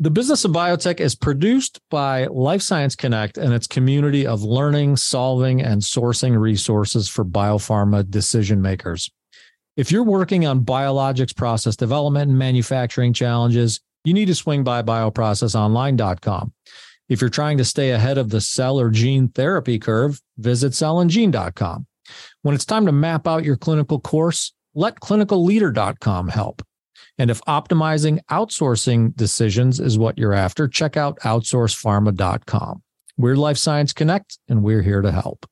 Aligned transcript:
The 0.00 0.10
Business 0.12 0.44
of 0.44 0.52
Biotech 0.52 1.00
is 1.00 1.16
produced 1.16 1.80
by 1.90 2.26
Life 2.26 2.62
Science 2.62 2.94
Connect 2.94 3.36
and 3.36 3.52
its 3.52 3.66
community 3.66 4.28
of 4.28 4.44
learning, 4.44 4.96
solving, 4.96 5.60
and 5.60 5.82
sourcing 5.82 6.38
resources 6.38 7.08
for 7.08 7.24
biopharma 7.24 8.08
decision 8.08 8.62
makers. 8.62 9.10
If 9.76 9.90
you're 9.90 10.04
working 10.04 10.46
on 10.46 10.64
biologics 10.64 11.34
process 11.34 11.74
development 11.74 12.30
and 12.30 12.38
manufacturing 12.38 13.12
challenges, 13.12 13.80
you 14.04 14.14
need 14.14 14.26
to 14.26 14.36
swing 14.36 14.62
by 14.62 14.84
bioprocessonline.com. 14.84 16.52
If 17.08 17.20
you're 17.20 17.28
trying 17.28 17.58
to 17.58 17.64
stay 17.64 17.90
ahead 17.90 18.18
of 18.18 18.30
the 18.30 18.40
cell 18.40 18.78
or 18.78 18.90
gene 18.90 19.30
therapy 19.30 19.80
curve, 19.80 20.22
visit 20.36 20.74
cellandgene.com. 20.74 21.86
When 22.42 22.54
it's 22.54 22.64
time 22.64 22.86
to 22.86 22.92
map 22.92 23.26
out 23.26 23.42
your 23.42 23.56
clinical 23.56 23.98
course, 23.98 24.52
let 24.76 25.00
clinicalleader.com 25.00 26.28
help. 26.28 26.62
And 27.18 27.30
if 27.32 27.40
optimizing 27.42 28.20
outsourcing 28.30 29.16
decisions 29.16 29.80
is 29.80 29.98
what 29.98 30.16
you're 30.16 30.32
after, 30.32 30.68
check 30.68 30.96
out 30.96 31.18
outsourcepharma.com. 31.20 32.82
We're 33.16 33.34
Life 33.34 33.58
Science 33.58 33.92
Connect, 33.92 34.38
and 34.48 34.62
we're 34.62 34.82
here 34.82 35.02
to 35.02 35.10
help. 35.10 35.44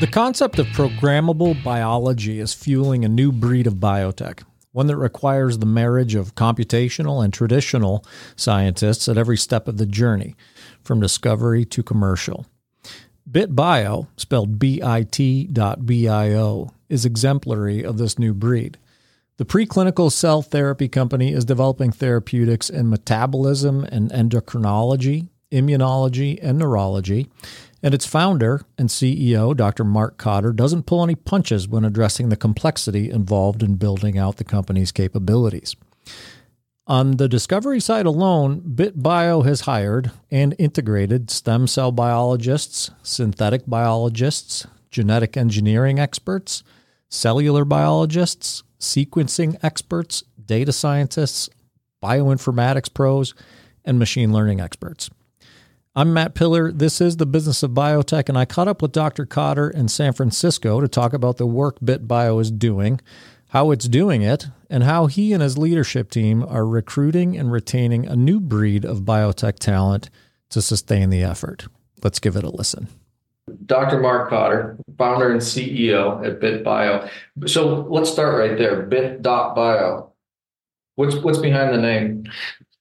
The 0.00 0.08
concept 0.10 0.58
of 0.58 0.66
programmable 0.68 1.62
biology 1.62 2.40
is 2.40 2.52
fueling 2.52 3.04
a 3.04 3.08
new 3.08 3.30
breed 3.30 3.68
of 3.68 3.74
biotech, 3.74 4.42
one 4.72 4.88
that 4.88 4.96
requires 4.96 5.58
the 5.58 5.66
marriage 5.66 6.16
of 6.16 6.34
computational 6.34 7.24
and 7.24 7.32
traditional 7.32 8.04
scientists 8.34 9.08
at 9.08 9.16
every 9.16 9.36
step 9.36 9.68
of 9.68 9.78
the 9.78 9.86
journey, 9.86 10.34
from 10.82 11.00
discovery 11.00 11.64
to 11.66 11.84
commercial. 11.84 12.46
BitBio, 13.30 14.08
spelled 14.16 14.58
B-I-T.bio, 14.58 15.52
is 16.88 17.04
exemplary 17.04 17.84
of 17.84 17.98
this 17.98 18.18
new 18.18 18.34
breed. 18.34 18.78
The 19.38 19.44
preclinical 19.44 20.10
cell 20.10 20.40
therapy 20.40 20.88
company 20.88 21.32
is 21.32 21.44
developing 21.44 21.92
therapeutics 21.92 22.70
in 22.70 22.88
metabolism 22.88 23.84
and 23.84 24.10
endocrinology, 24.10 25.28
immunology, 25.52 26.38
and 26.42 26.58
neurology. 26.58 27.28
And 27.82 27.92
its 27.92 28.06
founder 28.06 28.62
and 28.78 28.88
CEO, 28.88 29.54
Dr. 29.54 29.84
Mark 29.84 30.16
Kotter, 30.16 30.56
doesn't 30.56 30.86
pull 30.86 31.04
any 31.04 31.14
punches 31.14 31.68
when 31.68 31.84
addressing 31.84 32.30
the 32.30 32.36
complexity 32.36 33.10
involved 33.10 33.62
in 33.62 33.74
building 33.74 34.16
out 34.18 34.38
the 34.38 34.44
company's 34.44 34.90
capabilities. 34.90 35.76
On 36.86 37.16
the 37.16 37.28
discovery 37.28 37.80
side 37.80 38.06
alone, 38.06 38.60
BitBio 38.60 39.44
has 39.44 39.62
hired 39.62 40.12
and 40.30 40.54
integrated 40.58 41.30
stem 41.30 41.66
cell 41.66 41.92
biologists, 41.92 42.90
synthetic 43.02 43.66
biologists, 43.66 44.66
genetic 44.90 45.36
engineering 45.36 45.98
experts, 45.98 46.62
cellular 47.08 47.64
biologists, 47.64 48.62
sequencing 48.80 49.58
experts, 49.62 50.22
data 50.44 50.72
scientists, 50.72 51.48
bioinformatics 52.02 52.92
pros, 52.92 53.34
and 53.84 53.98
machine 53.98 54.32
learning 54.32 54.60
experts. 54.60 55.10
I'm 55.94 56.12
Matt 56.12 56.34
Pillar. 56.34 56.70
This 56.70 57.00
is 57.00 57.16
the 57.16 57.24
business 57.24 57.62
of 57.62 57.70
biotech, 57.70 58.28
and 58.28 58.36
I 58.36 58.44
caught 58.44 58.68
up 58.68 58.82
with 58.82 58.92
Dr. 58.92 59.24
Kotter 59.24 59.72
in 59.72 59.88
San 59.88 60.12
Francisco 60.12 60.80
to 60.80 60.88
talk 60.88 61.14
about 61.14 61.38
the 61.38 61.46
work 61.46 61.80
BitBio 61.80 62.38
is 62.40 62.50
doing, 62.50 63.00
how 63.48 63.70
it's 63.70 63.88
doing 63.88 64.20
it, 64.20 64.48
and 64.68 64.82
how 64.82 65.06
he 65.06 65.32
and 65.32 65.42
his 65.42 65.56
leadership 65.56 66.10
team 66.10 66.44
are 66.44 66.66
recruiting 66.66 67.36
and 67.38 67.50
retaining 67.50 68.04
a 68.06 68.14
new 68.14 68.40
breed 68.40 68.84
of 68.84 69.02
biotech 69.02 69.58
talent 69.58 70.10
to 70.50 70.60
sustain 70.60 71.08
the 71.08 71.22
effort. 71.22 71.66
Let's 72.02 72.18
give 72.18 72.36
it 72.36 72.44
a 72.44 72.50
listen. 72.50 72.88
Dr. 73.66 74.00
Mark 74.00 74.30
Kotter, 74.30 74.76
founder 74.98 75.30
and 75.30 75.40
CEO 75.40 76.24
at 76.26 76.40
BitBio. 76.40 77.08
So 77.46 77.86
let's 77.88 78.10
start 78.10 78.36
right 78.36 78.58
there. 78.58 78.82
Bit.bio. 78.82 80.12
What's 80.96 81.16
what's 81.16 81.38
behind 81.38 81.74
the 81.74 81.80
name? 81.80 82.24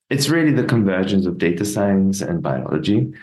It's 0.09 0.29
really 0.29 0.51
the 0.51 0.63
convergence 0.63 1.25
of 1.25 1.37
data 1.37 1.65
science 1.65 2.21
and 2.21 2.41
biology. 2.41 3.13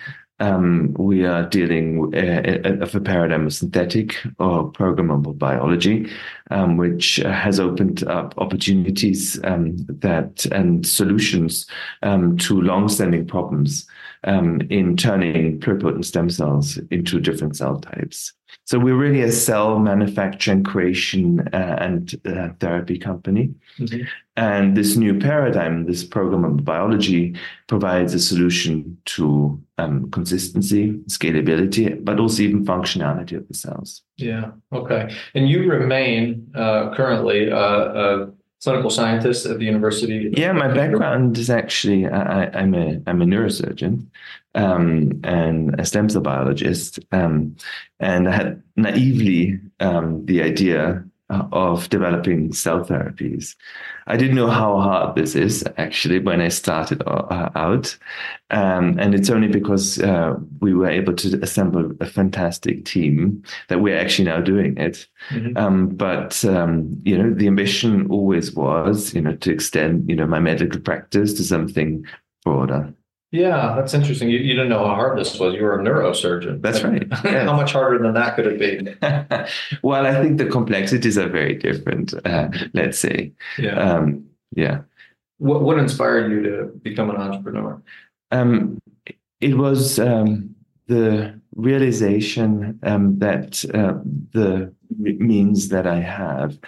Um, 0.40 0.94
we 0.98 1.24
are 1.24 1.48
dealing 1.48 2.12
of 2.14 2.94
a 2.94 3.00
paradigm 3.00 3.46
of 3.46 3.54
synthetic 3.54 4.16
or 4.40 4.72
programmable 4.72 5.38
biology, 5.38 6.10
um, 6.50 6.76
which 6.76 7.16
has 7.16 7.60
opened 7.60 8.02
up 8.04 8.34
opportunities 8.38 9.38
um, 9.44 9.76
that 10.00 10.44
and 10.46 10.84
solutions 10.84 11.66
um, 12.02 12.36
to 12.38 12.60
long-standing 12.60 13.26
problems 13.26 13.86
um, 14.24 14.60
in 14.70 14.96
turning 14.96 15.58
pluripotent 15.60 16.04
stem 16.04 16.30
cells 16.30 16.78
into 16.90 17.20
different 17.20 17.56
cell 17.56 17.80
types. 17.80 18.32
So 18.64 18.78
we're 18.78 18.96
really 18.96 19.22
a 19.22 19.32
cell 19.32 19.78
manufacturing, 19.78 20.62
creation, 20.62 21.48
uh, 21.52 21.76
and 21.80 22.14
uh, 22.26 22.50
therapy 22.60 22.98
company. 22.98 23.54
Mm-hmm. 23.78 24.02
And 24.36 24.76
this 24.76 24.96
new 24.96 25.18
paradigm, 25.18 25.86
this 25.86 26.04
programmable 26.04 26.64
biology, 26.64 27.34
provides 27.66 28.14
a 28.14 28.18
solution 28.18 28.98
to 29.06 29.60
um, 29.78 30.10
consistency, 30.10 30.92
scalability, 31.08 32.02
but 32.04 32.20
also 32.20 32.42
even 32.42 32.64
functionality 32.64 33.36
of 33.36 33.48
the 33.48 33.54
cells. 33.54 34.02
Yeah. 34.16 34.52
Okay. 34.72 35.14
And 35.34 35.48
you 35.48 35.70
remain 35.70 36.50
uh, 36.54 36.94
currently 36.94 37.50
uh, 37.50 37.56
a 37.56 38.32
clinical 38.62 38.90
scientist 38.90 39.46
at 39.46 39.58
the 39.58 39.64
university. 39.64 40.32
Yeah, 40.36 40.52
my 40.52 40.72
background 40.72 41.36
is 41.36 41.50
actually 41.50 42.06
I, 42.06 42.44
am 42.60 42.74
a 42.74 43.00
I'm 43.06 43.22
a 43.22 43.24
neurosurgeon 43.24 44.06
um, 44.54 45.20
and 45.24 45.78
a 45.80 45.84
stem 45.84 46.08
cell 46.08 46.22
biologist, 46.22 47.00
um, 47.10 47.56
and 47.98 48.28
I 48.28 48.32
had 48.32 48.62
naively 48.76 49.58
um, 49.80 50.24
the 50.26 50.42
idea 50.42 51.04
of 51.52 51.88
developing 51.88 52.52
cell 52.52 52.84
therapies. 52.84 53.54
I 54.06 54.16
didn't 54.16 54.34
know 54.34 54.50
how 54.50 54.78
hard 54.78 55.16
this 55.16 55.34
is 55.34 55.64
actually 55.76 56.18
when 56.18 56.40
I 56.40 56.48
started 56.48 57.02
uh, 57.06 57.50
out, 57.54 57.96
um, 58.50 58.98
and 58.98 59.14
it's 59.14 59.30
only 59.30 59.48
because 59.48 60.00
uh, 60.00 60.34
we 60.60 60.74
were 60.74 60.88
able 60.88 61.14
to 61.14 61.38
assemble 61.42 61.92
a 62.00 62.06
fantastic 62.06 62.84
team 62.84 63.42
that 63.68 63.80
we're 63.80 63.98
actually 63.98 64.26
now 64.26 64.40
doing 64.40 64.76
it. 64.76 65.06
Mm-hmm. 65.30 65.56
Um, 65.56 65.88
but 65.88 66.44
um, 66.44 67.00
you 67.04 67.16
know, 67.16 67.32
the 67.32 67.46
ambition 67.46 68.06
always 68.10 68.54
was, 68.54 69.14
you 69.14 69.20
know, 69.20 69.36
to 69.36 69.52
extend, 69.52 70.08
you 70.08 70.16
know, 70.16 70.26
my 70.26 70.40
medical 70.40 70.80
practice 70.80 71.34
to 71.34 71.44
something 71.44 72.04
broader. 72.44 72.92
Yeah, 73.32 73.74
that's 73.74 73.94
interesting. 73.94 74.28
You, 74.28 74.38
you 74.38 74.52
didn't 74.52 74.68
know 74.68 74.86
how 74.86 74.94
hard 74.94 75.18
this 75.18 75.38
was. 75.38 75.54
You 75.54 75.62
were 75.62 75.80
a 75.80 75.82
neurosurgeon. 75.82 76.60
That's 76.60 76.82
right. 76.84 77.02
Yes. 77.10 77.22
how 77.48 77.56
much 77.56 77.72
harder 77.72 77.98
than 77.98 78.12
that 78.12 78.36
could 78.36 78.46
it 78.46 78.58
be? 78.58 78.94
well, 79.82 80.04
I 80.04 80.22
think 80.22 80.36
the 80.36 80.44
complexities 80.44 81.16
are 81.16 81.30
very 81.30 81.54
different. 81.54 82.12
Uh, 82.26 82.48
let's 82.74 82.98
say. 82.98 83.32
Yeah. 83.58 83.78
Um, 83.78 84.26
yeah. 84.54 84.82
What 85.38 85.62
What 85.62 85.78
inspired 85.78 86.30
you 86.30 86.42
to 86.42 86.72
become 86.82 87.08
an 87.08 87.16
entrepreneur? 87.16 87.82
Um, 88.30 88.78
it 89.40 89.56
was 89.56 89.98
um, 89.98 90.54
the 90.88 91.40
realization 91.56 92.78
um, 92.82 93.18
that 93.18 93.64
uh, 93.72 93.94
the 94.32 94.74
means 94.98 95.70
that 95.70 95.86
I 95.86 96.00
have 96.00 96.58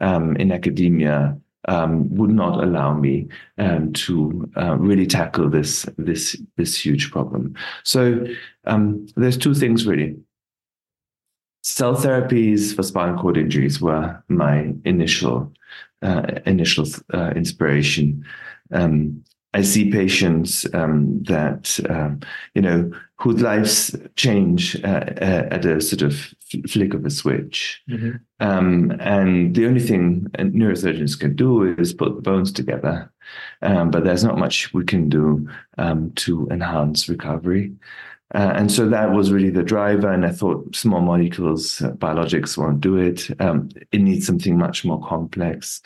um, 0.00 0.36
in 0.36 0.52
academia 0.52 1.38
um, 1.68 2.14
would 2.14 2.30
not 2.30 2.62
allow 2.62 2.94
me 2.94 3.28
um, 3.58 3.92
to 3.92 4.50
uh, 4.56 4.76
really 4.76 5.06
tackle 5.06 5.48
this 5.48 5.86
this 5.98 6.36
this 6.56 6.76
huge 6.78 7.10
problem. 7.10 7.54
So 7.82 8.26
um, 8.66 9.06
there's 9.16 9.38
two 9.38 9.54
things 9.54 9.86
really. 9.86 10.16
Cell 11.62 11.96
therapies 11.96 12.76
for 12.76 12.82
spinal 12.82 13.18
cord 13.18 13.38
injuries 13.38 13.80
were 13.80 14.22
my 14.28 14.74
initial 14.84 15.50
uh, 16.02 16.22
initial 16.44 16.86
uh, 17.14 17.30
inspiration. 17.34 18.24
Um, 18.72 19.24
I 19.54 19.62
see 19.62 19.90
patients 19.90 20.66
um, 20.74 21.22
that 21.22 21.78
um, 21.88 22.20
you 22.54 22.62
know 22.62 22.90
whose 23.18 23.40
lives 23.40 23.96
change 24.16 24.76
uh, 24.84 25.04
uh, 25.20 25.48
at 25.50 25.64
a 25.64 25.80
sort 25.80 26.02
of 26.02 26.34
flick 26.68 26.92
of 26.92 27.06
a 27.06 27.10
switch, 27.10 27.80
mm-hmm. 27.88 28.16
um, 28.40 28.90
and 29.00 29.54
the 29.54 29.66
only 29.66 29.80
thing 29.80 30.26
neurosurgeons 30.38 31.18
can 31.18 31.36
do 31.36 31.74
is 31.76 31.94
put 31.94 32.16
the 32.16 32.22
bones 32.22 32.52
together, 32.52 33.10
um, 33.62 33.90
but 33.90 34.04
there's 34.04 34.24
not 34.24 34.38
much 34.38 34.74
we 34.74 34.84
can 34.84 35.08
do 35.08 35.48
um, 35.78 36.10
to 36.16 36.48
enhance 36.50 37.08
recovery. 37.08 37.72
Uh, 38.34 38.52
and 38.56 38.72
so 38.72 38.88
that 38.88 39.12
was 39.12 39.30
really 39.30 39.50
the 39.50 39.62
driver. 39.62 40.10
And 40.10 40.26
I 40.26 40.32
thought 40.32 40.74
small 40.74 41.00
molecules, 41.00 41.80
uh, 41.80 41.92
biologics 41.92 42.58
won't 42.58 42.80
do 42.80 42.96
it. 42.96 43.30
Um, 43.40 43.68
it 43.92 44.00
needs 44.00 44.26
something 44.26 44.58
much 44.58 44.84
more 44.84 45.00
complex. 45.06 45.80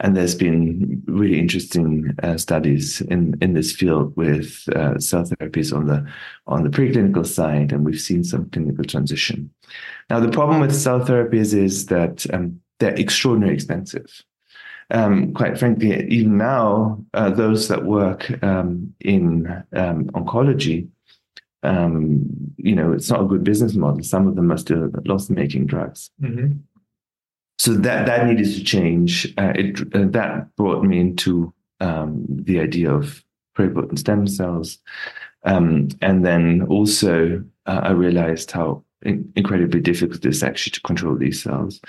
And 0.00 0.16
there's 0.16 0.36
been 0.36 1.02
really 1.06 1.40
interesting 1.40 2.14
uh, 2.22 2.36
studies 2.36 3.00
in, 3.00 3.36
in 3.40 3.54
this 3.54 3.72
field 3.72 4.16
with 4.16 4.62
uh, 4.76 4.98
cell 5.00 5.24
therapies 5.24 5.76
on 5.76 5.86
the 5.86 6.06
on 6.46 6.62
the 6.62 6.70
preclinical 6.70 7.26
side, 7.26 7.72
and 7.72 7.84
we've 7.84 8.00
seen 8.00 8.22
some 8.22 8.48
clinical 8.50 8.84
transition. 8.84 9.50
Now, 10.08 10.20
the 10.20 10.30
problem 10.30 10.60
with 10.60 10.74
cell 10.74 11.00
therapies 11.00 11.52
is 11.52 11.86
that 11.86 12.26
um, 12.32 12.60
they're 12.78 12.98
extraordinarily 12.98 13.54
expensive. 13.54 14.24
Um, 14.90 15.34
quite 15.34 15.58
frankly, 15.58 16.06
even 16.08 16.38
now, 16.38 17.04
uh, 17.12 17.30
those 17.30 17.68
that 17.68 17.84
work 17.84 18.42
um, 18.42 18.94
in 19.00 19.46
um, 19.72 20.04
oncology, 20.14 20.88
um, 21.62 22.24
you 22.56 22.74
know, 22.74 22.92
it's 22.92 23.10
not 23.10 23.22
a 23.22 23.26
good 23.26 23.44
business 23.44 23.74
model. 23.74 24.02
Some 24.02 24.28
of 24.28 24.36
them 24.36 24.50
are 24.50 24.56
still 24.56 24.90
loss-making 25.04 25.66
drugs. 25.66 26.10
Mm-hmm. 26.22 26.58
So 27.58 27.74
that 27.74 28.06
that 28.06 28.26
needed 28.26 28.46
to 28.54 28.64
change. 28.64 29.32
Uh, 29.36 29.52
it 29.54 29.80
uh, 29.94 30.06
that 30.10 30.54
brought 30.56 30.84
me 30.84 31.00
into 31.00 31.52
um, 31.80 32.24
the 32.28 32.60
idea 32.60 32.92
of 32.92 33.24
pluripotent 33.56 33.98
stem 33.98 34.26
cells, 34.26 34.78
um, 35.44 35.88
and 36.00 36.24
then 36.24 36.62
also 36.68 37.44
uh, 37.66 37.80
I 37.82 37.90
realized 37.90 38.50
how 38.50 38.84
in- 39.02 39.32
incredibly 39.36 39.80
difficult 39.80 40.24
it 40.24 40.28
is 40.28 40.42
actually 40.42 40.72
to 40.72 40.80
control 40.82 41.16
these 41.16 41.42
cells. 41.42 41.80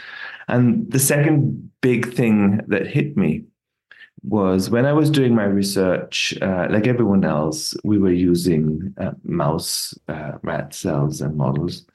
And 0.48 0.92
the 0.92 1.00
second 1.00 1.72
big 1.82 2.14
thing 2.14 2.62
that 2.68 2.88
hit 2.88 3.16
me 3.16 3.46
was 4.24 4.70
when 4.70 4.86
I 4.86 4.94
was 4.94 5.10
doing 5.10 5.34
my 5.34 5.46
research, 5.46 6.38
uh, 6.42 6.68
like 6.70 6.88
everyone 6.88 7.24
else, 7.24 7.74
we 7.84 7.98
were 7.98 8.12
using 8.12 8.94
uh, 8.98 9.12
mouse 9.24 9.98
uh, 10.08 10.34
rat 10.44 10.74
cells 10.74 11.22
and 11.22 11.38
models. 11.38 11.86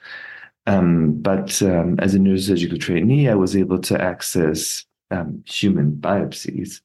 Um, 0.66 1.20
but 1.20 1.60
um, 1.62 1.98
as 2.00 2.14
a 2.14 2.18
neurosurgical 2.18 2.80
trainee, 2.80 3.28
I 3.28 3.34
was 3.34 3.56
able 3.56 3.78
to 3.80 4.00
access 4.00 4.84
um, 5.10 5.42
human 5.46 5.92
biopsies. 5.92 6.80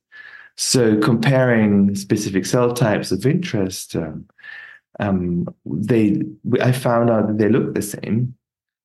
So 0.58 0.98
comparing 1.00 1.96
specific 1.96 2.46
cell 2.46 2.74
types 2.74 3.12
of 3.12 3.26
interest, 3.26 3.96
um, 3.96 4.26
um, 5.00 5.48
they 5.66 6.22
I 6.62 6.74
found 6.74 7.10
out 7.10 7.28
that 7.28 7.38
they 7.38 7.48
look 7.48 7.74
the 7.74 7.82
same, 7.82 8.36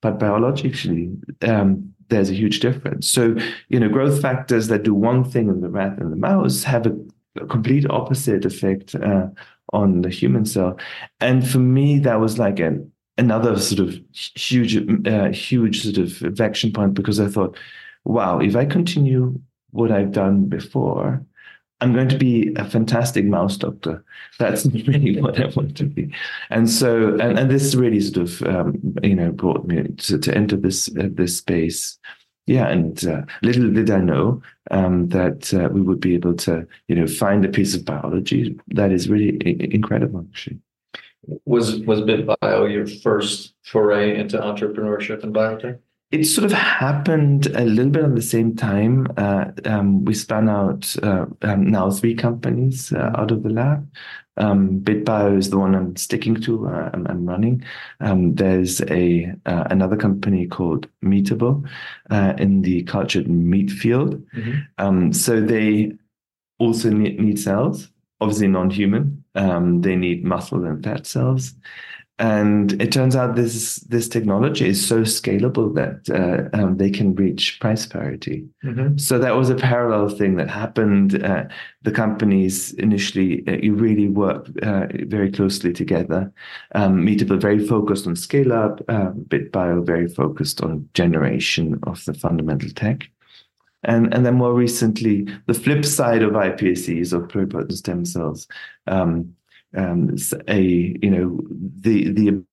but 0.01 0.21
biologically 0.21 1.11
there's 1.41 2.31
a 2.31 2.35
huge 2.35 2.61
difference. 2.61 3.11
So 3.11 3.37
you 3.69 3.81
know, 3.81 3.89
growth 3.89 4.23
factors 4.23 4.69
that 4.69 4.85
do 4.85 4.95
one 4.95 5.25
thing 5.25 5.49
in 5.49 5.61
the 5.61 5.69
rat 5.69 5.99
and 5.99 6.13
the 6.13 6.17
mouse 6.17 6.63
have 6.63 6.87
a, 6.87 6.97
a 7.41 7.47
complete 7.47 7.91
opposite 7.91 8.45
effect 8.45 8.95
uh, 8.95 9.27
on 9.73 10.03
the 10.03 10.11
human 10.11 10.45
cell. 10.45 10.79
And 11.21 11.49
for 11.49 11.59
me, 11.59 11.99
that 12.01 12.21
was 12.21 12.39
like 12.39 12.61
an 12.61 12.93
another 13.19 13.59
sort 13.59 13.89
of 13.89 13.99
huge, 14.13 14.77
uh, 15.07 15.29
huge 15.31 15.83
sort 15.83 15.99
of 15.99 16.23
inflection 16.23 16.73
point 16.73 16.95
because 16.95 17.21
I 17.21 17.29
thought, 17.29 17.57
wow, 18.05 18.39
if 18.39 18.57
I 18.57 18.65
continue 18.65 19.41
what 19.71 19.91
I've 19.91 20.13
done 20.13 20.47
before, 20.47 21.25
I'm 21.81 21.93
going 21.93 22.09
to 22.09 22.19
be 22.19 22.55
a 22.57 22.65
fantastic 22.65 23.25
mouse 23.25 23.57
doctor. 23.57 24.05
That's 24.39 24.67
really 24.67 25.21
what 25.21 25.41
I 25.41 25.47
want 25.47 25.77
to 25.77 25.85
be. 25.85 26.13
And 26.51 26.71
so, 26.71 27.19
and, 27.19 27.39
and 27.39 27.51
this 27.51 27.75
really 27.75 28.01
sort 28.01 28.29
of, 28.29 28.43
um, 28.43 28.97
you 29.03 29.15
know, 29.15 29.33
brought 29.33 29.67
me 29.67 29.83
to, 29.83 30.19
to 30.19 30.35
enter 30.35 30.57
this 30.57 30.89
uh, 30.97 31.09
this 31.11 31.39
space. 31.39 31.99
Yeah, 32.47 32.69
and 32.69 33.03
uh, 33.07 33.23
little 33.43 33.71
did 33.71 33.91
I 33.91 34.01
know 34.01 34.43
um, 34.71 35.09
that 35.09 35.55
uh, 35.55 35.71
we 35.73 35.81
would 35.81 36.01
be 36.01 36.15
able 36.15 36.35
to, 36.35 36.67
you 36.89 36.95
know, 36.95 37.07
find 37.07 37.43
a 37.45 37.49
piece 37.49 37.75
of 37.75 37.87
biology 37.87 38.59
that 38.69 38.93
is 38.93 39.09
really 39.09 39.39
incredible, 39.75 40.27
actually. 40.29 40.59
Was 41.45 41.81
was 41.81 42.01
BitBio 42.01 42.73
your 42.73 42.87
first 42.87 43.55
foray 43.63 44.19
into 44.19 44.39
entrepreneurship 44.39 45.23
and 45.23 45.35
biotech? 45.35 45.79
It 46.11 46.25
sort 46.25 46.45
of 46.45 46.53
happened 46.53 47.47
a 47.57 47.65
little 47.65 47.91
bit 47.91 48.05
at 48.05 48.15
the 48.15 48.23
same 48.23 48.55
time. 48.55 49.09
Uh, 49.17 49.47
um, 49.65 50.05
we 50.05 50.15
spun 50.15 50.49
out 50.49 50.95
uh, 51.03 51.27
um, 51.43 51.71
now 51.71 51.91
three 51.91 52.15
companies 52.15 52.93
uh, 52.93 53.11
out 53.17 53.33
of 53.33 53.43
the 53.43 53.49
lab. 53.49 53.91
Um, 54.37 54.81
BitBio 54.81 55.37
is 55.39 55.51
the 55.51 55.59
one 55.59 55.75
I'm 55.75 55.97
sticking 55.97 56.37
to. 56.43 56.69
Uh, 56.69 56.91
I'm, 56.93 57.07
I'm, 57.07 57.27
running. 57.27 57.65
Um, 58.01 58.35
there's 58.35 58.81
a 58.83 59.33
uh, 59.47 59.65
another 59.71 59.97
company 59.97 60.47
called 60.47 60.89
Meatable 61.05 61.69
uh, 62.11 62.35
in 62.39 62.63
the 62.63 62.83
cultured 62.85 63.29
meat 63.29 63.71
field. 63.71 64.25
Mm-hmm. 64.37 64.61
Um, 64.79 65.13
so 65.13 65.41
they 65.41 65.93
also 66.59 66.91
need, 66.91 67.21
need 67.21 67.39
cells, 67.39 67.89
obviously 68.21 68.49
non-human. 68.49 69.24
Um, 69.35 69.81
they 69.81 69.97
need 69.97 70.25
muscle 70.25 70.65
and 70.65 70.83
fat 70.83 71.07
cells. 71.07 71.55
And 72.21 72.81
it 72.81 72.93
turns 72.93 73.17
out 73.17 73.35
this 73.35 73.77
this 73.89 74.09
technology 74.09 74.69
is 74.69 74.87
so 74.87 75.01
scalable 75.01 75.75
that 75.75 76.09
uh, 76.15 76.57
um, 76.57 76.77
they 76.77 76.89
can 76.89 77.13
reach 77.17 77.59
price 77.61 77.87
parity. 77.87 78.47
Mm-hmm. 78.65 78.99
So 78.99 79.19
that 79.19 79.35
was 79.35 79.51
a 79.51 79.57
parallel 79.57 80.09
thing 80.09 80.37
that 80.37 80.49
happened. 80.49 81.25
Uh, 81.25 81.45
the 81.83 81.91
companies 81.91 82.73
initially 82.75 83.43
uh, 83.49 83.73
really 83.73 84.07
worked 84.07 84.51
uh, 84.63 84.87
very 85.07 85.33
closely 85.33 85.73
together. 85.73 86.33
Um, 86.77 87.05
Meatable 87.05 87.41
very 87.41 87.67
focused 87.67 88.07
on 88.07 88.15
scale 88.15 88.53
up, 88.53 88.81
um, 88.89 89.25
BitBio 89.27 89.85
very 89.85 90.07
focused 90.07 90.61
on 90.61 90.89
generation 90.95 91.81
of 91.83 92.05
the 92.05 92.15
fundamental 92.15 92.71
tech. 92.71 93.11
And, 93.85 94.13
and 94.15 94.25
then 94.25 94.35
more 94.35 94.55
recently, 94.55 95.27
the 95.47 95.55
flip 95.55 95.85
side 95.85 96.23
of 96.23 96.33
iPSCs 96.33 97.13
or 97.13 97.27
pluripotent 97.27 97.73
stem 97.73 98.05
cells, 98.05 98.47
um, 98.87 99.35
um, 99.77 100.17
a 100.49 100.63
you 100.63 101.11
know 101.11 101.41
the 101.81 102.11
the 102.13 102.45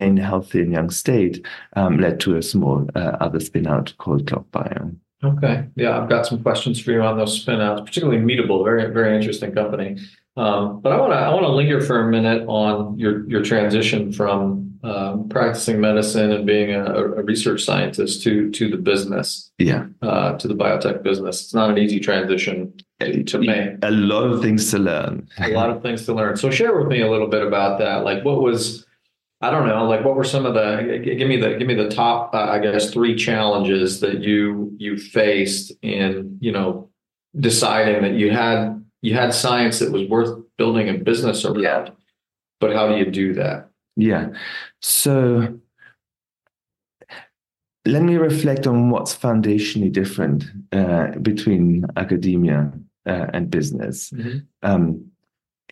in 0.00 0.16
healthy 0.16 0.60
and 0.60 0.72
young 0.72 0.90
state 0.90 1.46
um, 1.76 1.98
led 1.98 2.20
to 2.20 2.36
a 2.36 2.42
small 2.42 2.86
uh, 2.94 3.16
other 3.20 3.40
spin 3.40 3.66
out 3.66 3.94
called 3.98 4.24
ClockBio. 4.24 4.96
Okay, 5.22 5.66
yeah, 5.76 6.00
I've 6.00 6.08
got 6.08 6.26
some 6.26 6.42
questions 6.42 6.80
for 6.80 6.92
you 6.92 7.02
on 7.02 7.18
those 7.18 7.38
spin 7.40 7.60
outs, 7.60 7.82
particularly 7.82 8.20
Meatable, 8.22 8.64
very 8.64 8.90
very 8.92 9.16
interesting 9.16 9.52
company. 9.52 9.98
Um, 10.36 10.80
but 10.80 10.92
I 10.92 10.96
want 10.98 11.12
to 11.12 11.16
I 11.16 11.28
want 11.34 11.44
to 11.44 11.52
linger 11.52 11.80
for 11.80 12.08
a 12.08 12.10
minute 12.10 12.46
on 12.46 12.98
your 12.98 13.28
your 13.28 13.42
transition 13.42 14.12
from 14.12 14.69
um, 14.82 15.28
practicing 15.28 15.80
medicine 15.80 16.32
and 16.32 16.46
being 16.46 16.74
a, 16.74 16.84
a, 16.84 17.22
research 17.22 17.64
scientist 17.64 18.22
to 18.22 18.50
to 18.50 18.70
the 18.70 18.78
business. 18.78 19.50
Yeah. 19.58 19.86
Uh, 20.00 20.38
to 20.38 20.48
the 20.48 20.54
biotech 20.54 21.02
business. 21.02 21.42
It's 21.42 21.54
not 21.54 21.70
an 21.70 21.78
easy 21.78 22.00
transition 22.00 22.72
to 22.98 23.38
make. 23.38 23.76
A 23.82 23.90
lot 23.90 24.24
of 24.24 24.40
things 24.40 24.70
to 24.70 24.78
learn. 24.78 25.28
a 25.38 25.48
lot 25.48 25.70
of 25.70 25.82
things 25.82 26.06
to 26.06 26.14
learn. 26.14 26.36
So 26.36 26.50
share 26.50 26.76
with 26.76 26.88
me 26.88 27.02
a 27.02 27.10
little 27.10 27.28
bit 27.28 27.46
about 27.46 27.78
that. 27.78 28.04
Like 28.04 28.24
what 28.24 28.40
was 28.40 28.86
I 29.42 29.50
don't 29.50 29.66
know, 29.66 29.86
like 29.86 30.04
what 30.04 30.16
were 30.16 30.24
some 30.24 30.46
of 30.46 30.54
the 30.54 31.00
give 31.04 31.28
me 31.28 31.38
the 31.38 31.56
give 31.56 31.66
me 31.66 31.74
the 31.74 31.88
top 31.88 32.34
uh, 32.34 32.38
I 32.38 32.58
guess 32.58 32.90
three 32.90 33.16
challenges 33.16 34.00
that 34.00 34.20
you 34.20 34.74
you 34.78 34.96
faced 34.98 35.72
in, 35.82 36.38
you 36.40 36.52
know, 36.52 36.90
deciding 37.38 38.02
that 38.02 38.14
you 38.14 38.30
had 38.30 38.82
you 39.02 39.14
had 39.14 39.34
science 39.34 39.78
that 39.78 39.92
was 39.92 40.08
worth 40.08 40.38
building 40.56 40.88
a 40.88 40.94
business 40.94 41.44
around. 41.44 41.60
Yeah. 41.60 41.88
But 42.60 42.74
how 42.74 42.88
do 42.88 42.98
you 42.98 43.10
do 43.10 43.34
that? 43.34 43.69
Yeah. 43.96 44.30
So 44.80 45.58
let 47.86 48.02
me 48.02 48.16
reflect 48.16 48.66
on 48.66 48.90
what's 48.90 49.16
foundationally 49.16 49.90
different 49.90 50.44
uh, 50.72 51.18
between 51.18 51.86
academia 51.96 52.72
uh, 53.06 53.26
and 53.32 53.50
business. 53.50 54.10
Mm-hmm. 54.10 54.38
Um, 54.62 55.10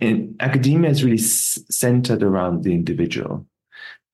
in 0.01 0.37
academia 0.41 0.91
is 0.91 1.05
really 1.05 1.19
s- 1.19 1.59
centered 1.71 2.23
around 2.23 2.65
the 2.65 2.73
individual. 2.73 3.47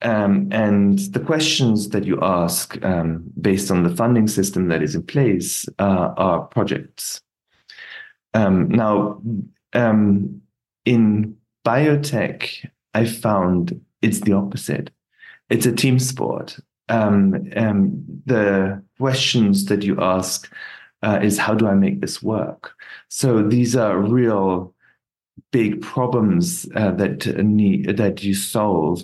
Um, 0.03 0.49
and 0.53 0.99
the 0.99 1.21
questions 1.21 1.91
that 1.91 2.05
you 2.05 2.19
ask 2.21 2.83
um, 2.85 3.25
based 3.41 3.71
on 3.71 3.85
the 3.85 3.95
funding 3.95 4.29
system 4.29 4.69
that 4.69 4.83
is 4.83 4.95
in 4.95 5.03
place 5.03 5.67
uh, 5.79 6.12
are 6.17 6.41
projects. 6.41 7.23
Um, 8.35 8.69
now, 8.69 9.23
um, 9.73 10.43
in 10.85 11.37
biotech, 11.64 12.69
I 12.93 13.07
found 13.07 13.81
it's 14.04 14.20
the 14.20 14.34
opposite. 14.34 14.90
It's 15.50 15.66
a 15.66 15.73
team 15.73 15.99
sport. 15.99 16.58
Um, 16.88 17.50
um, 17.56 18.04
the 18.26 18.82
questions 18.99 19.64
that 19.66 19.82
you 19.82 19.99
ask 20.00 20.52
uh, 21.02 21.20
is 21.23 21.38
how 21.38 21.54
do 21.54 21.66
I 21.66 21.75
make 21.75 22.00
this 22.00 22.23
work? 22.23 22.75
So 23.08 23.42
these 23.42 23.75
are 23.75 23.99
real 23.99 24.75
big 25.50 25.80
problems 25.80 26.68
uh, 26.76 26.92
that 26.92 27.26
need 27.44 27.96
that 27.96 28.23
you 28.23 28.34
solve 28.34 29.02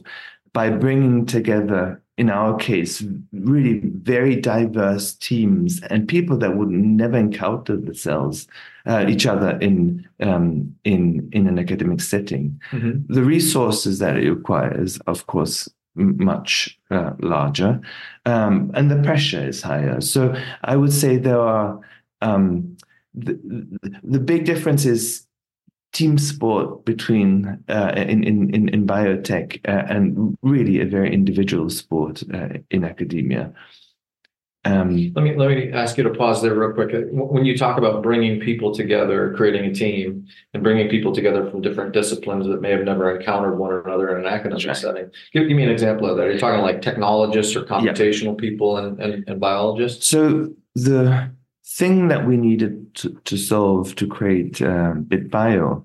by 0.53 0.69
bringing 0.69 1.27
together 1.27 2.03
in 2.21 2.29
our 2.29 2.55
case, 2.59 3.03
really 3.33 3.81
very 3.83 4.37
diverse 4.37 5.15
teams 5.15 5.81
and 5.85 6.07
people 6.07 6.37
that 6.37 6.55
would 6.55 6.69
never 6.69 7.17
encounter 7.17 7.79
themselves, 7.79 8.47
uh, 8.85 9.07
each 9.09 9.25
other 9.25 9.57
in 9.61 10.07
um, 10.21 10.77
in 10.85 11.31
in 11.33 11.47
an 11.47 11.59
academic 11.59 12.03
setting. 12.03 12.61
Mm-hmm. 12.73 13.11
The 13.11 13.23
resources 13.23 14.01
that 14.01 14.19
it 14.19 14.31
requires, 14.31 14.99
of 15.07 15.27
course, 15.29 15.67
much 15.95 16.79
uh, 16.91 17.13
larger, 17.21 17.81
um, 18.27 18.71
and 18.75 18.91
the 18.91 19.03
pressure 19.03 19.49
is 19.49 19.63
higher. 19.63 20.03
So 20.03 20.37
I 20.63 20.77
would 20.77 20.93
say 20.93 21.17
there 21.17 21.41
are 21.41 21.81
um, 22.21 22.77
the, 23.15 23.41
the 24.03 24.21
big 24.21 24.45
difference 24.45 24.85
is 24.85 25.27
team 25.93 26.19
sport 26.19 26.85
between 26.85 27.63
uh, 27.69 27.93
in, 27.97 28.23
in 28.25 28.69
in 28.69 28.87
biotech 28.87 29.61
uh, 29.69 29.93
and 29.93 30.37
really 30.43 30.81
a 30.81 30.87
very 30.87 31.13
individual 31.13 31.69
sport 31.71 32.23
uh, 32.33 32.59
in 32.71 32.85
academia. 32.85 33.53
Um, 34.67 35.13
let 35.17 35.25
me 35.25 35.35
let 35.37 35.49
me 35.49 35.73
ask 35.73 35.97
you 35.97 36.05
to 36.05 36.11
pause 36.11 36.43
there 36.43 36.55
real 36.55 36.73
quick. 36.73 36.91
When 37.11 37.47
you 37.47 37.57
talk 37.57 37.79
about 37.79 38.03
bringing 38.03 38.41
people 38.41 38.75
together, 38.75 39.33
creating 39.35 39.65
a 39.65 39.75
team, 39.75 40.27
and 40.53 40.63
bringing 40.63 40.89
people 40.91 41.15
together 41.15 41.51
from 41.51 41.63
different 41.63 41.95
disciplines 41.95 42.47
that 42.47 42.61
may 42.61 42.71
have 42.71 42.83
never 42.83 43.17
encountered 43.17 43.57
one 43.57 43.73
another 43.73 44.15
in 44.17 44.27
an 44.27 44.31
academic 44.31 44.67
right. 44.67 44.77
setting, 44.77 45.11
give, 45.33 45.49
give, 45.49 45.57
me 45.57 45.63
an 45.63 45.71
example 45.71 46.11
of 46.11 46.19
that. 46.19 46.27
Are 46.27 46.33
you 46.33 46.39
talking 46.39 46.61
like 46.61 46.83
technologists 46.83 47.57
or 47.57 47.63
computational 47.63 48.35
yeah. 48.35 48.49
people 48.49 48.77
and, 48.77 49.01
and, 49.01 49.25
and 49.27 49.41
biologists? 49.41 50.09
So 50.09 50.51
the 50.75 51.33
thing 51.65 52.09
that 52.09 52.27
we 52.27 52.37
needed 52.37 52.95
to, 52.97 53.11
to 53.25 53.37
solve 53.37 53.95
to 53.97 54.07
create 54.07 54.61
uh, 54.61 54.95
BitBio, 54.95 55.85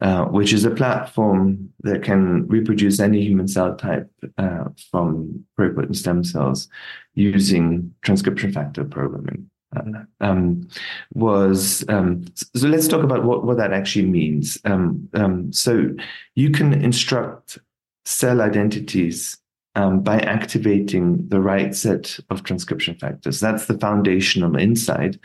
uh, 0.00 0.24
which 0.26 0.52
is 0.52 0.64
a 0.64 0.70
platform 0.70 1.70
that 1.82 2.02
can 2.02 2.46
reproduce 2.48 3.00
any 3.00 3.22
human 3.22 3.48
cell 3.48 3.76
type 3.76 4.10
uh, 4.38 4.64
from 4.90 5.44
pluripotent 5.58 5.96
stem 5.96 6.24
cells 6.24 6.68
using 7.14 7.94
transcription 8.02 8.52
factor 8.52 8.84
programming. 8.84 9.50
uh, 9.76 10.04
um, 10.20 10.68
was 11.14 11.84
um, 11.88 12.24
so 12.36 12.66
let's 12.66 12.88
talk 12.88 13.04
about 13.04 13.24
what, 13.24 13.44
what 13.44 13.56
that 13.56 13.72
actually 13.72 14.06
means. 14.06 14.58
Um, 14.64 15.08
um 15.14 15.52
so 15.52 15.90
you 16.34 16.50
can 16.50 16.72
instruct 16.72 17.58
cell 18.04 18.40
identities 18.40 19.38
um, 19.74 20.00
by 20.00 20.18
activating 20.20 21.28
the 21.28 21.40
right 21.40 21.74
set 21.74 22.18
of 22.30 22.42
transcription 22.42 22.94
factors. 22.96 23.40
That's 23.40 23.66
the 23.66 23.78
foundational 23.78 24.56
insight 24.56 25.16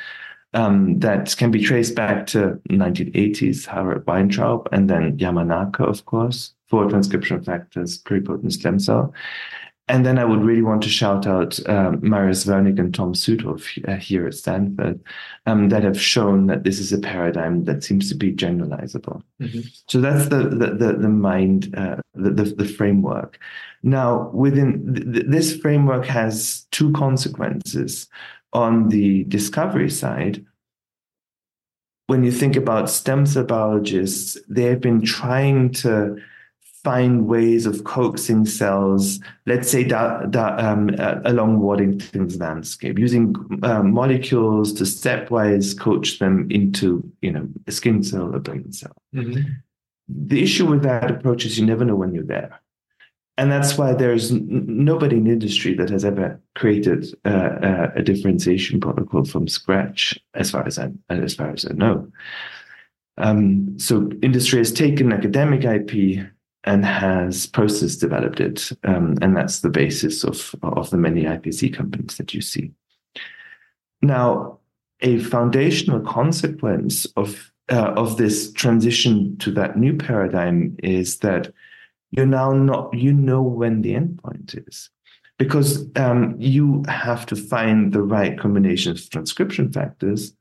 um, 0.56 1.00
that 1.00 1.36
can 1.38 1.52
be 1.52 1.62
traced 1.62 1.96
back 1.96 2.28
to 2.28 2.60
1980s, 2.70 3.66
Harold 3.66 4.08
Weintraub, 4.08 4.70
and 4.72 4.90
then 4.90 5.18
Yamanaka, 5.18 5.82
of 5.82 6.06
course, 6.06 6.54
for 6.68 6.90
transcription 6.90 7.44
factors, 7.44 8.02
pluripotent 8.02 8.54
stem 8.54 8.80
cell. 8.80 9.14
And 9.88 10.04
then 10.04 10.18
I 10.18 10.26
would 10.26 10.44
really 10.44 10.64
want 10.64 10.82
to 10.84 10.90
shout 10.90 11.28
out 11.28 11.60
um, 11.70 12.00
Marius 12.02 12.46
Wernig 12.46 12.80
and 12.80 12.92
Tom 12.94 13.14
Südhof 13.14 13.88
uh, 13.88 13.98
here 13.98 14.26
at 14.26 14.34
Stanford 14.34 15.00
um, 15.46 15.70
that 15.70 15.84
have 15.84 16.02
shown 16.02 16.48
that 16.48 16.64
this 16.64 16.80
is 16.80 16.92
a 16.92 16.98
paradigm 16.98 17.66
that 17.66 17.84
seems 17.84 18.10
to 18.10 18.16
be 18.16 18.34
generalizable. 18.34 19.22
Mm-hmm. 19.40 19.60
So 19.88 20.02
that's 20.02 20.30
the 20.30 20.50
the 20.50 20.74
the, 20.74 20.94
the 20.94 21.10
mind, 21.10 21.76
uh, 21.78 21.98
the, 22.16 22.32
the, 22.32 22.44
the 22.44 22.66
framework. 22.66 23.38
Now, 23.84 24.32
within 24.34 24.96
th- 25.14 25.26
this 25.28 25.56
framework 25.56 26.06
has 26.06 26.66
two 26.72 26.92
consequences. 26.94 28.08
On 28.54 28.88
the 28.88 29.26
discovery 29.26 29.90
side, 29.90 30.46
when 32.08 32.24
you 32.24 32.32
think 32.32 32.56
about 32.56 32.90
stem 32.90 33.26
cell 33.26 33.44
biologists, 33.44 34.38
they 34.48 34.64
have 34.64 34.80
been 34.80 35.02
trying 35.02 35.74
to 35.74 36.18
find 36.86 37.26
ways 37.26 37.66
of 37.66 37.84
coaxing 37.84 38.46
cells, 38.46 39.20
let's 39.48 39.70
say 39.72 39.84
da, 39.84 40.20
da, 40.28 40.56
um, 40.58 40.92
uh, 41.00 41.16
along 41.26 41.60
Waddington's 41.60 42.38
landscape, 42.38 43.00
using 43.00 43.36
uh, 43.64 43.82
molecules 43.82 44.72
to 44.74 44.84
stepwise 44.84 45.78
coach 45.78 46.20
them 46.20 46.48
into, 46.52 47.04
you 47.24 47.32
know, 47.32 47.50
a 47.66 47.72
skin 47.72 48.04
cell, 48.04 48.36
a 48.36 48.40
brain 48.40 48.72
cell. 48.72 48.96
Mm-hmm. 49.16 49.42
The 50.08 50.44
issue 50.44 50.68
with 50.68 50.84
that 50.84 51.10
approach 51.10 51.44
is 51.44 51.58
you 51.58 51.66
never 51.66 51.84
know 51.84 51.96
when 51.96 52.14
you're 52.14 52.24
there. 52.24 52.62
And 53.38 53.52
that's 53.52 53.80
why 53.80 53.94
there's 53.94 54.32
n- 54.32 54.46
nobody 54.48 55.18
in 55.18 55.26
industry 55.26 55.74
that 55.74 55.90
has 55.90 56.06
ever 56.06 56.40
created 56.54 57.08
uh, 57.26 57.30
uh, 57.30 57.92
a 57.96 58.04
differentiation 58.04 58.80
protocol 58.80 59.26
from 59.26 59.48
scratch, 59.48 60.20
as 60.36 60.52
far 60.52 60.68
as 60.68 60.78
I, 60.78 60.92
as 61.10 61.34
far 61.34 61.50
as 61.50 61.66
I 61.66 61.74
know. 61.74 62.08
Um, 63.18 63.80
so 63.80 64.12
industry 64.22 64.60
has 64.60 64.72
taken 64.72 65.12
academic 65.12 65.64
IP 65.64 66.28
and 66.66 66.84
has 66.84 67.46
process 67.46 67.96
developed 67.96 68.40
it. 68.40 68.72
Um, 68.84 69.18
and 69.22 69.36
that's 69.38 69.62
the 69.62 69.70
basis 69.70 70.24
of, 70.24 70.54
of 70.64 70.90
the 70.90 70.98
many 70.98 71.24
iPSC 71.24 71.74
companies 71.74 72.18
that 72.18 72.34
you 72.34 72.42
see. 72.42 72.72
Now, 74.02 74.60
a 75.02 75.20
foundational 75.20 76.02
consequence 76.02 77.06
of 77.16 77.52
uh, 77.72 77.94
of 77.96 78.18
this 78.18 78.52
transition 78.54 79.36
to 79.38 79.52
that 79.52 79.76
new 79.78 79.96
paradigm 79.98 80.76
is 80.84 81.20
that 81.20 81.52
you're 82.12 82.26
now 82.26 82.54
not 82.54 82.94
you 82.94 83.12
know 83.12 83.42
when 83.42 83.82
the 83.82 83.96
endpoint 83.96 84.68
is 84.68 84.90
because 85.40 85.86
um, 85.96 86.36
you 86.38 86.84
have 86.88 87.26
to 87.26 87.36
find 87.36 87.92
the 87.92 88.04
right 88.04 88.40
combination 88.40 88.92
of 88.92 89.10
transcription 89.10 89.72
factors 89.72 90.34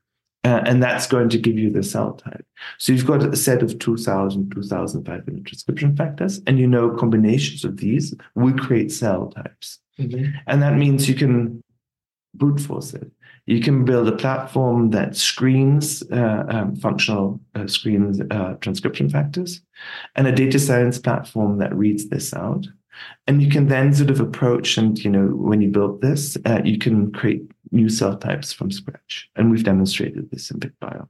uh, 0.45 0.61
and 0.67 0.81
that's 0.81 1.07
going 1.07 1.27
to 1.27 1.39
give 1.39 1.57
you 1.57 1.71
the 1.71 1.81
cell 1.81 2.13
type. 2.13 2.45
So 2.77 2.93
you've 2.93 3.07
got 3.07 3.23
a 3.23 3.35
set 3.35 3.63
of 3.63 3.79
2,000, 3.79 4.51
2,500 4.51 5.45
transcription 5.45 5.95
factors, 5.95 6.39
and 6.45 6.59
you 6.59 6.67
know 6.67 6.91
combinations 6.91 7.65
of 7.65 7.77
these 7.77 8.13
will 8.35 8.53
create 8.53 8.91
cell 8.91 9.31
types. 9.31 9.79
Mm-hmm. 9.99 10.37
And 10.45 10.61
that 10.61 10.75
means 10.75 11.09
you 11.09 11.15
can 11.15 11.63
brute 12.35 12.59
force 12.59 12.93
it. 12.93 13.09
You 13.47 13.59
can 13.59 13.85
build 13.85 14.07
a 14.07 14.15
platform 14.15 14.91
that 14.91 15.15
screens 15.15 16.03
uh, 16.11 16.45
um, 16.47 16.75
functional 16.75 17.39
uh, 17.55 17.65
screens 17.65 18.21
uh, 18.29 18.53
transcription 18.61 19.09
factors, 19.09 19.61
and 20.15 20.27
a 20.27 20.31
data 20.31 20.59
science 20.59 20.99
platform 20.99 21.57
that 21.57 21.75
reads 21.75 22.09
this 22.09 22.33
out. 22.35 22.67
And 23.27 23.41
you 23.41 23.49
can 23.49 23.67
then 23.67 23.93
sort 23.93 24.11
of 24.11 24.19
approach, 24.19 24.77
and 24.77 24.97
you 25.03 25.09
know, 25.09 25.25
when 25.25 25.61
you 25.61 25.69
build 25.69 26.01
this, 26.01 26.37
uh, 26.45 26.61
you 26.63 26.77
can 26.77 27.11
create 27.11 27.49
new 27.71 27.89
cell 27.89 28.17
types 28.17 28.53
from 28.53 28.71
scratch. 28.71 29.29
And 29.35 29.51
we've 29.51 29.63
demonstrated 29.63 30.29
this 30.31 30.51
in 30.51 30.59
BitBio. 30.59 31.07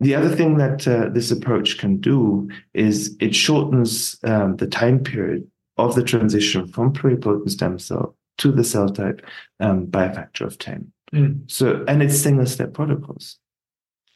The 0.00 0.14
other 0.14 0.34
thing 0.34 0.58
that 0.58 0.86
uh, 0.86 1.08
this 1.08 1.30
approach 1.30 1.78
can 1.78 1.98
do 1.98 2.48
is 2.72 3.16
it 3.20 3.34
shortens 3.34 4.16
um, 4.24 4.56
the 4.56 4.66
time 4.66 5.02
period 5.02 5.48
of 5.76 5.94
the 5.94 6.04
transition 6.04 6.68
from 6.68 6.92
pluripotent 6.92 7.50
stem 7.50 7.78
cell 7.78 8.16
to 8.38 8.52
the 8.52 8.64
cell 8.64 8.88
type 8.88 9.24
um, 9.60 9.86
by 9.86 10.04
a 10.04 10.14
factor 10.14 10.44
of 10.44 10.58
10. 10.58 10.92
Mm. 11.12 11.50
So, 11.50 11.84
and 11.88 12.02
it's 12.02 12.18
single 12.18 12.46
step 12.46 12.74
protocols. 12.74 13.38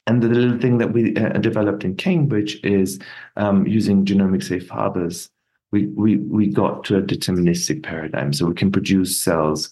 And 0.07 0.23
the 0.23 0.29
little 0.29 0.59
thing 0.59 0.79
that 0.79 0.93
we 0.93 1.17
uh, 1.17 1.31
developed 1.39 1.85
in 1.85 1.97
Cambridge 1.97 2.61
is 2.65 2.99
um, 3.37 3.67
using 3.67 4.05
genomic 4.05 4.43
safe 4.43 4.69
harbors. 4.69 5.29
We, 5.71 5.87
we, 5.87 6.17
we 6.17 6.49
got 6.49 6.85
to 6.85 6.99
a 6.99 7.03
deterministic 7.03 7.83
paradigm. 7.83 8.33
So 8.33 8.47
we 8.47 8.55
can 8.55 8.73
produce 8.73 9.21
cells 9.21 9.71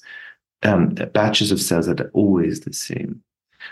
um, 0.62 0.90
batches 1.12 1.52
of 1.52 1.60
cells 1.60 1.86
that 1.86 2.00
are 2.00 2.10
always 2.12 2.60
the 2.60 2.72
same. 2.72 3.22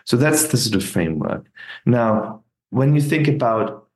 So 0.04 0.16
that's 0.16 0.48
the 0.48 0.56
sort 0.56 0.82
of 0.82 0.88
framework. 0.88 1.46
Now, 1.86 2.42
when 2.70 2.94
you 2.94 3.00
think 3.00 3.28
about 3.28 3.88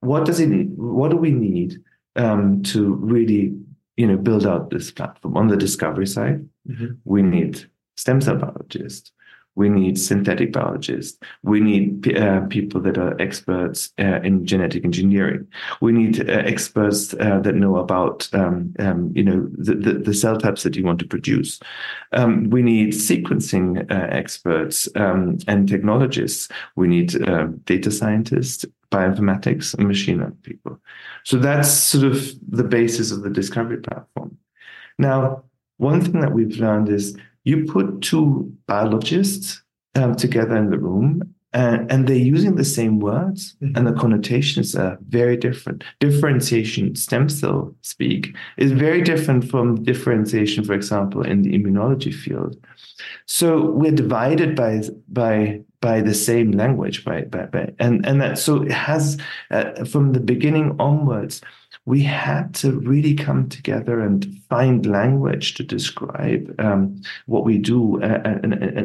what 0.00 0.24
does 0.24 0.40
it, 0.40 0.48
need, 0.48 0.76
what 0.76 1.10
do 1.10 1.16
we 1.16 1.32
need 1.32 1.82
um, 2.16 2.62
to 2.64 2.94
really, 2.94 3.56
you 3.96 4.06
know, 4.06 4.16
build 4.16 4.46
out 4.46 4.70
this 4.70 4.90
platform 4.90 5.36
on 5.36 5.48
the 5.48 5.56
discovery 5.56 6.06
side? 6.06 6.48
Mm-hmm. 6.68 6.86
We 7.04 7.22
need 7.22 7.68
stem 7.96 8.20
cell 8.20 8.36
biologists. 8.36 9.12
We 9.58 9.68
need 9.68 9.98
synthetic 9.98 10.52
biologists. 10.52 11.18
We 11.42 11.58
need 11.58 12.16
uh, 12.16 12.42
people 12.42 12.80
that 12.82 12.96
are 12.96 13.20
experts 13.20 13.92
uh, 13.98 14.20
in 14.22 14.46
genetic 14.46 14.84
engineering. 14.84 15.48
We 15.80 15.90
need 15.90 16.20
uh, 16.20 16.32
experts 16.32 17.12
uh, 17.14 17.40
that 17.40 17.56
know 17.56 17.78
about, 17.78 18.28
um, 18.32 18.72
um, 18.78 19.10
you 19.16 19.24
know, 19.24 19.48
the, 19.58 19.74
the, 19.74 19.92
the, 19.94 20.14
cell 20.14 20.38
types 20.38 20.62
that 20.62 20.76
you 20.76 20.84
want 20.84 21.00
to 21.00 21.08
produce. 21.08 21.58
Um, 22.12 22.50
we 22.50 22.62
need 22.62 22.92
sequencing 22.92 23.90
uh, 23.90 24.06
experts 24.14 24.88
um, 24.94 25.38
and 25.48 25.68
technologists. 25.68 26.48
We 26.76 26.86
need 26.86 27.20
uh, 27.28 27.48
data 27.64 27.90
scientists, 27.90 28.64
bioinformatics, 28.92 29.74
and 29.74 29.88
machine 29.88 30.18
learning 30.18 30.38
people. 30.44 30.78
So 31.24 31.36
that's 31.36 31.68
sort 31.68 32.04
of 32.04 32.32
the 32.48 32.62
basis 32.62 33.10
of 33.10 33.22
the 33.22 33.30
discovery 33.30 33.78
platform. 33.78 34.38
Now, 35.00 35.42
one 35.78 36.00
thing 36.00 36.20
that 36.20 36.32
we've 36.32 36.58
learned 36.58 36.88
is 36.90 37.16
you 37.44 37.64
put 37.64 38.02
two 38.02 38.52
biologists 38.66 39.62
um, 39.94 40.14
together 40.14 40.56
in 40.56 40.70
the 40.70 40.78
room 40.78 41.22
and, 41.54 41.90
and, 41.90 42.06
they're 42.06 42.16
using 42.16 42.56
the 42.56 42.64
same 42.64 43.00
words 43.00 43.56
mm-hmm. 43.62 43.76
and 43.76 43.86
the 43.86 43.92
connotations 43.92 44.76
are 44.76 44.98
very 45.08 45.36
different 45.36 45.82
differentiation 45.98 46.94
stem 46.94 47.28
cell 47.28 47.74
speak 47.80 48.36
is 48.58 48.72
very 48.72 49.00
different 49.00 49.48
from 49.48 49.82
differentiation 49.82 50.62
for 50.62 50.74
example 50.74 51.22
in 51.22 51.42
the 51.42 51.58
immunology 51.58 52.12
field 52.12 52.56
so 53.26 53.70
we're 53.70 53.90
divided 53.90 54.54
by 54.54 54.82
by 55.08 55.60
by 55.80 56.00
the 56.00 56.14
same 56.14 56.50
language 56.52 57.04
by, 57.04 57.22
by, 57.22 57.46
by 57.46 57.72
and 57.78 58.04
and 58.04 58.20
that 58.20 58.38
so 58.38 58.62
it 58.62 58.72
has 58.72 59.18
uh, 59.50 59.84
from 59.84 60.12
the 60.12 60.20
beginning 60.20 60.76
onwards 60.78 61.40
we 61.88 62.02
had 62.02 62.54
to 62.54 62.72
really 62.80 63.14
come 63.14 63.48
together 63.48 63.98
and 63.98 64.38
find 64.50 64.84
language 64.84 65.54
to 65.54 65.62
describe 65.62 66.54
um, 66.58 67.00
what 67.24 67.44
we 67.46 67.56
do 67.56 67.98
uh, 68.02 68.38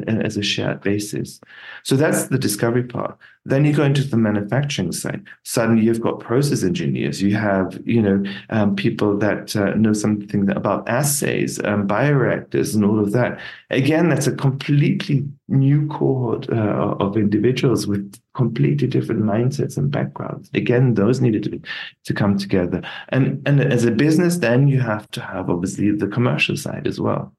as 0.07 0.37
a 0.37 0.41
shared 0.41 0.79
basis. 0.79 1.41
So 1.83 1.97
that's 1.97 2.27
the 2.27 2.37
discovery 2.37 2.83
part. 2.83 3.17
Then 3.45 3.65
you 3.65 3.73
go 3.73 3.83
into 3.83 4.03
the 4.03 4.15
manufacturing 4.15 4.93
side. 4.93 5.25
Suddenly 5.43 5.83
you've 5.83 5.99
got 5.99 6.21
process 6.21 6.63
engineers. 6.63 7.21
You 7.21 7.35
have, 7.35 7.77
you 7.85 8.01
know, 8.01 8.23
um, 8.49 8.75
people 8.75 9.17
that 9.17 9.53
uh, 9.55 9.73
know 9.73 9.91
something 9.91 10.49
about 10.49 10.87
assays, 10.87 11.59
um, 11.65 11.85
bioreactors, 11.85 12.73
and 12.73 12.85
all 12.85 12.99
of 12.99 13.11
that. 13.11 13.39
Again, 13.69 14.07
that's 14.07 14.27
a 14.27 14.35
completely 14.35 15.27
new 15.49 15.87
cohort 15.87 16.49
uh, 16.49 16.95
of 16.99 17.17
individuals 17.17 17.85
with 17.85 18.17
completely 18.33 18.87
different 18.87 19.21
mindsets 19.23 19.77
and 19.77 19.91
backgrounds. 19.91 20.49
Again, 20.53 20.93
those 20.93 21.19
needed 21.19 21.43
to, 21.43 21.61
to 22.05 22.13
come 22.13 22.37
together. 22.37 22.81
And 23.09 23.45
and 23.45 23.59
as 23.59 23.83
a 23.83 23.91
business, 23.91 24.37
then 24.37 24.67
you 24.69 24.79
have 24.79 25.09
to 25.11 25.21
have 25.21 25.49
obviously 25.49 25.91
the 25.91 26.07
commercial 26.07 26.55
side 26.55 26.87
as 26.87 26.99
well. 26.99 27.33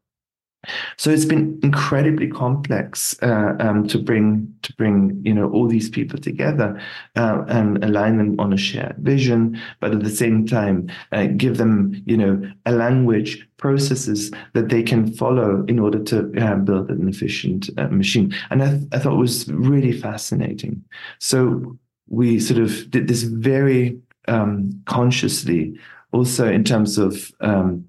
So 0.97 1.11
it's 1.11 1.25
been 1.25 1.59
incredibly 1.63 2.29
complex 2.29 3.17
uh, 3.23 3.55
um, 3.61 3.87
to 3.89 3.99
bring 3.99 4.55
to 4.63 4.73
bring 4.75 5.21
you 5.25 5.35
know 5.35 5.51
all 5.51 5.69
these 5.69 5.89
people 5.89 6.19
together 6.19 6.81
uh, 7.17 7.45
and 7.49 7.83
align 7.85 8.19
them 8.19 8.39
on 8.39 8.53
a 8.53 8.57
shared 8.57 8.97
vision, 8.99 9.61
but 9.81 9.93
at 9.93 10.03
the 10.03 10.11
same 10.11 10.47
time 10.47 10.91
uh, 11.13 11.27
give 11.37 11.57
them 11.59 12.03
you 12.07 12.17
know 12.17 12.43
a 12.67 12.73
language 12.73 13.47
processes 13.57 14.31
that 14.53 14.69
they 14.69 14.83
can 14.83 15.13
follow 15.15 15.65
in 15.69 15.79
order 15.79 16.03
to 16.03 16.31
uh, 16.41 16.57
build 16.57 16.91
an 16.91 17.09
efficient 17.09 17.71
uh, 17.79 17.89
machine. 17.89 18.35
And 18.51 18.63
I, 18.63 18.71
th- 18.71 18.83
I 18.93 18.99
thought 18.99 19.15
it 19.15 19.17
was 19.17 19.49
really 19.49 19.93
fascinating. 19.93 20.85
So 21.19 21.79
we 22.09 22.39
sort 22.41 22.61
of 22.61 22.91
did 22.91 23.09
this 23.09 23.23
very 23.23 23.99
um, 24.29 24.83
consciously, 24.87 25.79
also 26.13 26.51
in 26.51 26.65
terms 26.65 26.99
of 26.99 27.33
um, 27.41 27.85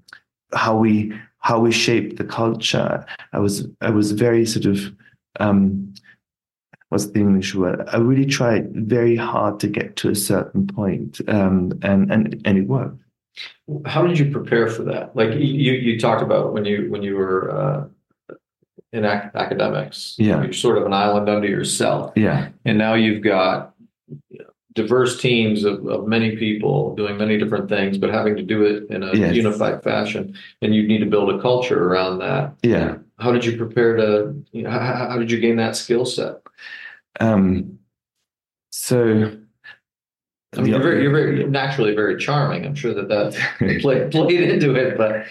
how 0.54 0.76
we 0.76 1.12
how 1.46 1.60
we 1.60 1.70
shape 1.70 2.16
the 2.16 2.24
culture. 2.24 3.06
I 3.32 3.38
was 3.38 3.68
I 3.80 3.90
was 3.90 4.10
very 4.10 4.44
sort 4.44 4.66
of 4.66 4.78
um, 5.38 5.94
what's 6.88 7.06
the 7.06 7.20
English 7.20 7.54
word? 7.54 7.78
I 7.92 7.98
really 7.98 8.26
tried 8.26 8.64
very 8.74 9.14
hard 9.14 9.60
to 9.60 9.68
get 9.68 9.94
to 10.00 10.10
a 10.10 10.14
certain 10.16 10.66
point, 10.66 11.20
um, 11.28 11.72
and 11.82 12.10
and 12.12 12.42
and 12.44 12.58
it 12.58 12.66
worked. 12.66 12.98
How 13.84 14.04
did 14.06 14.18
you 14.18 14.30
prepare 14.32 14.66
for 14.68 14.82
that? 14.90 15.14
Like 15.14 15.34
you 15.34 15.72
you 15.86 16.00
talked 16.00 16.22
about 16.22 16.52
when 16.52 16.64
you 16.64 16.90
when 16.90 17.02
you 17.04 17.14
were 17.14 17.42
uh, 17.60 17.84
in 18.92 19.04
ac- 19.04 19.30
academics, 19.34 20.16
Yeah. 20.18 20.42
you're 20.42 20.52
sort 20.52 20.78
of 20.78 20.84
an 20.86 20.92
island 20.92 21.28
unto 21.28 21.46
yourself, 21.48 22.12
Yeah, 22.16 22.48
and 22.64 22.76
now 22.76 22.94
you've 22.94 23.22
got 23.22 23.75
diverse 24.76 25.18
teams 25.20 25.64
of, 25.64 25.84
of 25.88 26.06
many 26.06 26.36
people 26.36 26.94
doing 26.94 27.16
many 27.16 27.36
different 27.38 27.68
things, 27.68 27.98
but 27.98 28.10
having 28.10 28.36
to 28.36 28.42
do 28.42 28.62
it 28.62 28.88
in 28.90 29.02
a 29.02 29.16
Yes. 29.16 29.34
unified 29.34 29.82
fashion, 29.82 30.34
and 30.62 30.74
you 30.74 30.86
need 30.86 30.98
to 30.98 31.06
build 31.06 31.30
a 31.30 31.40
culture 31.40 31.88
around 31.88 32.18
that. 32.20 32.54
yeah. 32.62 32.98
How 33.18 33.32
did 33.32 33.46
you 33.46 33.56
prepare 33.56 33.96
to? 33.96 34.34
You 34.52 34.64
know, 34.64 34.70
how, 34.70 35.08
how 35.10 35.18
did 35.18 35.30
you 35.30 35.40
gain 35.40 35.56
that 35.56 35.74
skill 35.74 36.04
set? 36.04 36.34
Um, 37.18 37.78
so. 38.70 39.32
I 40.54 40.60
mean, 40.60 40.66
you're 40.72 40.82
very, 40.82 41.02
you're 41.02 41.10
very 41.12 41.44
naturally 41.46 41.94
very 41.94 42.18
charming. 42.18 42.66
I'm 42.66 42.74
sure 42.74 42.92
that 42.92 43.08
that 43.08 43.32
played 43.80 44.10
played 44.12 44.40
into 44.50 44.74
it, 44.74 44.98
but 44.98 45.24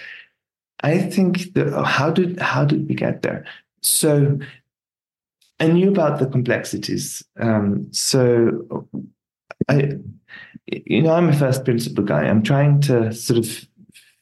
I 0.82 0.98
think 0.98 1.54
that 1.54 1.72
how 1.84 2.10
did 2.10 2.40
how 2.40 2.64
did 2.64 2.88
we 2.88 2.96
get 2.96 3.22
there? 3.22 3.44
So 3.82 4.38
I 5.60 5.68
knew 5.68 5.88
about 5.88 6.18
the 6.18 6.26
complexities. 6.26 7.24
Um, 7.38 7.86
so 7.92 8.75
I, 9.68 9.92
you 10.66 11.02
know, 11.02 11.12
I'm 11.12 11.28
a 11.28 11.36
first 11.36 11.64
principle 11.64 12.04
guy. 12.04 12.24
I'm 12.24 12.42
trying 12.42 12.80
to 12.82 13.12
sort 13.12 13.38
of 13.38 13.66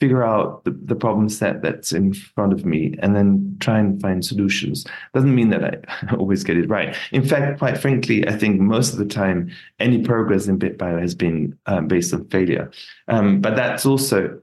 figure 0.00 0.24
out 0.24 0.64
the, 0.64 0.70
the 0.70 0.96
problem 0.96 1.28
set 1.28 1.62
that's 1.62 1.92
in 1.92 2.12
front 2.12 2.52
of 2.52 2.66
me 2.66 2.94
and 2.98 3.14
then 3.14 3.56
try 3.60 3.78
and 3.78 4.00
find 4.02 4.24
solutions. 4.24 4.84
Doesn't 5.14 5.34
mean 5.34 5.50
that 5.50 5.64
I 5.64 6.14
always 6.18 6.44
get 6.44 6.56
it 6.56 6.68
right. 6.68 6.96
In 7.12 7.26
fact, 7.26 7.58
quite 7.58 7.78
frankly, 7.78 8.26
I 8.26 8.36
think 8.36 8.60
most 8.60 8.92
of 8.92 8.98
the 8.98 9.06
time 9.06 9.50
any 9.78 10.02
progress 10.02 10.46
in 10.46 10.58
BitBio 10.58 11.00
has 11.00 11.14
been 11.14 11.56
um, 11.66 11.86
based 11.86 12.12
on 12.12 12.28
failure. 12.28 12.70
Um, 13.08 13.40
but 13.40 13.56
that's 13.56 13.86
also 13.86 14.40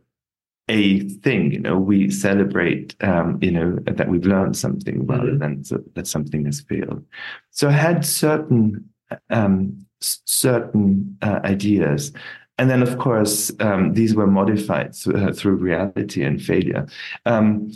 a 0.70 1.00
thing, 1.00 1.52
you 1.52 1.60
know, 1.60 1.78
we 1.78 2.10
celebrate, 2.10 2.96
um, 3.04 3.38
you 3.42 3.52
know, 3.52 3.78
that 3.86 4.08
we've 4.08 4.26
learned 4.26 4.56
something 4.56 5.06
rather 5.06 5.34
Mhm. 5.34 5.68
than 5.68 5.84
that 5.96 6.08
something 6.08 6.46
has 6.46 6.62
failed. 6.62 7.04
So 7.50 7.68
I 7.68 7.74
had 7.74 8.06
certain 8.06 8.86
um, 9.30 9.86
certain 10.02 11.18
uh, 11.22 11.40
ideas, 11.44 12.12
and 12.58 12.70
then 12.70 12.82
of 12.82 12.98
course 12.98 13.52
um, 13.60 13.94
these 13.94 14.16
were 14.16 14.28
modified 14.28 14.94
th- 14.94 15.16
uh, 15.16 15.32
through 15.34 15.56
reality 15.56 16.24
and 16.24 16.42
failure. 16.42 16.88
Um, 17.26 17.72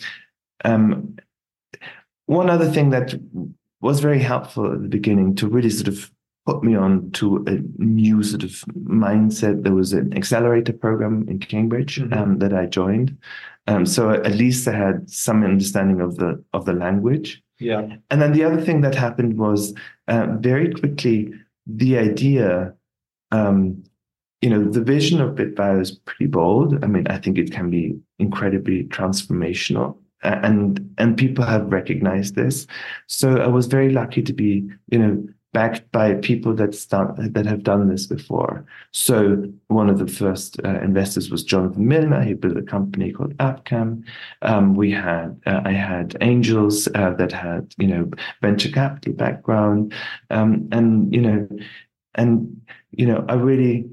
um, 0.63 1.15
one 2.25 2.50
other 2.50 2.70
thing 2.72 2.89
that 2.89 3.13
was 3.82 4.00
very 4.00 4.20
helpful 4.20 4.72
at 4.74 4.82
the 4.82 4.88
beginning 4.88 5.36
to 5.36 5.48
really 5.48 5.70
sort 5.70 5.88
of 5.88 6.12
put 6.48 6.63
me 6.63 6.75
on 6.75 7.10
to 7.12 7.44
a 7.48 7.58
new 7.82 8.22
sort 8.24 8.44
of 8.44 8.51
mindset. 8.88 9.63
There 9.63 9.74
was 9.74 9.94
an 9.94 10.15
accelerator 10.15 10.74
program 10.74 11.25
in 11.27 11.39
Cambridge 11.39 12.00
Mhm. 12.00 12.15
um, 12.17 12.39
that 12.39 12.53
I 12.53 12.65
joined, 12.67 13.17
um, 13.67 13.86
so 13.86 14.10
at 14.12 14.36
least 14.36 14.67
I 14.67 14.74
had 14.75 15.10
some 15.10 15.44
understanding 15.44 16.01
of 16.01 16.17
the 16.17 16.44
of 16.53 16.65
the 16.65 16.74
language. 16.74 17.41
yeah, 17.60 17.96
And 18.12 18.22
then 18.22 18.34
the 18.34 18.44
other 18.44 18.60
thing 18.62 18.82
that 18.82 18.96
happened 18.96 19.38
was 19.38 19.74
uh, 20.08 20.27
very 20.39 20.74
quickly 20.74 21.32
the 21.65 21.98
idea. 21.98 22.74
Um, 23.31 23.84
you 24.41 24.50
know, 24.50 24.63
the 24.63 24.84
vision 24.84 25.22
of 25.22 25.36
BitBio 25.36 25.81
is 25.81 25.91
pretty 25.91 26.27
bold. 26.27 26.84
I 26.84 26.88
mean, 26.88 27.07
I 27.07 27.17
think 27.17 27.38
it 27.38 27.51
can 27.51 27.69
be 27.69 27.98
incredibly 28.19 28.84
transformational, 28.86 29.98
and 30.22 30.93
and 30.98 31.17
people 31.17 31.43
have 31.45 31.72
recognized 31.72 32.36
this. 32.36 32.67
So 33.07 33.38
I 33.38 33.48
was 33.48 33.65
very 33.65 33.91
lucky 33.91 34.22
to 34.22 34.34
be, 34.34 34.69
you 34.91 35.00
know, 35.00 35.27
backed 35.56 35.90
by 35.94 36.14
people 36.16 36.54
that 36.54 36.76
start 36.76 37.16
that 37.18 37.46
have 37.46 37.64
done 37.64 37.88
this 37.88 38.06
before. 38.06 38.66
So 38.92 39.50
one 39.68 39.90
of 39.90 40.00
the 40.00 40.08
first 40.08 40.60
uh, 40.65 40.82
investors 40.82 41.32
was 41.32 41.46
Jonathan 41.46 41.88
Milner. 41.88 42.22
He 42.24 42.34
built 42.34 42.58
a 42.58 42.62
company 42.62 43.13
called 43.13 43.38
Abcam. 43.38 44.04
Um, 44.41 44.76
we 44.76 44.91
had 44.91 45.39
uh, 45.46 45.62
I 45.63 45.72
had 45.72 46.18
angels 46.20 46.89
uh, 46.94 47.12
that 47.12 47.32
had 47.32 47.74
you 47.78 47.88
know 47.88 48.12
venture 48.41 48.70
capital 48.70 49.13
background, 49.13 49.94
um, 50.30 50.68
and 50.74 51.15
you 51.15 51.22
know, 51.22 51.48
and 52.15 52.62
you 52.91 53.06
know 53.06 53.24
I 53.30 53.36
really, 53.36 53.89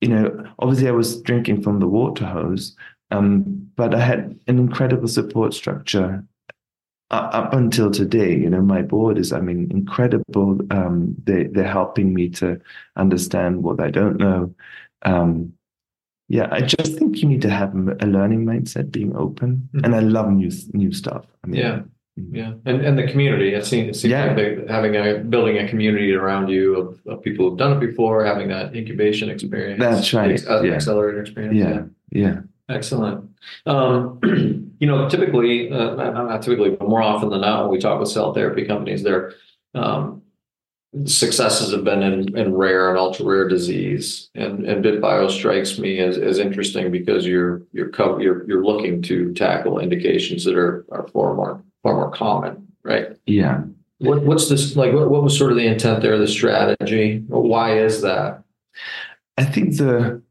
you 0.00 0.08
know, 0.08 0.24
obviously 0.60 0.86
I 0.86 0.92
was 0.92 1.20
drinking 1.22 1.62
from 1.62 1.80
the 1.80 1.88
water 1.88 2.26
hose, 2.26 2.76
um, 3.10 3.68
but 3.74 3.92
I 3.92 4.00
had 4.00 4.38
an 4.46 4.60
incredible 4.60 5.08
support 5.08 5.52
structure 5.52 6.24
up 7.10 7.52
until 7.52 7.90
today, 7.90 8.36
you 8.36 8.50
know, 8.50 8.60
my 8.62 8.82
board 8.82 9.16
is, 9.18 9.32
I 9.32 9.40
mean, 9.40 9.68
incredible. 9.70 10.58
Um, 10.70 11.14
they 11.24 11.44
they're 11.44 11.68
helping 11.80 12.12
me 12.12 12.28
to 12.30 12.60
understand 12.96 13.62
what 13.62 13.80
I 13.80 13.90
don't 13.90 14.16
know. 14.18 14.54
Um, 15.02 15.52
yeah, 16.28 16.48
I 16.50 16.62
just 16.62 16.98
think 16.98 17.22
you 17.22 17.28
need 17.28 17.42
to 17.42 17.50
have 17.50 17.72
a 17.74 18.06
learning 18.06 18.44
mindset, 18.44 18.90
being 18.90 19.14
open, 19.14 19.68
Mhm. 19.74 19.84
and 19.84 19.94
I 19.94 20.00
love 20.00 20.30
new 20.32 20.50
new 20.72 20.92
stuff. 20.92 21.24
I 21.44 21.46
mean, 21.46 21.60
Yeah. 21.60 21.82
mhm. 22.18 22.34
yeah, 22.34 22.52
and 22.64 22.80
and 22.82 22.98
the 22.98 23.06
community. 23.06 23.54
It 23.54 23.64
seems, 23.64 23.88
it 23.90 24.00
seems 24.00 24.10
Yeah. 24.10 24.26
like 24.26 24.36
they, 24.36 24.64
having 24.68 24.96
a 24.96 25.18
building 25.22 25.58
a 25.58 25.68
community 25.68 26.12
around 26.12 26.48
you 26.48 26.74
of, 26.76 27.00
of 27.06 27.22
people 27.22 27.48
who've 27.48 27.58
done 27.58 27.76
it 27.76 27.80
before, 27.88 28.24
having 28.24 28.48
that 28.48 28.74
incubation 28.74 29.30
experience. 29.30 29.78
That's 29.80 30.12
right, 30.12 30.32
ex- 30.32 30.46
uh, 30.48 30.62
yeah. 30.64 30.72
accelerator 30.72 31.20
experience. 31.20 31.54
yeah, 31.56 31.82
yeah, 32.10 32.40
Excellent. 32.68 33.30
Um, 33.64 34.20
you 34.80 34.86
know, 34.86 35.08
typically, 35.08 35.70
uh, 35.70 35.94
not, 35.94 36.42
typically, 36.42 36.70
but 36.70 36.88
more 36.88 37.02
often 37.02 37.30
than 37.30 37.42
not, 37.42 37.62
when 37.62 37.72
we 37.72 37.78
talk 37.78 38.00
with 38.00 38.08
cell 38.08 38.34
therapy 38.34 38.64
companies, 38.64 39.02
their 39.02 39.34
um, 39.74 40.22
successes 41.04 41.72
have 41.72 41.84
been 41.84 42.02
in, 42.02 42.36
in 42.36 42.54
rare 42.54 42.90
and 42.90 42.98
ultra 42.98 43.24
rare 43.24 43.48
disease. 43.48 44.30
And 44.34 44.66
and 44.66 44.84
BitBio 44.84 45.30
strikes 45.30 45.78
me 45.78 45.98
as, 46.00 46.18
as 46.18 46.38
interesting 46.38 46.90
because 46.90 47.26
you're 47.26 47.62
you're 47.72 47.90
co- 47.90 48.18
you're 48.18 48.46
you're 48.48 48.64
looking 48.64 49.02
to 49.02 49.32
tackle 49.34 49.78
indications 49.78 50.44
that 50.44 50.56
are 50.56 50.84
are 50.90 51.06
far 51.08 51.34
more 51.34 51.62
far 51.82 51.94
more 51.94 52.10
common, 52.10 52.66
right? 52.82 53.16
yeah. 53.26 53.62
What 53.98 54.22
what's 54.24 54.48
this 54.48 54.76
like? 54.76 54.92
What, 54.92 55.10
what 55.10 55.22
was 55.22 55.38
sort 55.38 55.52
of 55.52 55.56
the 55.56 55.66
intent 55.66 56.02
there, 56.02 56.18
the 56.18 56.28
strategy? 56.28 57.24
Why 57.28 57.78
is 57.78 58.02
that? 58.02 58.42
I 59.38 59.44
think 59.44 59.76
the 59.76 60.22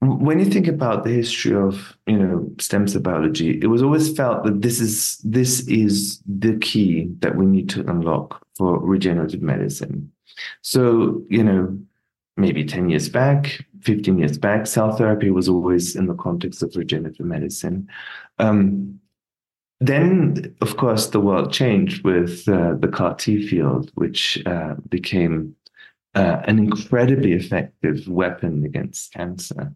when 0.00 0.38
you 0.38 0.44
think 0.44 0.68
about 0.68 1.04
the 1.04 1.10
history 1.10 1.54
of 1.54 1.96
you 2.06 2.16
know 2.16 2.50
stem 2.60 2.86
cell 2.86 3.02
biology, 3.02 3.58
it 3.60 3.66
was 3.66 3.82
always 3.82 4.14
felt 4.14 4.44
that 4.44 4.62
this 4.62 4.80
is 4.80 5.18
this 5.18 5.66
is 5.66 6.22
the 6.26 6.56
key 6.58 7.08
that 7.18 7.36
we 7.36 7.46
need 7.46 7.68
to 7.70 7.80
unlock 7.80 8.40
for 8.56 8.78
regenerative 8.78 9.42
medicine. 9.42 10.12
So 10.62 11.22
you 11.28 11.42
know, 11.42 11.78
maybe 12.36 12.64
ten 12.64 12.88
years 12.88 13.08
back, 13.08 13.64
fifteen 13.80 14.18
years 14.18 14.38
back, 14.38 14.66
cell 14.66 14.96
therapy 14.96 15.30
was 15.30 15.48
always 15.48 15.96
in 15.96 16.06
the 16.06 16.14
context 16.14 16.62
of 16.62 16.76
regenerative 16.76 17.26
medicine. 17.26 17.88
Um, 18.38 19.00
then, 19.80 20.56
of 20.60 20.76
course, 20.76 21.08
the 21.08 21.20
world 21.20 21.52
changed 21.52 22.02
with 22.04 22.48
uh, 22.48 22.74
the 22.80 22.88
CAR 22.88 23.14
T 23.14 23.46
field, 23.46 23.92
which 23.94 24.42
uh, 24.44 24.74
became 24.88 25.54
uh, 26.14 26.40
an 26.44 26.58
incredibly 26.58 27.32
effective 27.32 28.08
weapon 28.08 28.64
against 28.64 29.12
cancer. 29.12 29.72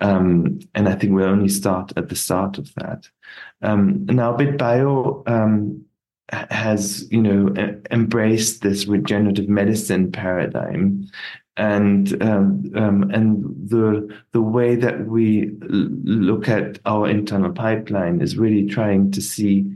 Um, 0.00 0.60
and 0.74 0.88
I 0.88 0.94
think 0.94 1.12
we 1.12 1.24
only 1.24 1.48
start 1.48 1.92
at 1.96 2.08
the 2.08 2.16
start 2.16 2.58
of 2.58 2.74
that. 2.74 3.08
Um, 3.62 4.06
now, 4.06 4.36
BitBio 4.36 5.28
um, 5.28 5.84
has, 6.30 7.10
you 7.10 7.20
know, 7.20 7.54
embraced 7.90 8.62
this 8.62 8.86
regenerative 8.86 9.48
medicine 9.48 10.10
paradigm, 10.10 11.06
and 11.56 12.22
um, 12.22 12.72
um, 12.74 13.10
and 13.10 13.44
the 13.68 14.08
the 14.32 14.40
way 14.40 14.76
that 14.76 15.06
we 15.06 15.50
look 15.60 16.48
at 16.48 16.78
our 16.86 17.08
internal 17.08 17.52
pipeline 17.52 18.20
is 18.20 18.38
really 18.38 18.66
trying 18.66 19.10
to 19.10 19.20
see 19.20 19.70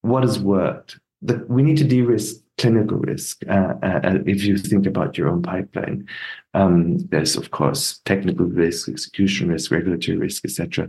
what 0.00 0.22
has 0.22 0.38
worked. 0.38 0.98
That 1.22 1.50
we 1.50 1.62
need 1.62 1.76
to 1.78 1.84
de-risk 1.84 2.36
clinical 2.60 2.98
risk. 2.98 3.42
Uh, 3.48 3.74
uh, 3.82 4.18
if 4.26 4.44
you 4.44 4.58
think 4.58 4.86
about 4.86 5.16
your 5.16 5.28
own 5.28 5.42
pipeline, 5.42 6.06
um, 6.54 6.98
there's 7.08 7.36
of 7.36 7.50
course 7.50 8.00
technical 8.04 8.46
risk, 8.46 8.88
execution 8.88 9.48
risk, 9.48 9.70
regulatory 9.70 10.18
risk, 10.18 10.44
etc. 10.44 10.88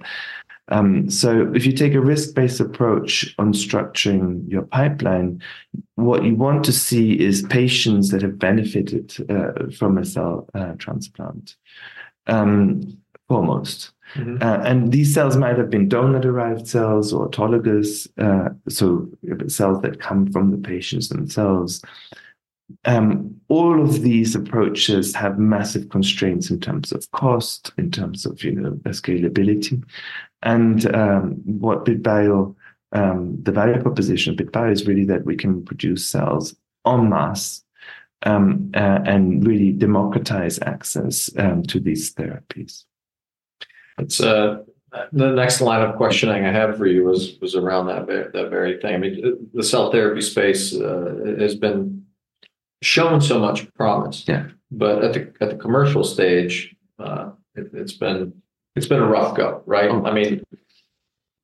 Um, 0.68 1.10
so 1.10 1.52
if 1.54 1.66
you 1.66 1.74
take 1.74 1.94
a 1.94 2.02
risk-based 2.02 2.60
approach 2.60 3.34
on 3.38 3.54
structuring 3.54 4.50
your 4.50 4.64
pipeline, 4.64 5.42
what 5.96 6.24
you 6.24 6.36
want 6.36 6.64
to 6.66 6.72
see 6.72 7.20
is 7.20 7.42
patients 7.44 8.10
that 8.12 8.22
have 8.22 8.40
benefited 8.40 9.14
uh, 9.30 9.72
from 9.78 9.98
a 9.98 10.06
cell 10.06 10.48
uh, 10.54 10.74
transplant. 10.78 11.56
Um, 12.28 12.98
foremost. 13.28 13.92
Mhm. 14.16 14.42
Uh, 14.42 14.62
and 14.64 14.92
these 14.92 15.14
cells 15.14 15.38
might 15.38 15.58
have 15.58 15.70
been 15.70 15.88
donor-derived 15.88 16.68
cells 16.68 17.14
or 17.14 17.30
autologous, 17.30 18.08
uh, 18.18 18.50
so 18.68 19.08
cells 19.48 19.82
that 19.82 20.00
come 20.00 20.32
from 20.32 20.52
the 20.52 20.58
patients 20.58 21.10
themselves. 21.10 21.82
Um, 22.86 23.36
all 23.50 23.82
of 23.82 24.02
these 24.02 24.34
approaches 24.34 25.14
have 25.16 25.38
massive 25.38 25.90
constraints 25.90 26.50
in 26.50 26.60
terms 26.60 26.92
of 26.92 27.10
cost, 27.12 27.72
in 27.78 27.92
terms 27.92 28.26
of 28.26 28.44
you 28.44 28.54
know 28.54 28.72
scalability, 28.88 29.84
and 30.42 30.94
um, 30.96 31.34
what 31.46 31.86
BitBio 31.86 32.56
um, 32.94 33.38
the 33.42 33.52
value 33.52 33.82
proposition 33.82 34.34
of 34.34 34.38
BitBio 34.38 34.72
is 34.72 34.88
really 34.88 35.06
that 35.06 35.26
we 35.26 35.36
can 35.36 35.64
produce 35.64 36.06
cells 36.06 36.56
en 36.86 37.10
masse 37.10 37.64
um, 38.24 38.72
uh, 38.74 39.00
and 39.06 39.46
really 39.46 39.72
democratize 39.72 40.60
access 40.62 41.30
um, 41.38 41.64
to 41.64 41.80
these 41.80 42.14
therapies. 42.14 42.86
It's 43.98 44.22
uh, 44.22 44.64
the 45.12 45.32
next 45.32 45.62
line 45.62 45.88
of 45.88 45.96
questioning 45.96 46.46
I 46.46 46.52
have 46.52 46.78
for 46.78 46.86
you 46.86 47.06
was 47.06 47.38
was 47.42 47.56
around 47.56 47.88
that 47.88 48.08
that 48.08 48.50
very 48.50 48.78
thing. 48.80 48.96
I 48.96 48.98
mean, 48.98 49.50
the 49.54 49.64
cell 49.64 49.92
therapy 49.92 50.22
space 50.22 50.76
uh, 50.76 51.36
has 51.40 51.56
been 51.56 52.06
shown 52.82 53.22
so 53.22 53.40
much 53.40 53.72
promise, 53.74 54.26
yeah. 54.28 54.48
But 54.72 55.04
at 55.04 55.14
the 55.14 55.34
at 55.42 55.50
the 55.50 55.58
commercial 55.58 56.04
stage, 56.04 56.76
uh, 57.00 57.32
it, 57.56 57.72
has 57.74 57.94
been 57.94 58.42
it's 58.76 58.88
been 58.88 59.00
a 59.02 59.08
rough 59.08 59.36
go, 59.36 59.64
right? 59.66 59.90
Oh. 59.90 60.06
I 60.06 60.14
mean, 60.14 60.44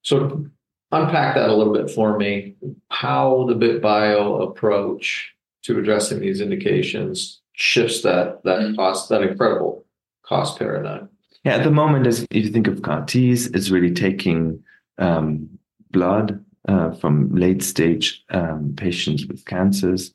so 0.01 0.45
unpack 0.91 1.35
that 1.35 1.49
a 1.49 1.55
little 1.55 1.73
bit 1.73 1.89
for 1.89 2.17
me. 2.17 2.55
How 2.89 3.45
the 3.47 3.55
BitBio 3.55 4.49
approach 4.49 5.33
to 5.63 5.79
addressing 5.79 6.19
these 6.19 6.41
indications 6.41 7.41
shifts 7.53 8.01
that 8.01 8.43
that 8.43 8.75
cost 8.75 9.09
that 9.09 9.21
incredible 9.21 9.85
cost 10.23 10.57
paradigm. 10.57 11.09
Yeah, 11.47 11.55
at 11.55 11.63
the 11.63 11.71
moment, 11.71 12.05
as 12.07 12.23
if 12.29 12.43
you 12.45 12.49
think 12.49 12.67
of 12.67 12.81
CAR 12.81 13.05
Ts, 13.05 13.45
it's 13.45 13.69
really 13.69 13.93
taking 13.93 14.61
um, 14.97 15.47
blood 15.91 16.43
uh, 16.67 16.91
from 16.91 17.33
late 17.33 17.63
stage 17.63 18.25
um, 18.31 18.73
patients 18.75 19.25
with 19.25 19.45
cancers. 19.45 20.13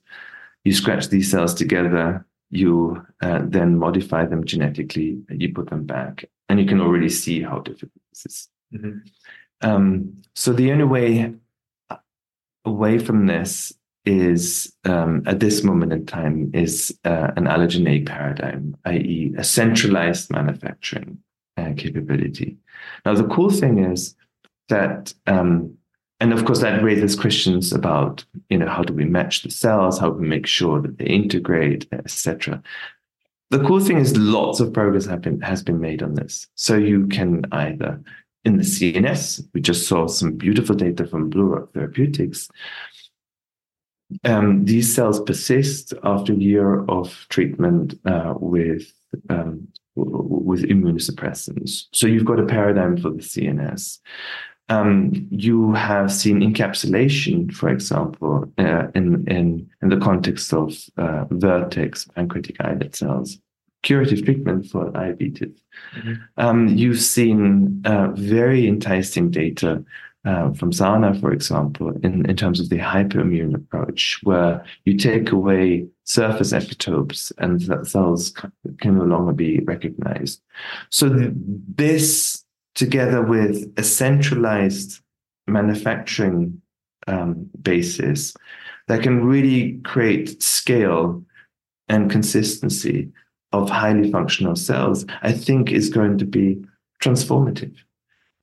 You 0.64 0.75
scratch 0.75 1.09
these 1.09 1.31
cells 1.31 1.55
together, 1.55 2.27
you 2.51 3.03
uh, 3.23 3.40
then 3.45 3.79
modify 3.79 4.27
them 4.27 4.45
genetically, 4.45 5.23
you 5.31 5.55
put 5.55 5.71
them 5.71 5.87
back, 5.87 6.27
and 6.51 6.61
you 6.61 6.66
can 6.66 6.83
already 6.83 7.09
see 7.09 7.40
how 7.40 7.61
difficult 7.61 8.03
this 8.11 8.27
is. 8.27 8.49
Mm-hmm. 8.75 8.99
Um, 9.62 10.23
so 10.35 10.53
the 10.53 10.71
only 10.71 10.85
way 10.85 11.33
away 12.66 12.99
from 12.99 13.25
this 13.25 13.73
is 14.05 14.73
um, 14.85 15.23
at 15.27 15.41
this 15.41 15.62
moment 15.62 15.93
in 15.93 16.07
time 16.07 16.51
is 16.53 16.97
uh, 17.05 17.31
an 17.37 17.45
allogeneic 17.45 18.07
paradigm, 18.07 18.77
i.e., 18.87 19.35
a 19.38 19.45
centralized 19.45 20.31
manufacturing 20.31 21.19
uh, 21.57 21.73
capability. 21.77 22.57
Now, 23.05 23.15
the 23.15 23.29
cool 23.29 23.51
thing 23.51 23.85
is 23.85 24.17
that, 24.69 25.15
um, 25.27 25.77
and 26.21 26.33
of 26.33 26.45
course, 26.45 26.61
that 26.61 26.83
raises 26.83 27.15
questions 27.15 27.73
about, 27.73 28.25
you 28.49 28.59
know, 28.59 28.69
how 28.69 28.83
do 28.83 28.93
we 28.93 29.05
match 29.05 29.43
the 29.43 29.51
cells, 29.51 29.99
how 29.99 30.11
do 30.11 30.19
we 30.19 30.27
make 30.27 30.47
sure 30.47 30.81
that 30.81 30.99
they 30.99 31.07
integrate, 31.07 31.87
etc. 31.93 32.62
The 33.51 33.62
cool 33.65 33.81
thing 33.81 33.99
is 33.99 34.17
lots 34.17 34.61
of 34.61 34.73
progress 34.73 35.07
have 35.07 35.21
been, 35.21 35.41
has 35.43 35.62
been 35.62 35.81
made 35.81 36.03
on 36.03 36.15
this. 36.15 36.49
So 36.55 36.77
you 36.77 37.07
can 37.07 37.45
either 37.53 38.01
in 38.45 38.57
the 38.57 38.65
CNS, 38.65 39.47
we 39.55 39.61
just 39.61 39.87
saw 39.87 40.07
some 40.09 40.33
beautiful 40.33 40.75
data 40.75 41.07
from 41.07 41.31
BlueRock 41.31 41.73
Therapeutics, 41.73 42.49
um, 44.25 44.64
these 44.64 44.94
cells 44.94 45.20
persist 45.20 45.94
after 46.03 46.33
a 46.33 46.37
year 46.37 46.85
of 46.87 47.27
treatment 47.29 47.98
uh, 48.05 48.35
with 48.38 48.92
um, 49.29 49.68
with 49.94 50.62
immunosuppressants. 50.62 51.87
So 51.92 52.07
you've 52.07 52.25
got 52.25 52.40
a 52.40 52.46
paradigm 52.46 52.96
for 52.96 53.11
the 53.11 53.18
CNS. 53.18 53.98
Um, 54.68 55.29
you 55.31 55.75
have 55.75 56.11
seen 56.11 56.40
encapsulation, 56.40 57.53
for 57.53 57.68
example, 57.68 58.51
uh, 58.57 58.87
in, 58.94 59.29
in, 59.29 59.68
in 59.83 59.88
the 59.88 59.98
context 59.98 60.53
of 60.55 60.75
uh, 60.96 61.27
Vertex 61.31 62.07
pancreatic 62.07 62.57
islet 62.61 62.96
cells, 62.96 63.38
curative 63.83 64.25
treatment 64.25 64.66
for 64.66 64.90
diabetes. 64.90 65.61
Mm-hmm. 65.96 66.12
Um, 66.38 66.68
you've 66.68 67.01
seen 67.01 67.83
uh, 67.85 68.12
very 68.12 68.66
enticing 68.66 69.31
data 69.31 69.85
uh, 70.25 70.53
from 70.53 70.73
Sana, 70.73 71.19
for 71.19 71.33
example, 71.33 71.91
in, 72.03 72.25
in 72.31 72.37
terms 72.37 72.61
of 72.61 72.69
the 72.69 72.79
hypoimmune 72.79 73.55
approach, 73.55 74.21
where 74.23 74.65
you 74.85 74.97
take 74.97 75.33
away 75.33 75.87
surface 76.05 76.53
epitopes 76.53 77.33
and 77.39 77.87
cells 77.87 78.33
can 78.81 78.99
no 78.99 79.05
longer 79.05 79.33
be 79.33 79.61
recognized. 79.61 80.41
So 80.91 81.09
this, 81.09 82.45
together 82.75 83.23
with 83.23 83.73
a 83.77 83.83
centralized 83.83 85.01
manufacturing 85.47 86.63
um, 87.09 87.51
basis 87.61 88.35
that 88.87 89.03
can 89.03 89.25
really 89.25 89.81
create 89.85 90.41
scale 90.43 91.25
and 91.89 92.11
consistency 92.11 93.11
of 93.53 93.69
highly 93.69 94.11
functional 94.11 94.57
cells, 94.57 95.05
I 95.23 95.33
think 95.33 95.71
is 95.73 95.91
going 95.91 96.19
to 96.19 96.25
be 96.25 96.65
transformative. 97.03 97.75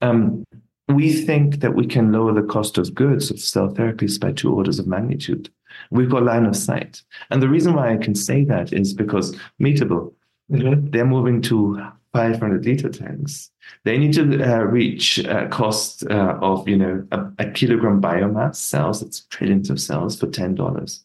Um, 0.02 0.46
we 0.90 1.14
think 1.14 1.60
that 1.60 1.76
we 1.76 1.86
can 1.86 2.12
lower 2.12 2.34
the 2.34 2.48
cost 2.48 2.78
of 2.78 2.94
goods 2.96 3.30
of 3.30 3.40
cell 3.40 3.70
therapies 3.70 4.20
by 4.20 4.32
two 4.32 4.54
orders 4.54 4.80
of 4.80 4.88
magnitude. 4.88 5.50
We've 5.92 6.10
got 6.10 6.24
line 6.24 6.46
of 6.46 6.56
sight. 6.56 7.04
And 7.30 7.42
the 7.42 7.50
reason 7.50 7.74
why 7.76 7.94
I 7.94 7.98
can 7.98 8.16
say 8.16 8.44
that 8.46 8.74
is 8.74 8.94
because 8.94 9.36
Meatable, 9.62 10.14
mm-hmm. 10.52 10.90
they're 10.90 11.06
moving 11.06 11.42
to 11.44 11.80
500 12.14 12.66
liter 12.66 12.90
tanks. 12.90 13.52
They 13.86 13.98
need 13.98 14.14
to 14.14 14.44
uh, 14.44 14.64
reach 14.64 15.20
a 15.20 15.48
cost 15.50 16.06
uh, 16.10 16.40
of, 16.42 16.68
you 16.68 16.78
know, 16.78 17.06
a, 17.12 17.26
a 17.38 17.52
kilogram 17.52 18.02
biomass 18.02 18.56
cells, 18.56 19.02
that's 19.02 19.22
trillions 19.26 19.70
of 19.70 19.80
cells 19.80 20.20
for 20.20 20.26
$10. 20.26 21.04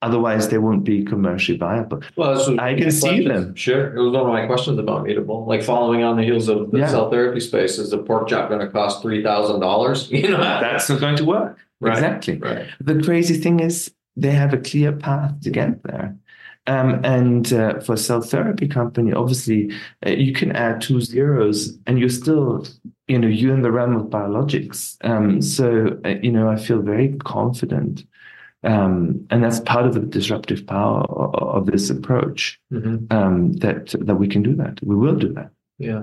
Otherwise, 0.00 0.48
they 0.48 0.58
won't 0.58 0.84
be 0.84 1.04
commercially 1.04 1.58
viable. 1.58 2.00
Well, 2.14 2.60
I 2.60 2.74
can 2.74 2.90
see 2.92 3.26
them. 3.26 3.54
Sure, 3.56 3.96
it 3.96 4.00
was 4.00 4.12
one 4.12 4.22
of 4.22 4.28
my 4.28 4.46
questions 4.46 4.78
about 4.78 5.04
Meatable. 5.04 5.46
Like 5.46 5.62
following 5.62 6.04
on 6.04 6.16
the 6.16 6.22
heels 6.22 6.48
of 6.48 6.70
the 6.70 6.78
yeah. 6.78 6.86
cell 6.86 7.10
therapy 7.10 7.40
space, 7.40 7.78
is 7.78 7.90
the 7.90 7.98
pork 7.98 8.28
chop 8.28 8.48
going 8.48 8.60
to 8.60 8.68
cost 8.68 9.02
three 9.02 9.22
thousand 9.22 9.60
dollars? 9.60 10.10
You 10.18 10.30
know, 10.30 10.38
that's 10.38 10.88
not 10.88 11.00
going 11.00 11.16
to 11.16 11.24
work. 11.24 11.58
Right. 11.80 11.94
Exactly. 11.94 12.38
Right. 12.38 12.66
The 12.80 13.00
crazy 13.02 13.36
thing 13.36 13.60
is, 13.60 13.90
they 14.16 14.32
have 14.32 14.52
a 14.52 14.58
clear 14.58 14.92
path 14.92 15.40
to 15.42 15.50
get 15.50 15.82
there. 15.84 16.16
Um, 16.68 17.00
and 17.02 17.50
uh, 17.52 17.80
for 17.80 17.94
a 17.94 17.96
cell 17.96 18.20
therapy 18.20 18.68
company, 18.68 19.12
obviously, 19.12 19.72
uh, 20.06 20.10
you 20.10 20.32
can 20.32 20.52
add 20.52 20.82
two 20.82 21.00
zeros, 21.00 21.78
and 21.86 21.98
you're 21.98 22.10
still, 22.10 22.66
you 23.06 23.18
know, 23.18 23.26
you're 23.26 23.54
in 23.54 23.62
the 23.62 23.72
realm 23.72 23.96
of 23.96 24.06
biologics. 24.06 24.96
Um, 25.02 25.40
so, 25.40 25.98
uh, 26.04 26.16
you 26.22 26.30
know, 26.30 26.48
I 26.48 26.56
feel 26.56 26.82
very 26.82 27.14
confident 27.24 28.04
um, 28.64 29.26
and 29.30 29.42
that's 29.42 29.60
part 29.60 29.86
of 29.86 29.94
the 29.94 30.00
disruptive 30.00 30.66
power 30.66 31.02
of, 31.04 31.66
this 31.66 31.90
approach 31.90 32.58
mm-hmm. 32.72 33.04
um, 33.10 33.52
that 33.54 33.94
that 34.00 34.16
we 34.16 34.28
can 34.28 34.42
do 34.42 34.54
that. 34.56 34.78
We 34.82 34.96
will 34.96 35.16
do 35.16 35.32
that. 35.34 35.50
Yeah. 35.78 36.02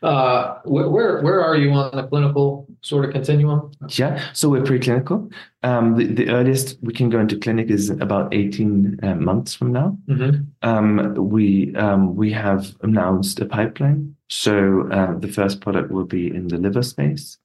Uh, 0.00 0.60
where 0.64 1.20
where 1.22 1.40
are 1.42 1.56
you 1.56 1.72
on 1.72 1.96
the 1.96 2.06
clinical 2.06 2.68
sort 2.82 3.04
of 3.04 3.12
continuum? 3.12 3.72
Yeah. 3.88 4.22
So 4.32 4.48
we're 4.48 4.62
preclinical. 4.62 5.32
Um, 5.64 5.96
the, 5.96 6.06
the 6.06 6.28
earliest 6.28 6.78
we 6.82 6.92
can 6.92 7.10
go 7.10 7.18
into 7.18 7.36
clinic 7.36 7.68
is 7.68 7.90
about 7.90 8.32
eighteen 8.32 9.00
uh, 9.02 9.16
months 9.16 9.54
from 9.54 9.72
now. 9.72 9.98
Mm-hmm. 10.08 10.42
Um, 10.62 11.14
we 11.14 11.74
um, 11.74 12.14
we 12.14 12.30
have 12.30 12.76
announced 12.82 13.40
a 13.40 13.46
pipeline. 13.46 14.14
So 14.28 14.88
uh, 14.92 15.18
the 15.18 15.28
first 15.28 15.60
product 15.60 15.90
will 15.90 16.04
be 16.04 16.28
in 16.28 16.48
the 16.48 16.58
liver 16.58 16.82
space. 16.82 17.38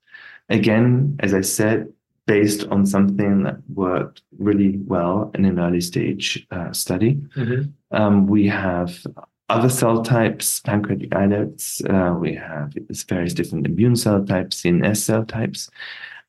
Again, 0.49 1.15
as 1.21 1.33
I 1.33 1.41
said, 1.41 1.91
based 2.25 2.65
on 2.67 2.85
something 2.85 3.43
that 3.43 3.57
worked 3.73 4.21
really 4.37 4.77
well 4.85 5.31
in 5.35 5.45
an 5.45 5.59
early 5.59 5.81
stage 5.81 6.45
uh, 6.51 6.71
study. 6.71 7.15
Mm-hmm. 7.35 7.95
Um, 7.95 8.27
we 8.27 8.47
have 8.47 9.05
other 9.49 9.69
cell 9.69 10.01
types, 10.03 10.61
pancreatic 10.61 11.13
islets. 11.13 11.81
Uh, 11.89 12.15
we 12.17 12.33
have 12.35 12.73
various 13.07 13.33
different 13.33 13.65
immune 13.65 13.95
cell 13.95 14.23
types, 14.25 14.61
CNS 14.61 14.97
cell 14.97 15.25
types. 15.25 15.69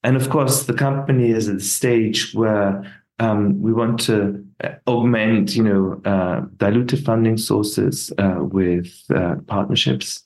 And 0.03 0.17
of 0.17 0.29
course, 0.29 0.65
the 0.65 0.75
company 0.75 1.31
is 1.31 1.49
at 1.49 1.57
the 1.57 1.65
stage 1.65 2.35
where 2.35 2.85
um, 3.21 3.63
we 3.63 3.73
want 3.73 4.01
to 4.01 4.45
uh, 4.63 4.71
augment, 4.87 5.55
you 5.55 5.63
know, 5.63 6.01
uh, 6.05 6.43
diluted 6.57 7.05
funding 7.05 7.39
sources 7.39 8.13
uh, 8.19 8.39
with 8.41 9.05
uh, 9.15 9.37
partnerships. 9.47 10.25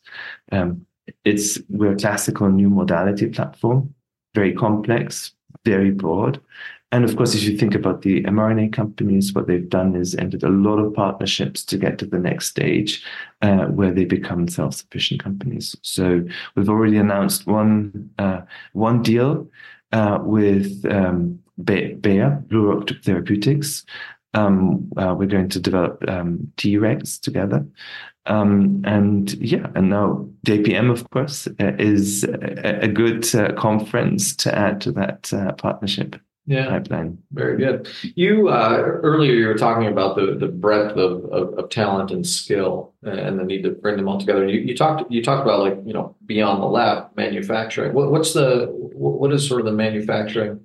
Um, 0.51 0.87
it's 1.25 1.59
we're 1.69 1.93
a 1.93 1.97
classical 1.97 2.49
new 2.49 2.71
modality 2.71 3.29
platform, 3.29 3.95
very 4.35 4.55
complex, 4.55 5.33
very 5.65 5.91
broad. 5.91 6.41
And 6.91 7.05
of 7.05 7.17
course, 7.17 7.35
if 7.35 7.43
you 7.43 7.59
think 7.59 7.75
about 7.75 8.01
the 8.01 8.23
mRNA 8.23 8.73
companies, 8.73 9.35
what 9.35 9.47
they've 9.47 9.69
done 9.69 9.95
is 9.95 10.15
entered 10.15 10.43
a 10.43 10.49
lot 10.49 10.79
of 10.79 10.95
partnerships 10.95 11.63
to 11.67 11.77
get 11.77 11.99
to 11.99 12.07
the 12.07 12.19
next 12.19 12.47
stage 12.47 13.05
uh, 13.43 13.67
where 13.67 13.93
they 13.93 14.07
become 14.07 14.49
self-sufficient 14.49 15.23
companies. 15.23 15.77
So 15.83 16.23
we've 16.55 16.71
already 16.71 16.97
announced 16.97 17.47
one 17.47 18.09
uh, 18.19 18.41
one 18.73 19.03
deal 19.03 19.51
uh, 19.93 20.19
with 20.23 20.85
um, 20.91 21.41
Bayer, 21.63 22.43
Blue 22.49 22.73
Rock 22.73 22.89
Therapeutics. 23.05 23.85
Um, 24.39 24.91
uh, 24.97 25.15
we're 25.19 25.27
going 25.27 25.49
to 25.51 25.61
develop 25.61 26.03
um, 26.09 26.53
Tregs 26.57 27.21
together. 27.21 27.67
Um, 28.27 28.83
and 28.85 29.33
yeah, 29.35 29.69
and 29.75 29.89
now 29.89 30.29
JPM, 30.47 30.91
of 30.91 31.09
course, 31.11 31.47
uh, 31.47 31.73
is 31.79 32.25
a, 32.25 32.81
a 32.83 32.89
good 32.89 33.35
uh, 33.35 33.53
conference 33.55 34.37
to 34.37 34.57
add 34.57 34.81
to 34.83 34.93
that 34.93 35.33
uh, 35.33 35.53
partnership. 35.53 36.17
Yeah, 36.47 36.71
pipeline. 36.71 37.19
very 37.33 37.59
good. 37.59 37.91
You 38.17 38.49
uh, 38.49 38.79
earlier 38.79 39.35
you 39.35 39.47
were 39.49 39.59
talking 39.59 39.87
about 39.87 40.17
the 40.17 40.35
the 40.35 40.49
breadth 40.49 40.97
of, 40.97 41.25
of, 41.27 41.59
of 41.59 41.69
talent 41.69 42.11
and 42.11 42.27
skill 42.27 42.95
and 43.03 43.39
the 43.39 43.45
need 43.45 43.65
to 43.65 43.73
bring 43.73 43.99
them 43.99 44.09
all 44.09 44.19
together. 44.19 44.49
You, 44.49 44.61
you 44.61 44.75
talked 44.75 45.11
you 45.13 45.23
talked 45.23 45.43
about 45.43 45.61
like 45.61 45.77
you 45.85 45.93
know 45.93 46.17
beyond 46.25 46.63
the 46.63 46.67
lab 46.67 47.15
manufacturing. 47.17 47.93
What, 47.93 48.11
what's 48.11 48.33
the 48.33 48.67
what 48.71 49.31
is 49.31 49.47
sort 49.47 49.61
of 49.61 49.67
the 49.67 49.73
manufacturing 49.73 50.61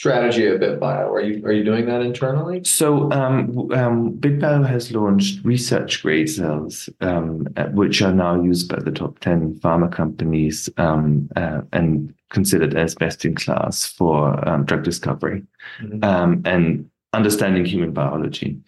strategy 0.00 0.46
at 0.46 0.60
BitBio? 0.60 1.08
Are 1.10 1.20
you 1.20 1.44
are 1.46 1.52
you 1.52 1.64
doing 1.64 1.86
that 1.86 2.02
internally? 2.02 2.62
So 2.64 3.10
um, 3.12 3.70
um, 3.72 4.12
BitBio 4.22 4.66
has 4.68 4.92
launched 4.92 5.44
research 5.44 6.02
grade 6.02 6.28
cells, 6.28 6.88
um, 7.00 7.48
uh, 7.56 7.66
which 7.80 8.02
are 8.02 8.12
now 8.12 8.40
used 8.42 8.68
by 8.68 8.78
the 8.78 8.92
top 8.92 9.18
ten 9.20 9.54
pharma 9.62 9.90
companies 9.90 10.68
um, 10.76 11.28
uh, 11.36 11.62
and 11.72 12.14
considered 12.30 12.74
as 12.74 12.94
best 12.94 13.24
in 13.24 13.34
class 13.34 13.86
for 13.86 14.46
um, 14.48 14.64
drug 14.64 14.82
discovery 14.84 15.42
Mhm. 15.82 16.04
um, 16.04 16.42
and 16.44 16.88
understanding 17.12 17.64
human 17.64 17.92
biology. 17.92 18.58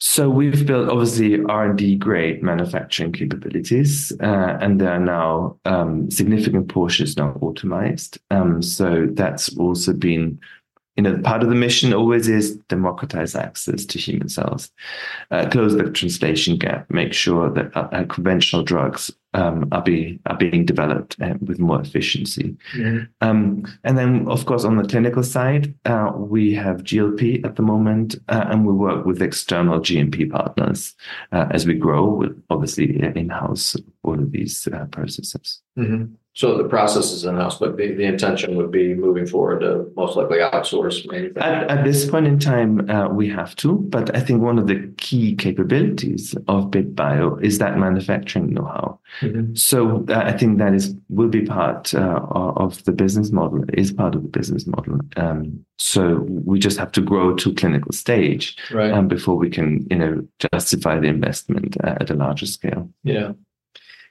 So 0.00 0.30
we've 0.30 0.64
built 0.64 0.88
obviously 0.88 1.42
R 1.44 1.68
and 1.68 1.76
D 1.76 1.96
grade 1.96 2.40
manufacturing 2.40 3.10
capabilities, 3.12 4.12
uh, 4.22 4.56
and 4.60 4.80
there 4.80 4.92
are 4.92 5.00
now 5.00 5.56
um, 5.64 6.08
significant 6.08 6.68
portions 6.68 7.16
now 7.16 7.36
automated. 7.40 8.16
Um, 8.30 8.62
so 8.62 9.08
that's 9.10 9.56
also 9.56 9.92
been, 9.92 10.38
you 10.98 11.02
know, 11.02 11.16
part 11.18 11.44
of 11.44 11.48
the 11.48 11.54
mission 11.54 11.94
always 11.94 12.26
is 12.28 12.56
democratize 12.68 13.36
access 13.36 13.86
to 13.86 14.00
human 14.00 14.28
cells, 14.28 14.68
uh, 15.30 15.48
close 15.48 15.72
the 15.74 15.88
translation 15.92 16.58
gap, 16.58 16.90
make 16.90 17.12
sure 17.12 17.48
that 17.50 17.74
uh, 17.76 17.88
uh, 17.92 18.04
conventional 18.06 18.64
drugs 18.64 19.08
um, 19.32 19.68
are 19.70 19.82
be 19.82 20.18
are 20.26 20.36
being 20.36 20.64
developed 20.64 21.14
uh, 21.22 21.34
with 21.40 21.60
more 21.60 21.80
efficiency. 21.80 22.56
Um, 23.20 23.64
and 23.84 23.96
then, 23.96 24.26
of 24.26 24.44
course, 24.46 24.64
on 24.64 24.76
the 24.76 24.88
clinical 24.88 25.22
side, 25.22 25.72
uh, 25.84 26.10
we 26.16 26.52
have 26.54 26.82
GLP 26.82 27.44
at 27.44 27.54
the 27.54 27.62
moment, 27.62 28.16
uh, 28.28 28.46
and 28.48 28.66
we 28.66 28.72
work 28.72 29.06
with 29.06 29.22
external 29.22 29.78
GMP 29.78 30.28
partners 30.28 30.96
uh, 31.30 31.46
as 31.52 31.64
we 31.64 31.74
grow, 31.74 32.06
with 32.06 32.42
obviously 32.50 33.00
in 33.00 33.28
house 33.28 33.76
all 34.02 34.18
of 34.18 34.32
these 34.32 34.66
uh, 34.66 34.86
processes. 34.86 35.60
Mhm. 35.78 36.14
So 36.38 36.56
the 36.56 36.68
process 36.68 37.10
is 37.10 37.24
in-house, 37.24 37.58
but 37.58 37.76
the, 37.76 37.94
the 37.94 38.04
intention 38.04 38.54
would 38.58 38.70
be 38.70 38.94
moving 38.94 39.26
forward 39.26 39.58
to 39.62 39.90
most 39.96 40.16
likely 40.16 40.38
outsource 40.38 41.04
At, 41.04 41.10
manufacturing. 41.10 41.68
at 41.78 41.84
this 41.84 42.08
point 42.08 42.28
in 42.28 42.38
time, 42.38 42.88
uh, 42.88 43.08
we 43.08 43.28
have 43.28 43.56
to, 43.56 43.74
but 43.96 44.14
I 44.14 44.20
think 44.20 44.40
one 44.40 44.56
of 44.56 44.68
the 44.68 44.78
key 44.98 45.34
capabilities 45.34 46.36
of 46.46 46.70
BitBio 46.70 47.42
is 47.42 47.58
that 47.58 47.76
manufacturing 47.76 48.54
know 48.54 48.66
how. 48.66 49.00
Mhm. 49.20 49.58
So 49.58 50.04
uh, 50.08 50.22
I 50.30 50.32
think 50.38 50.58
that 50.58 50.74
is 50.74 50.94
will 51.08 51.28
be 51.28 51.42
part 51.44 51.92
uh, 51.92 52.20
of 52.64 52.84
the 52.84 52.92
business 52.92 53.32
model. 53.32 53.64
Is 53.72 53.90
part 53.92 54.14
of 54.14 54.22
the 54.22 54.28
business 54.28 54.64
model. 54.64 55.00
Um, 55.16 55.64
so 55.78 56.24
we 56.50 56.60
just 56.60 56.78
have 56.78 56.92
to 56.92 57.00
grow 57.00 57.34
to 57.34 57.52
clinical 57.54 57.90
stage 57.92 58.56
Right. 58.72 58.92
um, 58.92 59.08
before 59.08 59.34
we 59.34 59.50
can, 59.50 59.88
you 59.90 59.98
know, 59.98 60.24
justify 60.54 61.00
the 61.00 61.08
investment 61.08 61.76
uh, 61.82 61.96
at 62.00 62.10
a 62.10 62.14
larger 62.14 62.46
scale. 62.46 62.88
Yeah. 63.02 63.32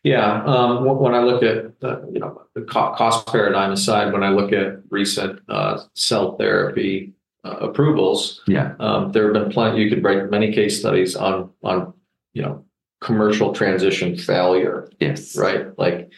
Yeah. 0.07 0.43
Um, 0.45 0.85
when 0.85 1.13
I 1.13 1.19
look 1.19 1.43
at, 1.43 1.79
the, 1.81 2.09
you 2.11 2.19
know, 2.19 2.41
the 2.55 2.61
cost 2.61 3.27
paradigm 3.27 3.71
aside, 3.71 4.13
when 4.13 4.23
I 4.23 4.29
look 4.29 4.53
at 4.53 4.79
recent 4.89 5.41
uh, 5.49 5.79
cell 5.95 6.37
therapy 6.37 7.13
uh, 7.43 7.57
approvals, 7.57 8.41
Yeah, 8.47 8.73
um, 8.79 9.11
there 9.11 9.25
have 9.25 9.33
been 9.33 9.51
plenty, 9.51 9.83
you 9.83 9.89
could 9.89 10.03
write 10.03 10.29
many 10.31 10.53
case 10.53 10.79
studies 10.79 11.15
on, 11.15 11.51
on, 11.61 11.93
you 12.33 12.41
know, 12.41 12.65
commercial 13.01 13.53
transition 13.53 14.17
failure, 14.17 14.89
yes, 14.99 15.37
right? 15.37 15.77
Like, 15.77 16.09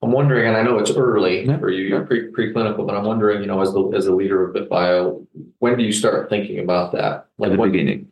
I'm 0.00 0.12
wondering, 0.12 0.46
and 0.46 0.56
I 0.56 0.62
know 0.62 0.78
it's 0.78 0.90
early 0.90 1.46
Yeah, 1.46 1.58
for 1.58 1.70
you, 1.70 1.84
you're 1.86 2.06
pre 2.06 2.30
preclinical, 2.30 2.86
but 2.86 2.94
I'm 2.94 3.04
wondering, 3.04 3.40
you 3.40 3.46
know, 3.46 3.60
as 3.60 3.72
the, 3.72 3.82
as 3.96 4.04
the 4.04 4.14
leader 4.14 4.48
of 4.48 4.54
BitBio, 4.54 5.26
when 5.58 5.76
do 5.76 5.82
you 5.82 5.92
start 5.92 6.28
thinking 6.28 6.60
about 6.60 6.92
that? 6.92 7.26
At 7.42 7.50
the 7.50 7.56
what, 7.56 7.72
beginning. 7.72 8.08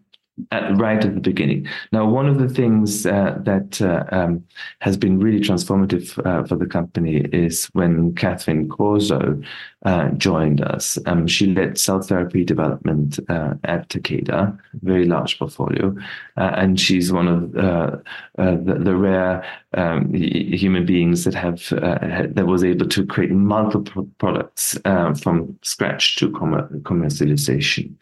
At, 0.50 0.78
right 0.78 1.04
at 1.04 1.14
the 1.14 1.20
beginning. 1.20 1.68
Now, 1.92 2.08
one 2.08 2.26
of 2.26 2.38
the 2.38 2.48
things 2.48 3.04
uh, 3.04 3.36
that 3.42 3.82
uh, 3.82 4.04
um, 4.10 4.42
has 4.80 4.96
been 4.96 5.18
really 5.18 5.40
transformative 5.40 6.18
uh, 6.26 6.46
for 6.46 6.56
the 6.56 6.64
company 6.64 7.16
is 7.32 7.66
when 7.74 8.14
Catherine 8.14 8.66
Corso 8.66 9.38
uh, 9.84 10.08
joined 10.12 10.62
us. 10.62 10.98
Um, 11.04 11.26
she 11.26 11.48
led 11.48 11.78
cell 11.78 12.00
therapy 12.00 12.44
development 12.44 13.20
uh, 13.28 13.54
at 13.64 13.90
Takeda, 13.90 14.58
very 14.80 15.04
large 15.04 15.38
portfolio, 15.38 15.94
uh, 16.38 16.52
and 16.56 16.80
she's 16.80 17.12
one 17.12 17.28
of 17.28 17.52
the, 17.52 18.02
the 18.36 18.96
rare 18.96 19.44
um, 19.74 20.14
human 20.14 20.86
beings 20.86 21.24
that 21.24 21.34
have 21.34 21.68
that 21.68 22.46
was 22.46 22.64
able 22.64 22.88
to 22.88 23.04
create 23.04 23.32
multiple 23.32 24.08
products 24.16 24.78
from 25.22 25.58
scratch 25.62 26.16
to 26.16 26.30
commercialization. 26.30 27.94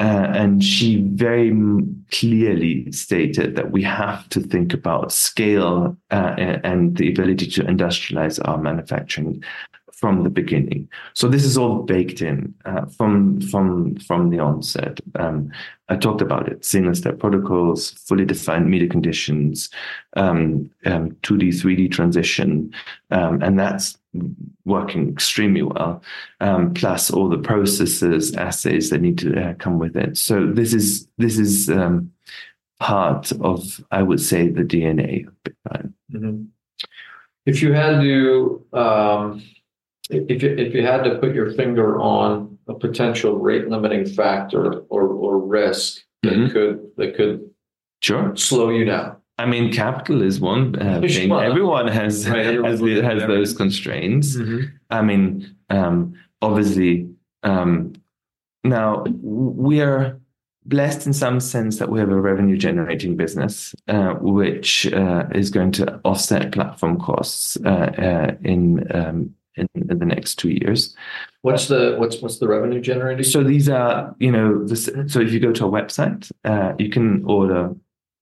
Uh, 0.00 0.26
and 0.32 0.64
she 0.64 1.02
very 1.08 1.52
clearly 2.10 2.90
stated 2.92 3.56
that 3.56 3.72
we 3.72 3.82
have 3.82 4.26
to 4.30 4.40
think 4.40 4.72
about 4.72 5.12
scale 5.12 5.96
uh, 6.10 6.34
and, 6.38 6.96
the 6.96 7.10
ability 7.10 7.46
to 7.46 7.62
industrialize 7.64 8.40
our 8.48 8.58
manufacturing 8.58 9.42
from 9.92 10.24
the 10.24 10.30
beginning. 10.30 10.88
So 11.14 11.28
this 11.28 11.44
is 11.44 11.56
all 11.56 11.82
baked 11.82 12.22
in 12.22 12.54
uh, 12.64 12.86
from 12.86 13.40
from 13.40 13.96
from 13.96 14.30
the 14.30 14.40
onset. 14.40 15.00
Um, 15.14 15.52
I 15.88 15.96
talked 15.96 16.22
about 16.22 16.48
it: 16.48 16.64
single 16.64 16.94
step 16.94 17.18
protocols, 17.18 17.90
fully 17.90 18.24
defined 18.24 18.68
media 18.68 18.88
conditions, 18.88 19.70
um, 20.16 20.70
um, 20.86 21.10
2D 21.22 21.50
3D 21.50 21.92
transition, 21.92 22.72
um, 23.10 23.42
and 23.42 23.58
that's 23.58 23.96
working 24.64 25.08
extremely 25.08 25.62
well 25.62 26.02
um, 26.40 26.74
plus 26.74 27.10
all 27.10 27.28
the 27.28 27.38
processes, 27.38 28.34
assays 28.34 28.90
that 28.90 29.00
need 29.00 29.18
to 29.18 29.40
uh, 29.40 29.54
come 29.54 29.78
with 29.78 29.96
it. 29.96 30.16
So 30.18 30.46
this 30.46 30.74
is 30.74 31.08
this 31.18 31.38
is 31.38 31.70
um, 31.70 32.12
part 32.80 33.32
of, 33.40 33.82
I 33.90 34.02
would 34.02 34.20
say, 34.20 34.48
the 34.48 34.62
DNA 34.62 35.26
of 35.26 35.34
BitBio. 35.44 35.92
Mhm. 36.12 36.46
If 37.46 37.62
you 37.62 37.72
had 37.72 38.00
to, 38.02 38.64
um, 38.72 39.42
if 40.10 40.30
if 40.30 40.42
you, 40.42 40.50
if 40.50 40.74
you 40.74 40.82
had 40.82 41.04
to 41.04 41.18
put 41.18 41.34
your 41.34 41.50
finger 41.52 41.98
on 42.00 42.58
a 42.68 42.74
potential 42.74 43.38
rate 43.38 43.68
limiting 43.68 44.06
factor 44.06 44.80
or, 44.88 45.02
or 45.08 45.38
risk 45.38 46.02
that 46.22 46.32
Mhm. 46.34 46.52
could, 46.52 46.90
that 46.96 47.16
could 47.16 47.50
Sure. 48.00 48.34
slow 48.36 48.70
you 48.70 48.84
down. 48.84 49.16
I 49.42 49.46
mean, 49.46 49.72
capital 49.72 50.22
is 50.22 50.38
one 50.40 50.80
uh, 50.80 51.00
thing. 51.00 51.28
Sure. 51.28 51.44
Everyone 51.44 51.88
has 51.88 52.28
Right, 52.28 52.46
has, 52.64 52.80
has 52.80 53.22
those 53.26 53.52
constraints. 53.52 54.36
I 54.88 55.02
mean, 55.02 55.56
um, 55.68 56.14
obviously, 56.40 57.08
um, 57.42 57.94
now 58.62 59.04
we 59.20 59.80
are 59.80 60.20
blessed 60.64 61.06
in 61.08 61.12
some 61.12 61.40
sense 61.40 61.78
that 61.78 61.88
we 61.88 61.98
have 61.98 62.12
a 62.12 62.20
revenue 62.20 62.56
generating 62.56 63.16
business, 63.16 63.74
uh, 63.88 64.12
which 64.20 64.86
uh, 64.92 65.24
is 65.34 65.50
going 65.50 65.72
to 65.72 66.00
offset 66.04 66.52
platform 66.52 67.00
costs 67.00 67.58
uh, 67.64 67.90
uh, 68.08 68.34
in, 68.44 68.86
um, 68.94 69.34
in 69.56 69.66
in 69.74 69.98
the 69.98 70.06
next 70.06 70.36
two 70.36 70.50
years. 70.50 70.96
What's 71.42 71.66
the, 71.66 71.96
what's, 71.98 72.22
what's 72.22 72.38
the 72.38 72.48
revenue 72.48 72.80
generating? 72.80 73.24
So 73.24 73.42
these 73.42 73.68
are, 73.68 74.14
you 74.18 74.30
know, 74.30 74.64
this, 74.64 74.88
so 75.08 75.20
if 75.20 75.32
you 75.32 75.40
go 75.40 75.52
to 75.52 75.66
a 75.66 75.70
website, 75.70 76.30
uh, 76.44 76.72
you 76.78 76.88
can 76.88 77.24
order, 77.24 77.74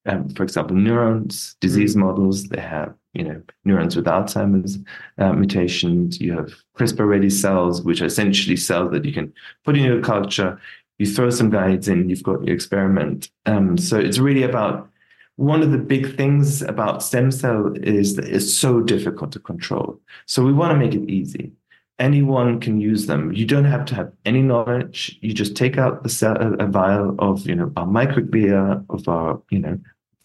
um, 0.07 0.29
for 0.31 0.43
example, 0.43 0.77
neurons, 0.77 1.57
disease 1.61 1.97
models. 1.97 2.49
They 2.49 2.61
have, 2.61 2.95
you 3.13 3.25
know, 3.25 3.43
neurons 3.65 3.97
with 3.97 4.07
Alzheimer's 4.07 4.79
uh, 5.19 5.33
mutations. 5.33 6.21
You 6.21 6.35
have 6.37 6.55
CRISPR-ready 6.79 7.31
cells, 7.31 7.83
which 7.83 8.01
are 8.01 8.07
essentially 8.07 8.57
cells 8.57 8.93
that 8.93 9.05
you 9.05 9.13
can 9.13 9.33
put 9.65 9.77
in 9.77 9.85
your 9.85 10.03
culture. 10.03 10.61
You 10.99 11.07
throw 11.07 11.31
some 11.31 11.51
guides 11.51 11.89
in, 11.89 12.09
you've 12.11 12.23
got 12.23 12.45
your 12.45 12.55
experiment. 12.55 13.31
Um, 13.47 13.79
so 13.79 13.99
it's 13.99 14.19
really 14.19 14.43
about 14.43 14.89
one 15.37 15.63
of 15.63 15.71
the 15.71 15.79
big 15.79 16.17
things 16.17 16.61
about 16.61 17.03
stem 17.03 17.31
cell 17.31 17.73
is 17.83 18.17
that 18.17 18.27
it's 18.27 18.53
so 18.53 18.83
difficult 18.83 19.33
to 19.33 19.39
control. 19.39 19.99
So 20.27 20.45
we 20.45 20.53
want 20.53 20.73
to 20.73 20.79
make 20.79 20.95
it 20.95 21.09
easy 21.09 21.53
anyone 22.01 22.59
can 22.61 22.81
use 22.81 23.07
them. 23.07 23.33
You 23.33 23.47
don't 23.47 23.65
have 23.65 23.85
to 23.87 23.95
have 23.95 24.13
any 24.25 24.43
knowledge. 24.43 25.19
You 25.21 25.33
just 25.35 25.55
take 25.57 25.79
out 25.79 26.03
the 26.03 26.09
cell, 26.09 26.37
a, 26.37 26.65
a 26.65 26.67
vial 26.67 27.15
of, 27.19 27.47
you 27.47 27.55
know, 27.55 27.73
our 27.77 27.87
microglia 27.87 28.85
of 28.91 29.07
our, 29.09 29.41
you 29.51 29.61
know, 29.61 29.79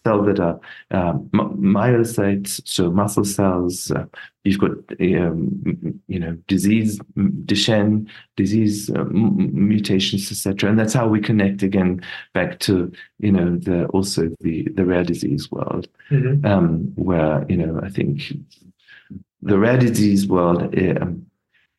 cell 0.04 0.22
that 0.22 0.38
are 0.40 0.58
um, 0.92 1.28
myocytes, 1.32 2.60
so 2.64 2.90
muscle 2.90 3.24
cells. 3.24 3.90
Uh, 3.90 4.04
you've 4.44 4.60
got, 4.60 4.70
um, 5.00 6.00
you 6.06 6.18
know, 6.20 6.36
disease, 6.46 6.98
Duchenne, 7.16 8.08
disease 8.36 8.88
uh, 8.90 9.04
mutations, 9.10 10.30
etc. 10.30 10.70
And 10.70 10.78
that's 10.78 10.94
how 10.94 11.08
we 11.08 11.20
connect 11.20 11.62
again 11.64 12.02
back 12.34 12.60
to, 12.60 12.92
you 13.18 13.32
know, 13.32 13.56
the 13.56 13.86
also 13.86 14.30
the 14.40 14.68
the 14.74 14.84
rare 14.84 15.04
disease 15.04 15.50
world 15.50 15.88
Mhm. 16.10 16.44
um, 16.44 16.92
where 16.94 17.44
you 17.48 17.56
know 17.56 17.80
I 17.82 17.88
think 17.88 18.32
the 19.42 19.58
rare 19.58 19.78
disease 19.78 20.26
world 20.28 20.62
um, 20.78 21.26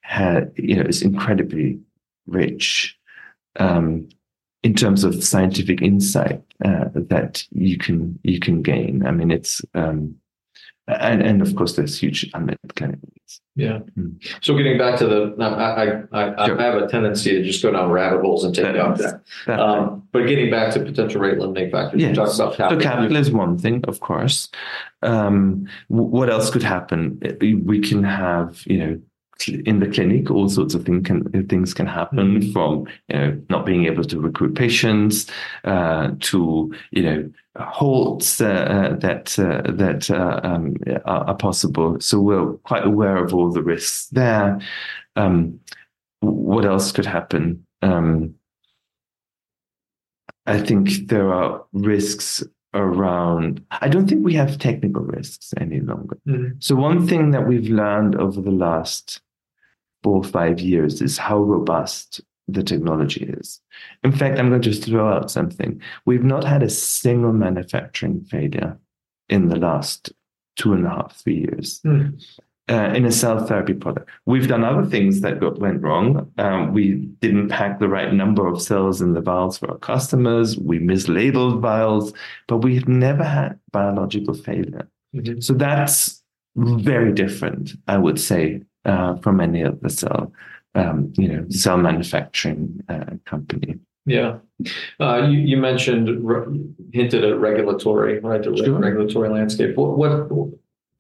had 0.08 0.54
you 0.56 0.76
know 0.76 0.84
is 0.84 1.02
incredibly 1.02 1.80
rich 2.28 2.98
um, 3.60 4.08
in 4.64 4.74
terms 4.74 5.04
of 5.04 5.22
scientific 5.24 5.82
insight 5.82 6.42
uh, 6.64 6.86
that 6.94 7.44
you 7.52 7.78
can 7.78 8.18
you 8.24 8.40
can 8.40 8.62
gain. 8.62 9.06
I 9.06 9.12
mean, 9.12 9.32
it's 9.32 9.62
um, 9.74 10.16
and 10.88 11.22
and 11.22 11.42
of 11.42 11.54
course 11.56 11.76
there's 11.76 12.00
huge 12.00 12.30
unmet 12.34 12.58
clinical 12.76 13.10
needs. 13.14 13.42
Yeah. 13.56 13.80
Mm. 13.98 14.24
So 14.42 14.56
getting 14.56 14.78
back 14.78 14.98
to 15.00 15.08
the, 15.08 15.36
I 15.44 15.44
I, 16.14 16.44
I, 16.44 16.46
sure. 16.48 16.60
I, 16.60 16.64
have 16.64 16.76
a 16.76 16.88
tendency 16.88 17.32
to 17.32 17.44
just 17.44 17.62
go 17.62 17.72
down 17.72 17.92
rabbit 17.92 18.22
holes 18.22 18.46
and 18.46 18.56
take 18.56 18.78
off 18.78 18.98
that. 19.00 19.22
that 19.46 19.60
um, 19.60 20.08
but 20.14 20.28
getting 20.28 20.50
back 20.50 20.74
to 20.76 20.80
potential 20.80 21.20
rate 21.20 21.38
limiting 21.38 21.70
factors, 21.70 22.02
yes. 22.02 22.16
talk 22.16 22.34
about 22.34 22.56
capital. 22.56 22.80
So 22.80 22.84
capital 22.84 23.18
is 23.18 23.32
one 23.32 23.58
thing, 23.58 23.84
of 23.88 24.00
course. 24.00 24.48
Um, 25.02 25.68
what 25.90 26.30
else 26.30 26.50
could 26.50 26.64
happen? 26.64 27.20
We 27.42 27.82
can 27.82 28.04
have, 28.04 28.64
you 28.66 28.78
know, 28.78 29.02
in 29.48 29.80
the 29.80 29.88
clinic, 29.88 30.32
all 30.32 30.50
sorts 30.50 30.74
of 30.74 30.86
thing 30.86 31.04
can, 31.04 31.48
things 31.48 31.74
can 31.74 31.86
happen 31.86 32.40
mm-hmm. 32.40 32.52
from 32.52 32.88
you 33.08 33.18
know 33.18 33.42
not 33.50 33.66
being 33.66 33.86
able 33.86 34.04
to 34.04 34.20
recruit 34.20 34.56
patients 34.56 35.28
uh, 35.64 36.12
to 36.22 36.74
you 36.92 37.04
know 37.04 37.30
halts 37.60 38.40
uh, 38.42 38.96
that 39.00 39.38
uh, 39.40 39.70
that 39.72 40.10
uh, 40.10 40.40
um, 40.44 40.76
are, 41.06 41.36
possible. 41.36 42.00
So 42.00 42.20
we're 42.20 42.54
quite 42.64 42.86
aware 42.86 43.24
of 43.24 43.34
all 43.34 43.52
the 43.52 43.64
risks 43.64 44.08
there. 44.08 44.60
Um, 45.16 45.60
what 46.22 46.66
else 46.66 46.92
could 46.92 47.06
happen? 47.06 47.66
Um, 47.82 48.36
I 50.46 50.60
think 50.60 51.08
there 51.08 51.34
are 51.34 51.64
risks 51.74 52.44
around 52.74 53.64
i 53.72 53.88
don't 53.88 54.08
think 54.08 54.26
we 54.26 54.34
have 54.34 54.58
technical 54.58 55.02
risks 55.02 55.54
any 55.58 55.80
longer 55.80 56.18
mm-hmm. 56.28 56.52
so 56.60 56.76
one 56.76 57.08
thing 57.08 57.32
that 57.32 57.48
we've 57.48 57.70
learned 57.70 58.16
over 58.16 58.42
the 58.42 58.52
last 58.52 59.22
four 60.08 60.20
or 60.20 60.24
five 60.24 60.62
years 60.62 61.02
is 61.02 61.18
how 61.18 61.38
robust 61.38 62.22
the 62.48 62.64
technology 62.64 63.26
is. 63.26 63.60
In 64.06 64.14
fact, 64.14 64.40
I'm 64.40 64.50
going 64.50 64.62
to 64.62 64.70
just 64.70 64.86
throw 64.86 65.12
out 65.12 65.30
something. 65.30 65.82
We've 66.06 66.24
not 66.24 66.46
had 66.46 66.64
a 66.64 66.70
single 66.70 67.34
manufacturing 67.34 68.24
failure 68.24 68.78
in 69.28 69.50
the 69.50 69.58
last 69.58 70.14
two 70.56 70.72
and 70.72 70.86
a 70.86 70.90
half, 70.90 71.18
three 71.18 71.40
years. 71.40 71.82
Mm. 71.86 72.24
Uh, 72.70 72.94
in 72.96 73.06
a 73.06 73.12
cell 73.12 73.46
therapy 73.46 73.74
product. 73.74 74.10
We've 74.26 74.50
done 74.50 74.66
other 74.66 74.86
things 74.86 75.22
that 75.22 75.40
got, 75.40 75.58
went 75.58 75.82
wrong. 75.82 76.30
Um, 76.38 76.74
we 76.74 76.96
didn't 77.22 77.48
pack 77.48 77.80
the 77.80 77.88
right 77.88 78.14
number 78.14 78.46
of 78.46 78.62
cells 78.62 79.02
in 79.02 79.14
the 79.14 79.22
vials 79.22 79.58
for 79.58 79.72
our 79.72 79.78
customers. 79.78 80.58
We 80.58 80.80
mislabeled 80.80 81.62
vials, 81.62 82.12
but 82.48 82.58
we've 82.58 82.88
never 82.88 83.24
had 83.24 83.58
biological 83.72 84.34
failure. 84.34 84.90
Mm-hmm. 85.16 85.40
So 85.40 85.54
that's 85.54 86.22
very 86.58 87.14
different, 87.14 87.72
I 87.88 87.98
would 87.98 88.20
say, 88.20 88.64
uh, 88.88 89.16
from 89.18 89.40
any 89.40 89.62
of 89.62 89.80
the 89.82 89.90
cell, 89.90 90.32
um, 90.76 91.14
you 91.18 91.28
know, 91.28 91.46
cell 91.50 91.78
manufacturing 91.78 92.84
uh, 92.90 93.16
company. 93.26 93.80
Yeah, 94.06 94.38
uh, 95.02 95.28
you, 95.30 95.40
you 95.40 95.58
mentioned 95.58 96.08
hinted 96.94 97.26
at 97.26 97.38
regulatory, 97.40 98.20
right? 98.20 98.42
The 98.42 98.56
sure. 98.56 98.80
regulatory 98.80 99.30
landscape. 99.30 99.76
What, 99.76 99.98
what 100.30 100.50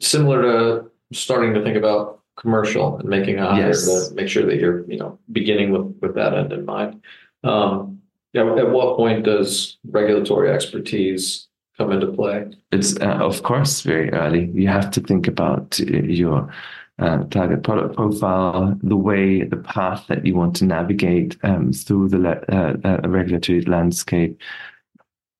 similar 0.01 0.41
to 0.41 0.91
starting 1.13 1.53
to 1.53 1.63
think 1.63 1.77
about 1.77 2.21
commercial 2.35 2.97
and 2.97 3.09
making 3.09 3.39
a 3.39 3.49
hire 3.49 3.67
yes. 3.67 3.85
to 3.85 4.13
make 4.13 4.27
sure 4.29 4.45
that 4.45 4.57
you're 4.57 4.89
you 4.89 4.97
know 4.97 5.17
beginning 5.31 5.71
with 5.71 5.95
with 6.01 6.15
that 6.15 6.33
end 6.33 6.51
in 6.53 6.65
mind. 6.65 7.01
Um, 7.43 8.01
yeah, 8.33 8.55
at 8.55 8.69
what 8.69 8.97
point 8.97 9.23
does 9.23 9.77
regulatory 9.89 10.51
expertise 10.51 11.47
come 11.77 11.91
into 11.91 12.07
play? 12.07 12.51
It's 12.71 12.99
uh, 12.99 13.19
of 13.21 13.43
course 13.43 13.81
very 13.81 14.11
early. 14.11 14.51
You 14.53 14.67
have 14.67 14.91
to 14.91 15.01
think 15.01 15.27
about 15.27 15.79
your 15.79 16.53
uh, 16.99 17.23
target 17.25 17.63
product 17.63 17.95
profile, 17.95 18.75
the 18.81 18.95
way, 18.95 19.43
the 19.43 19.57
path 19.57 20.05
that 20.07 20.25
you 20.25 20.35
want 20.35 20.55
to 20.55 20.65
navigate 20.65 21.37
um, 21.43 21.71
through 21.71 22.09
the 22.09 22.17
le- 22.17 22.43
uh, 22.49 22.75
uh, 22.83 23.07
regulatory 23.07 23.61
landscape. 23.61 24.39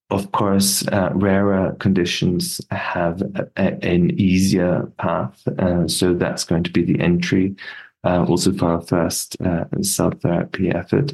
Of 0.10 0.32
course, 0.32 0.88
uh, 0.88 1.10
rarer 1.14 1.76
conditions 1.80 2.62
have 2.72 3.22
a, 3.22 3.50
a, 3.58 3.86
an 3.86 4.12
easier 4.20 4.92
path, 4.98 5.46
uh, 5.60 5.88
so 5.88 6.14
that's 6.14 6.46
going 6.46 6.64
to 6.64 6.72
be 6.72 6.84
the 6.84 7.00
entry. 7.00 7.56
Uh, 8.04 8.24
also 8.26 8.54
for 8.54 8.66
our 8.66 8.82
first 8.82 9.36
cell 9.82 10.12
therapy 10.12 10.70
effort. 10.70 11.14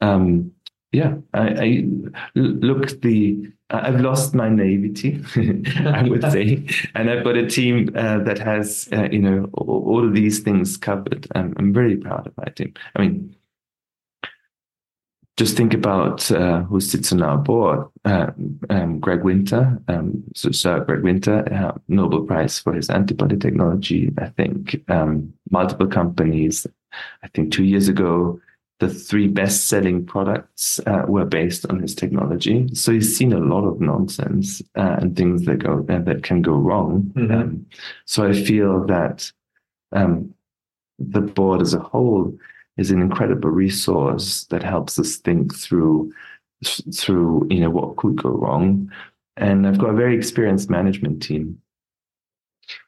Um, 0.00 0.52
yeah, 0.92 1.14
I, 1.32 1.48
I 1.48 1.84
look 2.34 3.00
the 3.00 3.50
I've 3.70 4.00
lost 4.00 4.34
my 4.34 4.48
naivety, 4.48 5.22
I 5.86 6.02
would 6.02 6.22
say, 6.22 6.66
and 6.94 7.10
I've 7.10 7.22
got 7.22 7.36
a 7.36 7.46
team 7.46 7.90
uh, 7.94 8.18
that 8.20 8.38
has 8.38 8.88
uh, 8.92 9.08
you 9.10 9.18
know 9.18 9.50
all, 9.52 9.84
all, 9.86 10.06
of 10.06 10.14
these 10.14 10.38
things 10.38 10.76
covered. 10.78 11.26
I'm, 11.34 11.54
I'm 11.58 11.72
very 11.72 11.96
proud 11.96 12.26
of 12.26 12.36
my 12.38 12.46
team. 12.46 12.72
I 12.96 13.02
mean, 13.02 13.36
just 15.36 15.54
think 15.56 15.74
about 15.74 16.30
uh, 16.32 16.62
who 16.62 16.80
sits 16.80 17.12
on 17.12 17.22
our 17.22 17.36
board. 17.36 17.86
Uh, 18.06 18.30
um, 18.70 19.00
Greg 19.00 19.22
Winter, 19.22 19.78
um, 19.88 20.24
so 20.34 20.50
Sir 20.50 20.80
Greg 20.84 21.02
Winter, 21.02 21.44
uh, 21.52 21.78
Nobel 21.88 22.22
Prize 22.24 22.58
for 22.58 22.72
his 22.72 22.88
antibody 22.88 23.36
technology. 23.36 24.10
I 24.18 24.28
think 24.28 24.82
um, 24.88 25.34
multiple 25.50 25.86
companies. 25.86 26.66
I 27.22 27.28
think 27.28 27.52
two 27.52 27.64
years 27.64 27.88
ago 27.88 28.40
the 28.80 28.88
three 28.88 29.26
best-selling 29.26 30.06
products 30.06 30.78
uh, 30.86 31.04
were 31.08 31.24
based 31.24 31.66
on 31.66 31.80
his 31.80 31.94
technology. 31.94 32.68
So 32.74 32.92
he's 32.92 33.16
seen 33.16 33.32
a 33.32 33.38
lot 33.38 33.64
of 33.64 33.80
nonsense 33.80 34.62
uh, 34.76 34.96
and 35.00 35.16
things 35.16 35.44
that 35.46 35.58
go 35.58 35.84
uh, 35.88 35.98
that 36.00 36.22
can 36.22 36.42
go 36.42 36.52
wrong. 36.52 37.12
Mm-hmm. 37.16 37.34
Um, 37.34 37.66
so 38.04 38.26
I 38.26 38.32
feel 38.32 38.86
that 38.86 39.30
um, 39.92 40.32
the 40.98 41.20
board 41.20 41.60
as 41.60 41.74
a 41.74 41.80
whole 41.80 42.36
is 42.76 42.92
an 42.92 43.00
incredible 43.00 43.50
resource 43.50 44.44
that 44.44 44.62
helps 44.62 44.98
us 44.98 45.16
think 45.16 45.54
through 45.56 46.12
through 46.94 47.46
you 47.50 47.60
know 47.60 47.70
what 47.70 47.96
could 47.96 48.22
go 48.22 48.30
wrong. 48.30 48.90
And 49.36 49.66
I've 49.66 49.78
got 49.78 49.90
a 49.90 49.96
very 49.96 50.16
experienced 50.16 50.70
management 50.70 51.22
team 51.22 51.60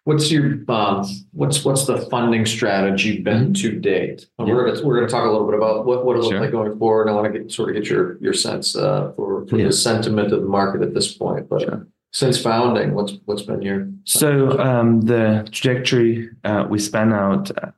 What's 0.04 0.30
your 0.30 0.58
um, 0.68 1.06
what's 1.32 1.64
what's 1.64 1.86
the 1.86 1.98
funding 2.10 2.46
strategy 2.46 3.20
been 3.20 3.54
to 3.54 3.78
date? 3.78 4.26
And. 4.38 4.48
We're 4.48 4.72
gonna 4.72 4.86
we're 4.86 4.96
gonna 4.96 5.08
talk 5.08 5.26
a 5.26 5.30
little 5.30 5.46
bit 5.46 5.56
about 5.56 5.86
what 5.86 6.04
what 6.04 6.16
it 6.16 6.20
looks 6.20 6.30
sure. 6.30 6.40
like 6.40 6.50
going 6.50 6.78
forward. 6.78 7.02
And 7.02 7.10
I 7.10 7.14
want 7.14 7.32
to 7.32 7.38
get 7.38 7.52
sort 7.52 7.70
of 7.70 7.76
get 7.76 7.90
your 7.90 8.18
your 8.18 8.32
sense 8.32 8.76
uh, 8.76 9.12
for, 9.16 9.46
for 9.46 9.56
yeah. 9.56 9.66
the 9.66 9.72
sentiment 9.72 10.32
of 10.32 10.42
the 10.42 10.48
market 10.48 10.82
at 10.82 10.94
this 10.94 11.14
point. 11.14 11.48
But 11.48 11.62
sure. 11.62 11.86
since 12.12 12.40
founding, 12.40 12.94
what's 12.94 13.14
what's 13.24 13.42
been 13.42 13.62
your 13.62 13.88
so 14.04 14.58
um, 14.58 15.00
the 15.02 15.48
trajectory 15.50 16.30
uh, 16.44 16.66
we 16.68 16.78
span 16.78 17.12
out. 17.12 17.50
Uh, 17.50 17.70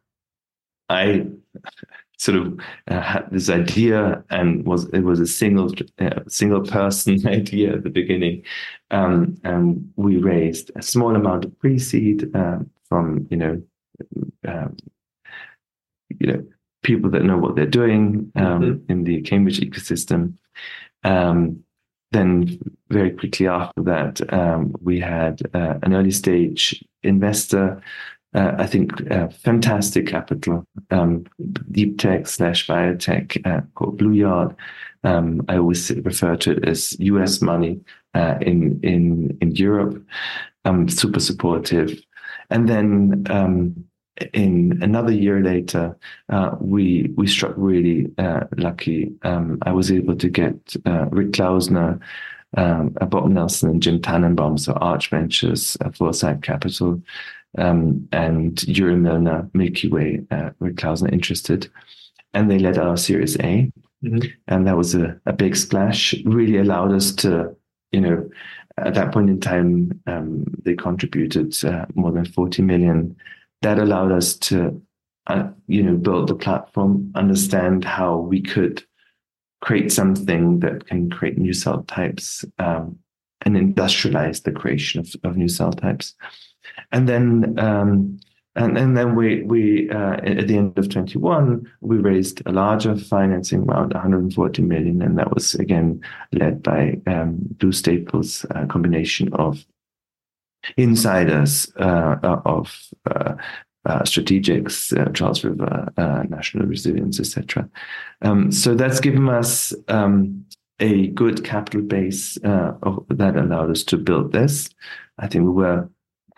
I 0.89 1.27
sort 2.23 2.39
of 2.39 2.61
uh, 2.89 3.01
had 3.01 3.29
this 3.33 3.51
idea 3.51 4.23
and 4.31 4.65
was 4.65 4.85
it 4.91 5.01
was 5.01 5.19
a 5.19 5.27
single 5.27 5.69
uh, 5.99 6.21
single 6.29 6.61
person 6.61 7.27
idea 7.41 7.73
at 7.73 7.83
the 7.83 7.91
beginning 7.91 8.45
um, 8.93 9.37
and 9.43 9.93
we 9.97 10.19
raised 10.19 10.71
a 10.77 10.83
small 10.83 11.17
amount 11.17 11.45
of 11.45 11.59
pre-seed 11.59 12.31
uh, 12.37 12.59
from 12.89 13.27
you 13.29 13.37
know 13.37 13.61
um, 14.47 14.77
you 16.21 16.27
know 16.29 16.45
people 16.85 17.11
that 17.11 17.25
know 17.25 17.39
what 17.39 17.57
they're 17.57 17.67
doing 17.83 18.31
um, 18.37 18.63
mm-hmm. 18.63 18.93
in 18.93 19.03
the 19.03 19.21
Cambridge 19.23 19.59
ecosystem 19.59 20.35
um, 21.03 21.65
then 22.13 22.57
very 22.89 23.11
quickly 23.11 23.49
after 23.49 23.83
that 23.83 24.33
um, 24.33 24.73
we 24.81 25.01
had 25.01 25.43
uh, 25.55 25.75
an 25.83 25.93
early 25.93 26.13
stage 26.13 26.85
investor 27.03 27.83
uh, 28.35 28.53
I 28.59 28.67
think, 28.67 29.11
uh, 29.11 29.29
fantastic 29.29 30.07
capital, 30.07 30.67
um, 30.91 31.25
deep 31.71 31.99
tech 31.99 32.27
slash 32.27 32.67
biotech 32.67 33.45
uh, 33.47 33.61
called 33.75 34.01
BlueYard. 34.01 34.57
Um, 35.05 35.43
I 35.49 35.59
always 35.59 35.91
refer 35.91 36.37
to 36.37 36.53
it 36.53 36.65
as 36.67 36.99
US 37.01 37.43
money 37.43 37.81
uh, 38.15 38.37
in 38.41 38.81
in 38.83 39.37
in 39.41 39.51
Europe. 39.53 40.03
Um, 40.65 40.89
super 40.89 41.21
supportive, 41.21 42.01
and 42.49 42.69
then 42.69 43.27
um, 43.29 43.85
in 44.33 44.79
another 44.81 45.13
year 45.13 45.43
later, 45.43 45.97
uh, 46.29 46.57
we 46.61 47.13
we 47.17 47.27
struck 47.27 47.53
really 47.57 48.13
uh, 48.17 48.45
lucky. 48.57 49.13
Um, 49.23 49.59
I 49.63 49.73
was 49.73 49.91
able 49.91 50.17
to 50.17 50.29
get 50.29 50.55
Rick 51.11 51.33
Klausner. 51.33 52.01
Um, 52.55 52.91
Bob 52.91 53.31
Nelsen 53.31 53.71
and 53.71 53.83
Jim 53.83 53.99
Tananbaum, 53.99 54.61
so 54.61 54.75
Arch 54.75 55.09
Ventures, 55.09 55.75
uh, 55.81 55.91
Foresite 55.91 56.43
Capital, 56.43 57.01
um, 57.59 58.09
and 58.13 58.63
Yuri 58.65 58.97
Milner, 58.97 59.49
Milky 59.53 59.89
Way, 59.89 60.23
uh, 60.31 60.51
Rick 60.59 60.77
Klausner 60.77 61.13
interested. 61.13 61.71
And 62.35 62.51
they 62.51 62.59
led 62.59 62.79
our 62.79 62.97
Series 62.97 63.37
A. 63.37 63.71
Mm-hmm. 64.03 64.29
And 64.49 64.67
that 64.67 64.77
was 64.77 64.95
a, 64.95 65.21
a 65.27 65.33
big 65.33 65.55
splash, 65.55 66.15
really 66.25 66.59
allowed 66.59 66.93
us 66.93 67.13
to, 67.17 67.55
you 67.93 68.01
know, 68.01 68.29
at 68.79 68.95
that 68.95 69.13
point 69.13 69.29
in 69.29 69.39
time, 69.39 70.01
um, 70.07 70.45
they 70.65 70.75
contributed 70.75 71.63
uh, 71.65 71.87
more 71.95 72.11
than 72.11 72.25
40 72.25 72.63
million. 72.63 73.15
That 73.61 73.79
allowed 73.79 74.13
us 74.13 74.35
to, 74.37 74.81
uh, 75.27 75.49
you 75.67 75.83
know, 75.83 75.97
build 75.97 76.29
the 76.29 76.35
platform, 76.35 77.13
understand 77.15 77.85
how 77.85 78.17
we 78.17 78.41
could 78.41 78.83
create 79.61 79.93
something 79.93 80.61
that 80.61 80.87
can 80.87 81.11
create 81.11 81.39
new 81.39 81.53
cell 81.53 81.85
types 81.85 82.45
um, 82.59 82.99
and 83.43 83.57
industrialize 83.57 84.43
the 84.43 84.53
creation 84.53 85.01
of, 85.01 85.15
of 85.23 85.37
new 85.37 85.49
cell 85.49 85.73
types 85.73 86.15
and 86.91 87.09
then 87.09 87.59
um, 87.59 88.19
and, 88.55 88.77
and 88.77 88.97
then 88.97 89.15
we 89.15 89.43
we 89.43 89.91
uh, 89.91 90.17
at 90.25 90.47
the 90.49 90.57
end 90.57 90.77
of 90.79 90.89
21 90.89 91.71
we 91.81 91.97
raised 91.97 92.43
a 92.47 92.53
larger 92.53 92.97
financing 92.97 93.65
round 93.65 93.95
140 93.95 94.63
million 94.63 95.01
and 95.03 95.19
that 95.19 95.33
was 95.35 95.55
again 95.55 96.01
led 96.33 96.63
by 96.63 96.99
um, 97.07 97.39
Blue 97.59 97.73
Staples 97.73 98.45
a 98.51 98.67
combination 98.67 99.33
of 99.35 99.65
insiders 100.77 101.73
uh, 101.77 102.17
of 102.45 102.77
uh, 103.11 103.35
uh, 103.85 104.03
strategics, 104.03 104.97
uh, 104.97 105.11
Charles 105.13 105.43
River, 105.43 105.93
uh, 105.97 106.23
National 106.29 106.67
Resilience, 106.67 107.19
etc. 107.19 107.69
Um, 108.23 108.53
so 108.53 108.77
that's 108.77 109.01
given 109.01 109.29
us 109.29 109.75
um, 109.89 110.45
a 110.79 111.09
good 111.09 111.45
capital 111.45 111.83
base 111.83 112.39
uh, 112.45 112.75
that 113.09 113.37
allowed 113.37 113.71
us 113.71 113.83
to 113.85 113.97
build 113.97 114.33
this. 114.33 114.71
I 115.19 115.27
think 115.27 115.45
we 115.45 115.51
were 115.51 115.89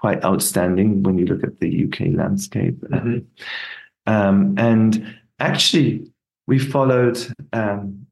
quite 0.05 0.23
outstanding 0.23 1.03
when 1.03 1.17
you 1.17 1.25
look 1.25 1.43
at 1.43 1.61
the 1.61 1.85
UK 1.85 2.15
landscape. 2.15 2.79
Mm-hmm. 2.83 3.21
Um, 4.07 4.55
and 4.59 5.17
actually, 5.39 6.13
we 6.47 6.59
followed 6.59 7.19
um, 7.55 8.07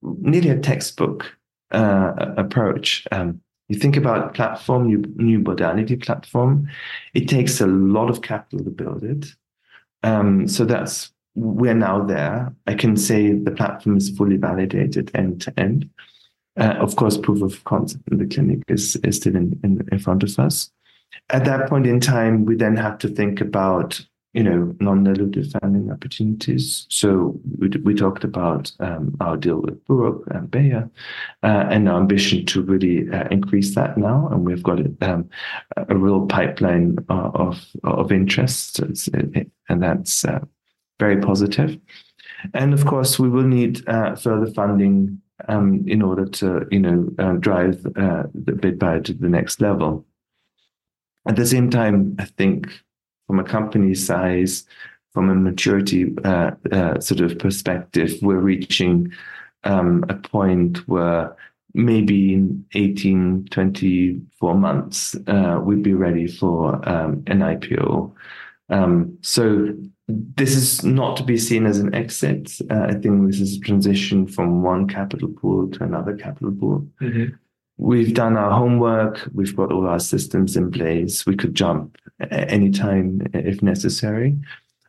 nearly 0.00 0.50
a 0.50 0.60
textbook 0.60 1.36
uh, 1.72 2.12
approach. 2.36 3.04
Um, 3.10 3.40
you 3.68 3.76
think 3.76 3.96
about 3.96 4.34
platform, 4.34 4.86
new, 4.86 5.02
new 5.16 5.40
modality 5.40 5.96
platform, 5.96 6.68
it 7.14 7.28
takes 7.28 7.60
a 7.60 7.66
lot 7.66 8.10
of 8.10 8.22
capital 8.22 8.64
to 8.64 8.70
build 8.70 9.02
it. 9.02 9.26
Um, 10.04 10.46
so 10.46 10.64
that's 10.64 11.10
we're 11.34 11.74
now 11.74 12.04
there. 12.04 12.54
I 12.68 12.74
can 12.74 12.96
say 12.96 13.32
the 13.32 13.50
platform 13.50 13.96
is 13.96 14.16
fully 14.16 14.36
validated 14.36 15.10
end 15.16 15.40
to 15.40 15.58
end. 15.58 15.90
Uh, 16.56 16.76
of 16.78 16.94
course, 16.94 17.18
proof 17.18 17.42
of 17.42 17.64
concept 17.64 18.04
in 18.12 18.18
the 18.18 18.26
clinic 18.32 18.62
is, 18.68 18.94
is 19.02 19.16
still 19.16 19.34
in, 19.34 19.58
in, 19.64 19.88
in 19.90 19.98
front 19.98 20.22
of 20.22 20.38
us. 20.38 20.70
At 21.30 21.44
that 21.44 21.68
point 21.68 21.86
in 21.86 22.00
time, 22.00 22.44
we 22.44 22.56
then 22.56 22.76
have 22.76 22.98
to 22.98 23.08
think 23.08 23.40
about 23.40 24.04
you 24.34 24.42
know, 24.42 24.74
non-dilutive 24.80 25.52
funding 25.60 25.92
opportunities. 25.92 26.86
So 26.90 27.40
we, 27.56 27.68
we 27.84 27.94
talked 27.94 28.24
about 28.24 28.72
um, 28.80 29.16
our 29.20 29.36
deal 29.36 29.62
with 29.62 29.82
BlueRock 29.84 30.26
and 30.36 30.50
Bayer 30.50 30.90
uh, 31.44 31.66
and 31.70 31.88
our 31.88 32.00
ambition 32.00 32.44
to 32.46 32.60
really 32.60 33.08
uh, 33.10 33.28
increase 33.30 33.76
that 33.76 33.96
now. 33.96 34.28
And 34.32 34.44
we've 34.44 34.62
got 34.62 34.80
um, 35.02 35.30
a 35.76 35.96
real 35.96 36.26
pipeline 36.26 36.98
of, 37.08 37.64
of 37.84 38.10
interest, 38.10 38.80
and 38.80 39.82
that's 39.82 40.24
uh, 40.24 40.40
very 40.98 41.20
positive. 41.20 41.78
And 42.54 42.74
of 42.74 42.84
course, 42.86 43.20
we 43.20 43.28
will 43.28 43.46
need 43.46 43.88
uh, 43.88 44.16
further 44.16 44.52
funding 44.52 45.20
um, 45.48 45.84
in 45.86 46.02
order 46.02 46.26
to, 46.26 46.66
you 46.72 46.80
know, 46.80 47.08
uh, 47.20 47.34
drive 47.34 47.86
uh, 47.96 48.24
the 48.34 48.52
BitBio 48.52 49.04
to 49.04 49.14
the 49.14 49.28
next 49.28 49.60
level. 49.60 50.04
At 51.26 51.36
the 51.36 51.46
same 51.46 51.70
time, 51.70 52.16
I 52.18 52.24
think 52.24 52.68
from 53.26 53.38
a 53.38 53.44
company 53.44 53.94
size, 53.94 54.64
from 55.12 55.30
a 55.30 55.34
maturity 55.34 56.14
uh, 56.24 56.50
uh, 56.72 57.00
sort 57.00 57.20
of 57.20 57.38
perspective, 57.38 58.12
we're 58.20 58.38
reaching 58.38 59.12
um, 59.64 60.04
a 60.08 60.14
point 60.14 60.86
where 60.88 61.36
maybe 61.72 62.34
in 62.34 62.64
18, 62.74 63.46
24 63.50 64.54
months, 64.54 65.16
uh, 65.26 65.60
we'd 65.62 65.82
be 65.82 65.94
ready 65.94 66.26
for 66.26 66.86
um, 66.88 67.22
an 67.26 67.40
IPO. 67.40 68.12
Um, 68.68 69.18
so 69.22 69.74
this 70.08 70.54
is 70.54 70.84
not 70.84 71.16
to 71.16 71.24
be 71.24 71.38
seen 71.38 71.66
as 71.66 71.78
an 71.78 71.94
exit. 71.94 72.52
Uh, 72.70 72.86
I 72.88 72.94
think 72.94 73.26
this 73.26 73.40
is 73.40 73.56
a 73.56 73.60
transition 73.60 74.26
from 74.26 74.62
one 74.62 74.86
capital 74.86 75.28
pool 75.28 75.68
to 75.70 75.84
another 75.84 76.16
capital 76.16 76.52
pool. 76.52 76.86
Mm-hmm. 77.00 77.34
We've 77.76 78.14
done 78.14 78.36
our 78.36 78.52
homework. 78.52 79.28
We've 79.32 79.54
got 79.56 79.72
all 79.72 79.86
our 79.86 79.98
systems 79.98 80.56
in 80.56 80.70
place. 80.70 81.26
We 81.26 81.36
could 81.36 81.54
jump 81.54 81.98
anytime 82.30 83.26
if 83.34 83.62
necessary. 83.62 84.36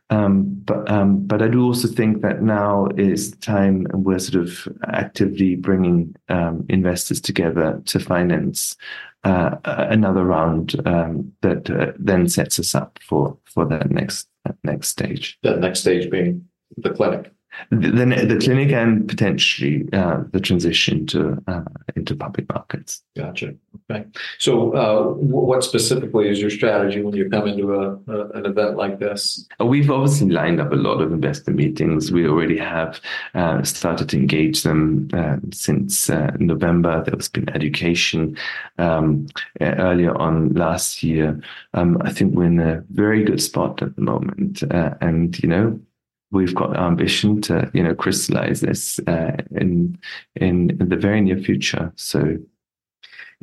Um, 0.08 0.44
but 0.64 0.88
um, 0.88 1.26
but 1.26 1.42
I 1.42 1.48
do 1.48 1.64
also 1.64 1.88
think 1.88 2.22
that 2.22 2.40
now 2.40 2.86
is 2.96 3.32
the 3.32 3.38
time, 3.38 3.86
and 3.92 4.04
we're 4.04 4.20
sort 4.20 4.44
of 4.44 4.68
actively 4.86 5.56
bringing 5.56 6.14
um, 6.28 6.64
investors 6.68 7.20
together 7.20 7.82
to 7.86 7.98
finance 7.98 8.76
uh, 9.24 9.56
another 9.64 10.24
round 10.24 10.76
um, 10.86 11.32
that 11.42 11.68
uh, 11.68 11.92
then 11.98 12.28
sets 12.28 12.60
us 12.60 12.74
up 12.74 13.00
for 13.02 13.36
for 13.46 13.66
that 13.66 13.90
next 13.90 14.28
next 14.62 14.88
stage. 14.88 15.38
That 15.42 15.58
next 15.58 15.80
stage 15.80 16.08
being 16.08 16.46
the 16.76 16.90
clinic 16.90 17.32
the, 17.70 18.26
the 18.28 18.38
clinic 18.42 18.72
and 18.72 19.08
potentially 19.08 19.88
uh, 19.92 20.22
the 20.32 20.40
transition 20.40 21.06
to 21.06 21.42
uh, 21.48 21.62
into 21.94 22.14
public 22.14 22.48
markets. 22.48 23.02
Gotcha. 23.16 23.54
Okay. 23.90 24.04
So, 24.38 24.72
uh, 24.74 25.12
what 25.14 25.64
specifically 25.64 26.28
is 26.28 26.40
your 26.40 26.50
strategy 26.50 27.02
when 27.02 27.14
you 27.14 27.28
come 27.28 27.46
into 27.48 27.74
a, 27.74 27.98
a, 28.08 28.28
an 28.30 28.46
event 28.46 28.76
like 28.76 28.98
this? 28.98 29.46
Uh, 29.60 29.66
we've 29.66 29.90
obviously 29.90 30.30
lined 30.30 30.60
up 30.60 30.72
a 30.72 30.76
lot 30.76 31.00
of 31.00 31.12
investor 31.12 31.50
meetings. 31.50 32.12
We 32.12 32.26
already 32.26 32.58
have 32.58 33.00
uh, 33.34 33.62
started 33.62 34.08
to 34.10 34.16
engage 34.16 34.62
them 34.62 35.08
uh, 35.12 35.36
since 35.52 36.08
November. 36.38 37.02
There's 37.04 37.28
been 37.28 37.48
education 37.50 38.36
um, 38.78 39.26
earlier 39.60 40.16
on 40.16 40.54
last 40.54 41.02
year. 41.02 41.40
Um, 41.74 41.98
I 42.02 42.12
think 42.12 42.34
we're 42.34 42.44
in 42.44 42.60
a 42.60 42.82
very 42.90 43.24
good 43.24 43.42
spot 43.42 43.82
at 43.82 43.94
the 43.96 44.02
moment, 44.02 44.62
and 45.00 45.38
you 45.42 45.48
know 45.48 45.80
we've 46.36 46.54
got 46.54 46.76
ambition 46.76 47.40
to 47.42 47.70
you 47.74 47.82
know 47.82 47.94
crystallize 47.94 48.60
this 48.60 49.00
uh, 49.06 49.36
in, 49.52 49.98
in, 50.36 50.70
in 50.80 50.88
the 50.88 50.96
very 50.96 51.20
near 51.20 51.38
future. 51.38 51.92
So. 51.96 52.36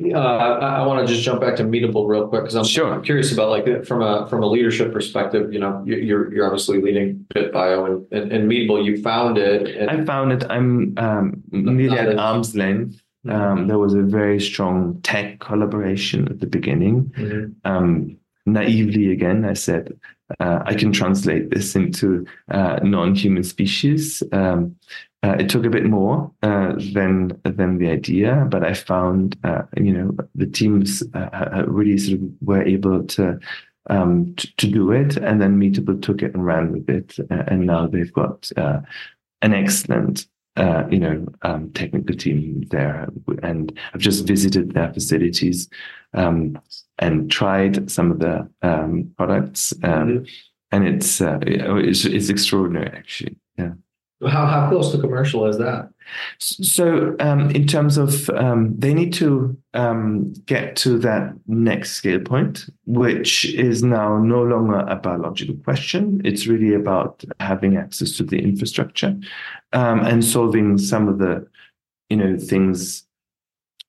Uh, 0.02 0.18
I, 0.18 0.80
I 0.80 0.86
want 0.86 1.06
to 1.06 1.12
just 1.12 1.24
jump 1.24 1.40
back 1.40 1.54
to 1.54 1.62
Meatable 1.62 2.08
real 2.08 2.26
quick 2.26 2.42
because 2.42 2.56
I'm, 2.56 2.64
sure. 2.64 2.92
I'm 2.92 3.04
curious 3.04 3.32
about 3.32 3.50
like 3.50 3.84
from 3.84 4.02
a 4.02 4.26
from 4.28 4.42
a 4.42 4.46
leadership 4.46 4.92
perspective. 4.92 5.52
You 5.52 5.60
know, 5.60 5.84
you're 5.86 6.34
you're 6.34 6.46
obviously 6.46 6.80
leading 6.80 7.24
BitBio 7.32 7.86
and, 7.86 8.12
and, 8.12 8.32
and 8.32 8.50
Meatable. 8.50 8.84
You 8.84 9.00
found 9.00 9.38
it. 9.38 9.88
I 9.88 10.04
found 10.04 10.32
it. 10.32 10.44
I'm 10.50 10.94
um, 10.98 11.44
nearly 11.52 11.96
at 11.96 12.18
arm's 12.18 12.56
length. 12.56 13.00
Mm-hmm. 13.24 13.40
Um, 13.40 13.68
there 13.68 13.78
was 13.78 13.94
a 13.94 14.02
very 14.02 14.40
strong 14.40 15.00
tech 15.02 15.38
collaboration 15.38 16.26
at 16.28 16.40
the 16.40 16.46
beginning. 16.46 17.12
Mm-hmm. 17.16 17.70
Um, 17.70 18.18
naively, 18.46 19.10
again, 19.12 19.44
I 19.44 19.54
said, 19.54 19.98
uh, 20.40 20.60
I 20.64 20.74
can 20.74 20.92
translate 20.92 21.50
this 21.50 21.76
into 21.76 22.26
uh, 22.50 22.80
non-human 22.82 23.44
species. 23.44 24.22
Um, 24.32 24.76
uh, 25.22 25.36
it 25.38 25.48
took 25.48 25.64
a 25.64 25.70
bit 25.70 25.84
more 25.84 26.30
uh, 26.42 26.74
than 26.92 27.40
than 27.44 27.78
the 27.78 27.88
idea, 27.88 28.46
but 28.50 28.62
I 28.62 28.74
found 28.74 29.38
uh, 29.44 29.62
you 29.76 29.92
know 29.92 30.16
the 30.34 30.46
teams 30.46 31.02
uh, 31.14 31.64
really 31.66 31.96
sort 31.96 32.20
of 32.20 32.28
were 32.42 32.62
able 32.62 33.04
to, 33.04 33.38
um, 33.88 34.34
to, 34.36 34.56
to 34.56 34.66
do 34.70 34.92
it, 34.92 35.16
and 35.16 35.40
then 35.40 35.58
Meatable 35.58 36.02
took 36.02 36.22
it 36.22 36.34
and 36.34 36.44
ran 36.44 36.72
with 36.72 36.90
it, 36.90 37.18
and 37.30 37.66
now 37.66 37.86
they've 37.86 38.12
got 38.12 38.50
an 38.56 38.84
excellent 39.54 40.26
uh, 40.56 40.84
you 40.90 41.00
know, 41.00 41.26
um, 41.42 41.70
technical 41.72 42.14
team 42.14 42.62
there, 42.70 43.08
and 43.42 43.78
I've 43.92 44.00
just 44.00 44.26
visited 44.26 44.72
their 44.72 44.92
facilities 44.92 45.68
um, 46.12 46.58
and 46.98 47.30
tried 47.30 47.90
some 47.90 48.10
of 48.10 48.18
the 48.18 48.48
um, 48.62 49.12
products, 49.16 49.72
um, 49.82 50.08
mm-hmm. 50.08 50.24
and 50.72 50.86
it's, 50.86 51.20
uh, 51.20 51.38
it's 51.42 52.04
it's 52.04 52.28
extraordinary 52.28 52.88
actually. 52.88 53.36
Yeah. 53.58 53.72
How 54.22 54.46
how 54.46 54.68
close 54.70 54.92
to 54.92 54.98
commercial 54.98 55.46
is 55.46 55.58
that? 55.58 55.90
So, 56.38 57.16
um, 57.20 57.50
in 57.50 57.66
terms 57.66 57.98
of, 57.98 58.30
um, 58.30 58.74
they 58.78 58.94
need 58.94 59.12
to 59.14 59.56
um, 59.74 60.32
get 60.46 60.76
to 60.76 60.98
that 60.98 61.34
next 61.46 61.92
scale 61.92 62.20
point, 62.20 62.66
which 62.86 63.44
is 63.54 63.82
now 63.82 64.18
no 64.18 64.42
longer 64.42 64.78
a 64.78 64.96
biological 64.96 65.56
question. 65.56 66.22
It's 66.24 66.46
really 66.46 66.74
about 66.74 67.24
having 67.40 67.76
access 67.76 68.12
to 68.12 68.22
the 68.22 68.38
infrastructure 68.38 69.16
um, 69.72 70.00
and 70.00 70.24
solving 70.24 70.78
some 70.78 71.08
of 71.08 71.18
the, 71.18 71.46
you 72.08 72.16
know, 72.16 72.38
things, 72.38 73.06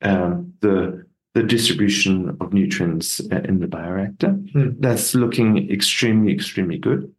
um, 0.02 0.54
the 0.62 1.05
the 1.36 1.44
distribution 1.44 2.36
of 2.42 2.54
nutrients 2.54 3.20
in 3.20 3.60
the 3.60 3.68
bioreactor. 3.68 4.52
Hmm. 4.52 4.72
That's 4.80 5.14
looking 5.14 5.72
extremely, 5.72 6.34
extremely 6.34 6.80
good. 6.80 7.14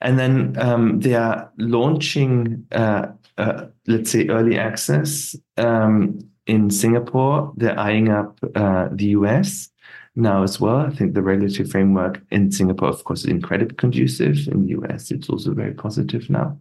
And 0.00 0.18
then 0.18 0.56
um, 0.58 1.00
they 1.00 1.14
are 1.14 1.52
launching 1.58 2.66
uh, 2.72 3.08
uh, 3.38 3.66
let's 3.86 4.10
say, 4.10 4.28
early 4.28 4.58
access 4.58 5.36
um, 5.56 6.18
in 6.46 6.70
Singapore. 6.70 7.52
They're 7.56 7.78
eyeing 7.78 8.08
up 8.08 8.38
uh, 8.54 8.88
the 8.92 9.06
US 9.08 9.68
now 10.14 10.42
as 10.42 10.58
well. 10.58 10.76
I 10.78 10.90
think 10.90 11.14
the 11.14 11.22
regulatory 11.22 11.68
framework 11.68 12.22
in 12.30 12.50
Singapore, 12.50 12.88
of 12.88 13.04
course, 13.04 13.24
is 13.24 13.30
incredibly 13.30 13.76
conducive. 13.76 14.48
In 14.48 14.64
the 14.64 14.70
US, 14.80 15.10
it's 15.10 15.28
also 15.28 15.52
very 15.52 15.74
positive 15.74 16.30
now. 16.30 16.58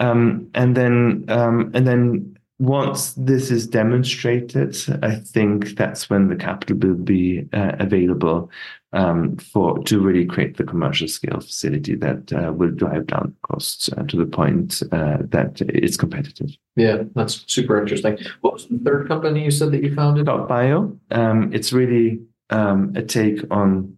Um, 0.00 0.50
and 0.54 0.76
then, 0.76 1.24
um, 1.28 1.70
and 1.72 1.86
then 1.86 2.36
once 2.58 3.12
this 3.14 3.50
is 3.50 3.66
demonstrated, 3.66 4.76
I 5.02 5.16
think 5.16 5.76
that's 5.76 6.08
when 6.08 6.28
the 6.28 6.36
capital 6.36 6.78
will 6.78 6.94
be 6.94 7.46
uh, 7.52 7.72
available 7.78 8.50
um, 8.94 9.36
for 9.36 9.78
to 9.84 10.00
really 10.00 10.24
create 10.24 10.56
the 10.56 10.64
commercial 10.64 11.06
scale 11.06 11.40
facility 11.40 11.94
that 11.96 12.32
uh, 12.32 12.52
will 12.52 12.70
drive 12.70 13.08
down 13.08 13.34
costs 13.42 13.90
uh, 13.92 14.04
to 14.04 14.16
the 14.16 14.24
point 14.24 14.82
uh, 14.90 15.18
that 15.28 15.60
it's 15.60 15.98
competitive. 15.98 16.56
Yeah, 16.76 17.02
that's 17.14 17.44
super 17.46 17.78
interesting. 17.78 18.18
What 18.40 18.54
was 18.54 18.66
the 18.68 18.78
third 18.78 19.06
company 19.08 19.44
you 19.44 19.50
said 19.50 19.72
that 19.72 19.82
you 19.82 19.94
founded? 19.94 20.24
Bio. 20.24 20.98
Um, 21.10 21.52
it's 21.52 21.74
really 21.74 22.20
um, 22.48 22.92
a 22.96 23.02
take 23.02 23.40
on 23.50 23.96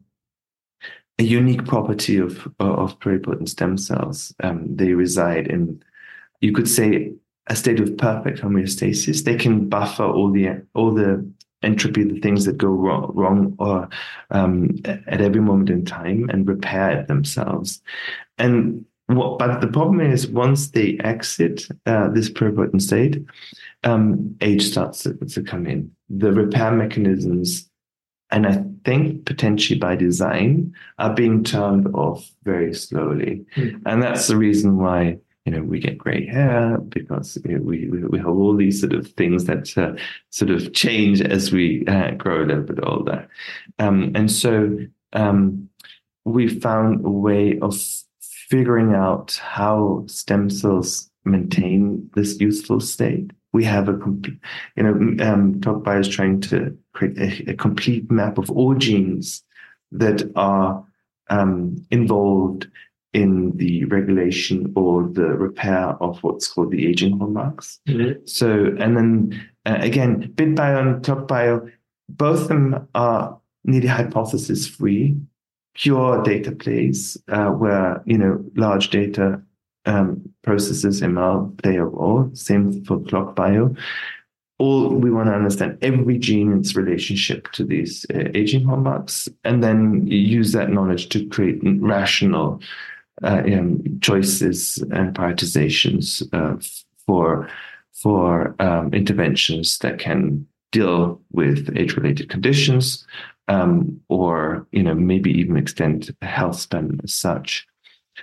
a 1.21 1.23
unique 1.23 1.65
property 1.65 2.17
of 2.19 2.49
of 2.59 2.99
pluripotent 2.99 3.49
stem 3.49 3.79
cells. 3.79 4.35
Um, 4.43 4.75
they 4.75 4.95
reside 4.95 5.47
in, 5.47 5.83
you 6.41 6.53
could 6.53 6.69
say, 6.69 7.13
a 7.49 7.57
state 7.57 7.81
of 7.81 7.97
perfect 7.97 8.41
homeostasis. 8.41 9.25
They 9.25 9.37
can 9.37 9.69
buffer 9.69 10.05
all 10.05 10.31
the 10.31 10.63
all 10.75 10.93
the 10.95 11.29
entropy, 11.63 12.05
the 12.05 12.21
things 12.21 12.45
that 12.45 12.57
go 12.57 12.69
wrong, 12.69 13.11
wrong 13.15 13.55
or 13.59 13.89
um, 14.31 14.77
at 14.85 15.21
every 15.21 15.41
moment 15.41 15.71
in 15.71 15.85
time 15.85 16.29
and 16.31 16.47
repair 16.47 17.01
it 17.01 17.09
themselves. 17.09 17.83
And 18.39 18.85
what, 19.07 19.39
but 19.39 19.61
the 19.61 19.69
problem 19.69 20.01
is 20.01 20.29
once 20.29 20.71
they 20.71 20.99
exit 21.03 21.67
uh, 21.87 22.09
this 22.11 22.31
pluripotent 22.31 22.83
state, 22.83 23.25
um, 23.85 24.37
age 24.41 24.63
starts 24.63 25.03
to, 25.03 25.15
to 25.15 25.43
come 25.43 25.67
in. 25.67 25.91
The 26.11 26.33
repair 26.33 26.71
mechanisms, 26.71 27.69
and 28.31 28.47
I 28.47 28.63
think 28.85 29.25
potentially 29.25 29.79
by 29.79 29.97
design, 29.97 30.75
are 30.99 31.15
being 31.15 31.43
turned 31.43 31.89
off 31.95 32.31
very 32.45 32.75
slowly. 32.75 33.47
Mm. 33.57 33.83
And 33.87 34.03
that's 34.03 34.29
the 34.29 34.37
reason 34.37 34.77
why 34.77 35.19
you 35.49 35.55
know, 35.55 35.63
we 35.63 35.81
get 35.81 35.97
gray 35.97 36.27
hair 36.27 36.77
because 36.77 37.39
you 37.47 37.57
know, 37.57 37.65
we, 37.65 37.89
we 37.89 38.19
have 38.19 38.29
all 38.29 38.55
these 38.55 38.83
sort 38.83 38.93
of 38.93 39.11
things 39.13 39.47
that 39.47 39.79
uh, 39.79 39.95
sort 40.29 40.51
of 40.51 40.75
change 40.75 41.23
as 41.23 41.51
we 41.51 41.87
uh, 41.87 42.11
grow 42.11 42.43
a 42.43 42.45
little 42.45 42.65
bit 42.65 42.81
older. 42.83 43.27
Um, 43.79 44.13
and 44.15 44.31
so 44.31 44.77
um, 45.15 45.71
we 46.27 46.49
found 46.49 47.03
a 47.07 47.09
way 47.09 47.59
of 47.61 47.75
figuring 48.21 48.93
out 48.93 49.41
how 49.43 50.05
stem 50.07 50.51
cells 50.51 51.11
maintain 51.25 52.11
this 52.15 52.39
youthful 52.39 52.81
state. 52.81 53.31
We 53.55 53.65
have 53.65 53.89
a 53.89 53.97
complete, 53.97 54.39
you 54.77 54.83
know, 54.83 55.25
um, 55.25 55.55
ClockBio 55.61 56.01
is 56.01 56.09
trying 56.09 56.43
to 56.43 56.77
create 56.93 57.17
a, 57.17 57.53
a, 57.53 57.55
complete 57.55 58.11
map 58.11 58.37
of 58.37 58.51
all 58.51 58.75
genes 58.75 59.43
that 59.93 60.31
are 60.37 60.85
um, 61.31 61.83
involved 61.91 62.67
in 63.13 63.57
the 63.57 63.85
regulation 63.87 64.73
or 64.77 65.09
the 65.09 65.29
repair 65.29 65.97
of 66.03 66.19
what's 66.23 66.49
called 66.49 66.71
the 66.71 66.87
aging 66.87 67.19
hallmarks. 67.19 67.81
Mm-hmm. 67.89 68.27
So, 68.27 68.75
and 68.79 68.97
then 68.97 69.51
uh, 69.65 69.79
again, 69.81 70.33
BitBio 70.35 70.81
and 70.81 71.05
ClockBio, 71.05 71.73
both 72.09 72.43
of 72.43 72.49
them 72.49 72.89
are 72.95 73.39
nearly 73.65 73.89
hypothesis 73.89 74.67
free, 74.67 75.17
pure 75.75 76.23
data 76.23 76.53
plays 76.53 77.17
uh, 77.29 77.51
where, 77.51 78.03
you 78.05 78.19
know, 78.19 78.45
large 78.57 78.91
data 78.91 79.41
um, 79.87 80.29
processes 80.43 81.01
ML 81.01 81.57
play 81.63 81.77
a 81.77 81.85
role. 81.85 82.31
Same 82.35 82.85
for 82.85 82.99
ClockBio. 82.99 83.77
All 84.59 84.89
we 84.89 85.11
want 85.11 85.29
to 85.29 85.35
understand 85.35 85.79
every 85.83 86.19
gene 86.19 86.53
its 86.59 86.75
relationship 86.75 87.53
to 87.53 87.65
these 87.65 88.05
uh, 88.13 88.25
aging 88.35 88.65
hallmarks, 88.65 89.29
and 89.45 89.63
then 89.63 90.07
use 90.09 90.51
that 90.53 90.71
knowledge 90.71 91.09
to 91.11 91.27
create 91.29 91.61
rational 91.63 92.61
uh, 93.23 93.43
choices 94.01 94.79
and 94.93 95.15
prioritizations 95.15 96.23
uh, 96.33 96.57
for 97.07 97.49
for 97.93 98.55
um, 98.61 98.95
interventions 98.95 99.79
that 99.79 99.99
can 99.99 100.47
deal 100.71 101.21
with 101.33 101.77
age-related 101.77 102.29
conditions, 102.29 103.07
um, 103.49 104.01
or 104.09 104.67
you 104.73 104.83
know 104.83 104.95
maybe 104.95 105.31
even 105.31 105.57
extend 105.57 106.15
health 106.23 106.61
span 106.61 107.01
as 107.03 107.15
such. 107.15 107.67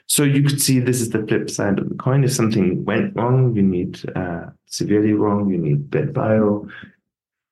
So 0.07 0.23
you 0.23 0.43
could 0.43 0.61
see 0.61 0.79
this 0.79 1.01
is 1.01 1.09
the 1.09 1.25
flip 1.25 1.49
side 1.49 1.79
of 1.79 1.89
the 1.89 1.95
coin. 1.95 2.23
If 2.23 2.33
something 2.33 2.83
went 2.85 3.15
wrong, 3.15 3.55
you 3.55 3.63
need 3.63 3.99
uh, 4.15 4.47
severely 4.65 5.13
wrong, 5.13 5.49
you 5.49 5.57
need 5.57 5.89
BitBio. 5.89 6.69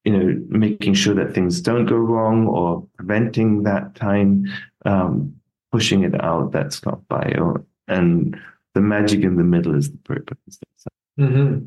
You 0.05 0.11
know, 0.11 0.45
making 0.49 0.95
sure 0.95 1.15
that 1.15 1.33
things 1.33 1.61
don't 1.61 1.85
go 1.85 1.95
wrong 1.95 2.47
or 2.47 2.85
preventing 2.97 3.63
that 3.63 3.95
time. 3.95 4.45
Um, 4.83 5.35
pushing 5.73 6.03
it 6.03 6.23
out, 6.23 6.51
that's 6.51 6.79
ClockBio. 6.79 7.65
And 7.87 8.39
the 8.75 8.81
magic 8.81 9.23
in 9.23 9.37
the 9.37 9.43
middle 9.43 9.75
is 9.75 9.89
the 9.91 9.97
purpose. 9.97 10.59
Mm-hmm. 11.19 11.65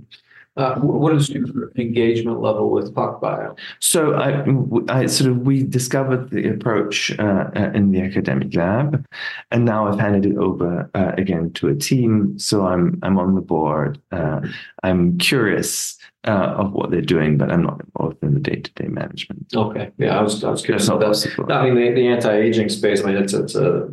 Uh, 0.57 0.77
what 0.77 1.15
is 1.15 1.29
your 1.29 1.71
engagement 1.77 2.41
level 2.41 2.71
with 2.71 2.95
ClockBio? 2.95 3.59
So 3.81 4.15
I, 4.15 4.43
I 4.89 5.07
sort 5.07 5.31
of 5.31 5.39
we 5.41 5.63
discovered 5.63 6.31
the 6.31 6.49
approach 6.49 7.11
uh, 7.19 7.51
uh, 7.55 7.73
in 7.75 7.91
the 7.91 8.01
academic 8.01 8.55
lab, 8.55 9.05
and 9.51 9.67
now 9.67 9.87
I've 9.87 10.01
handed 10.01 10.25
it 10.25 10.39
over 10.39 10.89
uh, 10.95 11.13
again 11.19 11.53
to 11.55 11.69
a 11.69 11.75
team. 11.75 12.39
So 12.39 12.67
I'm 12.67 12.99
I'm 13.03 13.19
on 13.19 13.35
the 13.35 13.43
board. 13.43 14.01
Uh, 14.13 14.41
I'm 14.83 15.19
curious 15.19 15.99
uh, 16.27 16.57
of 16.59 16.73
what 16.73 16.91
they're 16.91 17.03
doing, 17.03 17.37
but 17.37 17.53
I'm 17.53 17.63
not 17.63 17.83
involved 17.85 18.23
in 18.23 18.33
the 18.33 18.41
day 18.41 18.57
to 18.57 18.73
day 18.73 18.89
management. 18.89 19.47
Okay, 19.55 19.91
yeah, 19.99 20.19
I 20.19 20.23
was 20.23 20.43
I 20.43 20.51
was 20.51 20.63
curious. 20.63 20.89
That's 20.89 21.25
that's, 21.25 21.51
I 21.51 21.69
mean, 21.69 21.75
the, 21.75 21.93
the 21.93 22.09
anti 22.09 22.35
aging 22.35 22.71
space. 22.71 23.03
I 23.03 23.07
mean, 23.09 23.17
it's 23.17 23.35
it's 23.35 23.55
a 23.55 23.91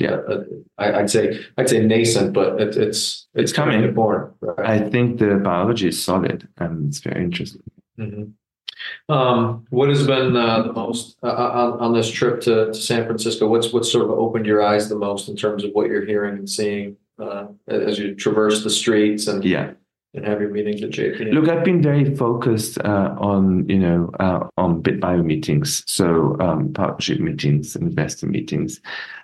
yeah, 0.00 0.16
uh, 0.28 0.44
I, 0.78 1.02
would 1.02 1.10
say 1.10 1.40
I'd 1.58 1.68
say 1.68 1.84
nascent, 1.84 2.32
but 2.32 2.60
it, 2.60 2.76
it's 2.76 3.28
it's 3.34 3.52
coming. 3.52 3.92
Born, 3.92 4.32
right? 4.40 4.82
I 4.82 4.88
think 4.88 5.18
the 5.18 5.36
biology 5.36 5.88
is 5.88 6.02
solid, 6.02 6.48
and 6.56 6.88
it's 6.88 7.00
very 7.00 7.22
interesting. 7.22 7.62
Mm-hmm. 7.98 9.12
Um, 9.12 9.66
what 9.68 9.90
has 9.90 10.06
been 10.06 10.34
uh, 10.34 10.62
the 10.62 10.72
most 10.72 11.18
uh, 11.22 11.26
uh, 11.26 11.50
on, 11.52 11.80
on 11.80 11.92
this 11.92 12.10
trip 12.10 12.40
to, 12.42 12.66
to 12.66 12.74
San 12.74 13.04
Francisco? 13.04 13.46
What's 13.46 13.72
what 13.72 13.84
sort 13.84 14.04
of 14.04 14.10
opened 14.10 14.46
your 14.46 14.62
eyes 14.62 14.88
the 14.88 14.96
most 14.96 15.28
in 15.28 15.36
terms 15.36 15.64
of 15.64 15.72
what 15.72 15.88
you're 15.88 16.06
hearing 16.06 16.38
and 16.38 16.48
seeing 16.48 16.96
uh, 17.18 17.48
as 17.68 17.98
you 17.98 18.14
traverse 18.14 18.64
the 18.64 18.70
streets 18.70 19.26
and 19.26 19.44
yeah 19.44 19.72
and 20.14 20.24
have 20.26 20.40
your 20.40 20.50
meetings 20.50 20.82
at 20.82 20.90
JP? 20.90 21.32
Look, 21.32 21.48
I've 21.48 21.64
been 21.64 21.82
very 21.82 22.14
focused 22.16 22.78
uh, 22.78 23.14
on 23.18 23.68
you 23.68 23.78
know 23.78 24.10
uh, 24.18 24.48
on 24.56 24.82
BitBio 24.82 25.24
meetings, 25.24 25.84
so 25.86 26.36
um, 26.40 26.72
partnership 26.72 27.20
meetings, 27.20 27.76
investor 27.76 28.26
meetings, 28.26 28.80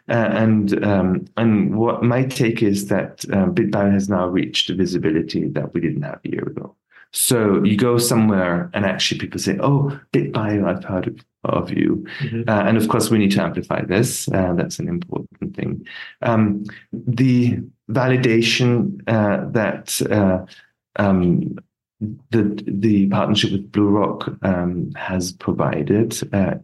uh, 0.09 0.29
and 0.33 0.85
um, 0.85 1.27
and 1.37 1.77
what 1.77 2.03
my 2.03 2.25
take 2.25 2.63
is 2.63 2.89
that 2.89 3.25
um, 3.33 3.55
BitBio 3.55 3.93
has 3.93 4.09
now 4.09 4.29
reached 4.29 4.71
a 4.71 4.75
visibility 4.75 5.49
that 5.49 5.75
we 5.75 5.81
didn't 5.81 6.03
have 6.03 6.21
a 6.25 6.29
year 6.29 6.43
ago. 6.43 6.75
So 7.13 7.63
you 7.65 7.77
go 7.77 7.99
somewhere 7.99 8.71
and 8.75 8.85
actually 8.85 9.19
people 9.19 9.41
say, 9.41 9.57
"Oh, 9.61 9.99
BitBio, 10.13 10.69
I've 10.69 10.85
heard 10.85 11.09
of, 11.09 11.19
of 11.45 11.73
you," 11.73 12.07
mm-hmm. 12.21 12.49
uh, 12.49 12.63
and 12.63 12.77
of 12.77 12.89
course 12.89 13.11
we 13.11 13.19
need 13.19 13.33
to 13.33 13.43
amplify 13.43 13.83
this. 13.85 14.29
Uh, 14.29 14.53
that's 14.55 14.79
an 14.79 14.89
important 14.89 15.57
thing. 15.57 15.87
Um, 16.23 16.65
the 16.93 17.59
validation 17.91 19.01
uh, 19.07 19.49
that 19.51 20.01
uh, 20.11 20.45
um, 20.97 21.59
the 22.31 22.63
the 22.67 23.09
partnership 23.09 23.53
with 23.53 23.73
BlueRock 23.73 24.39
um, 24.45 24.93
has 24.97 25.33
provided 25.33 26.19
uh, 26.35 26.57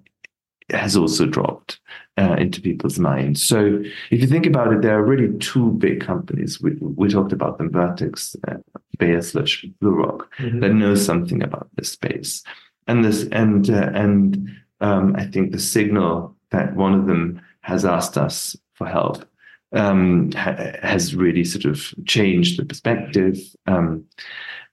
has 0.71 0.97
also 0.97 1.27
dropped 1.27 1.81
uh, 2.19 2.37
into 2.39 2.61
people's 2.61 2.99
minds. 2.99 3.43
So 3.43 3.83
if 4.11 4.21
you 4.21 4.27
think 4.27 4.47
about 4.47 4.73
it, 4.73 4.83
there 4.83 4.99
are 4.99 5.05
really 5.05 5.37
two 5.39 5.73
big 5.73 6.01
companies. 6.01 6.61
We, 6.61 6.73
we 6.81 7.09
talked 7.09 7.33
about 7.33 7.59
them, 7.59 7.71
Vertex, 7.71 8.37
uh, 8.49 8.57
Bayer 8.99 9.23
slash 9.23 9.65
BlueRock, 9.83 10.27
mm-hmm. 10.39 10.61
that 10.61 10.75
know 10.75 10.95
something 10.95 11.43
about 11.43 11.69
this 11.77 11.93
space. 11.93 12.43
And 12.87 13.05
this 13.05 13.27
and 13.33 13.71
uh, 13.71 13.91
and 13.95 14.51
um, 14.81 15.15
I 15.17 15.25
think 15.25 15.53
the 15.53 15.59
signal 15.59 16.37
that 16.51 16.75
one 16.75 16.95
of 16.95 17.07
them 17.07 17.41
has 17.61 17.85
asked 17.85 18.19
us 18.19 18.57
for 18.75 18.87
help 18.87 19.25
um, 19.73 20.33
ha- 20.33 20.73
has 20.83 21.15
really 21.15 21.45
sort 21.45 21.65
of 21.65 21.95
changed 22.07 22.59
the 22.59 22.65
perspective. 22.65 23.39
Um, 23.67 24.05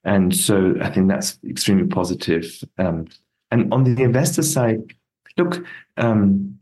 and 0.04 0.36
so 0.36 0.76
I 0.82 0.90
think 0.90 1.10
that's 1.10 1.38
extremely 1.48 1.88
positive. 1.88 2.64
Um, 2.78 3.08
and 3.52 3.72
on 3.74 3.84
the 3.84 4.04
investor 4.04 4.44
side, 4.44 4.94
look, 5.38 5.66
um, 5.98 6.58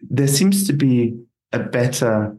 there 0.00 0.28
seems 0.28 0.66
to 0.66 0.72
be 0.72 1.18
a 1.52 1.58
better, 1.58 2.36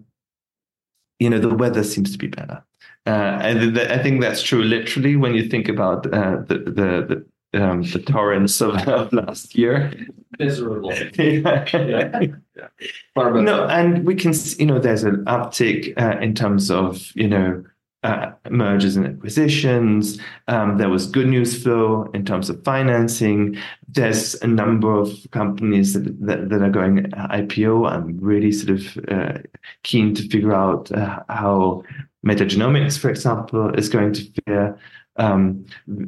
you 1.19 1.29
know, 1.29 1.39
the 1.39 1.53
weather 1.53 1.83
seems 1.83 2.11
to 2.11 2.17
be 2.17 2.27
better. 2.27 2.63
Uh, 3.05 3.39
and 3.41 3.75
th- 3.75 3.89
I 3.89 4.01
think 4.01 4.21
that's 4.21 4.41
true 4.41 4.61
literally 4.61 5.15
when 5.15 5.33
you 5.33 5.49
think 5.49 5.67
about 5.67 6.05
uh, 6.13 6.37
the, 6.47 6.57
the, 6.57 7.05
the, 7.07 7.25
um, 7.53 7.83
the 7.83 7.99
torrents 7.99 8.61
of, 8.61 8.75
of 8.87 9.11
last 9.13 9.55
year. 9.55 9.91
Miserable. 10.37 10.93
yeah. 11.13 11.65
yeah. 11.73 12.21
yeah. 12.55 12.67
No, 13.15 13.65
and 13.65 14.05
we 14.05 14.15
can, 14.15 14.33
you 14.57 14.65
know, 14.65 14.79
there's 14.79 15.03
an 15.03 15.25
uptick 15.25 15.93
uh, 16.01 16.19
in 16.19 16.33
terms 16.35 16.71
of, 16.71 17.11
you 17.15 17.27
know, 17.27 17.63
uh, 18.03 18.31
mergers 18.49 18.95
and 18.95 19.05
acquisitions. 19.05 20.19
Um, 20.47 20.77
there 20.77 20.89
was 20.89 21.05
good 21.05 21.27
news 21.27 21.61
flow 21.61 22.09
in 22.13 22.25
terms 22.25 22.49
of 22.49 22.63
financing. 22.63 23.57
There's 23.89 24.35
a 24.35 24.47
number 24.47 24.93
of 24.93 25.11
companies 25.31 25.93
that, 25.93 26.25
that, 26.25 26.49
that 26.49 26.61
are 26.61 26.69
going 26.69 27.03
IPO. 27.11 27.91
I'm 27.91 28.17
really 28.19 28.51
sort 28.53 28.79
of 28.79 28.97
uh, 29.11 29.39
keen 29.83 30.15
to 30.15 30.27
figure 30.29 30.53
out 30.53 30.91
uh, 30.93 31.19
how 31.27 31.83
Metagenomi, 32.25 32.97
for 32.97 33.09
example, 33.09 33.73
is 33.75 33.89
going 33.89 34.13
to 34.13 34.31
fare. 34.45 34.77
Um, 35.20 35.65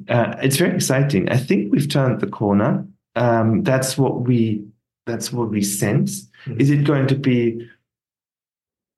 uh, 0.08 0.36
it's 0.42 0.58
very 0.58 0.74
exciting. 0.74 1.30
I 1.30 1.38
think 1.38 1.72
we've 1.72 1.90
turned 1.90 2.22
the 2.22 2.28
corner. 2.28 2.88
Um, 3.16 3.64
that's 3.64 3.98
what 3.98 4.22
we 4.22 4.66
that's 5.06 5.34
what 5.34 5.50
we 5.50 5.62
sense. 5.62 6.28
Mm-hmm. 6.46 6.62
Is 6.62 6.70
it 6.70 6.84
going 6.86 7.08
to 7.08 7.16
be 7.16 7.70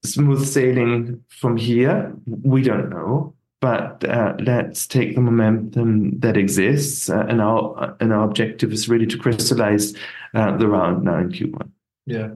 smooth 0.06 0.46
sailing 0.46 1.24
from 1.30 1.58
here? 1.58 2.14
We 2.26 2.62
don't 2.62 2.90
know, 2.90 3.34
but 3.60 4.04
uh, 4.08 4.36
let's 4.40 4.86
take 4.86 5.16
the 5.16 5.22
momentum 5.22 6.20
that 6.20 6.38
exists, 6.38 7.10
uh, 7.10 7.26
and 7.28 7.42
our 7.42 7.96
and 8.00 8.14
our 8.14 8.24
objective 8.24 8.72
is 8.72 8.88
really 8.88 9.08
to 9.08 9.18
crystallize 9.18 9.96
uh, 10.36 10.56
the 10.58 10.68
round 10.68 11.04
now 11.04 11.18
in 11.18 11.30
Q1. 11.30 11.70
Yeah. 12.06 12.30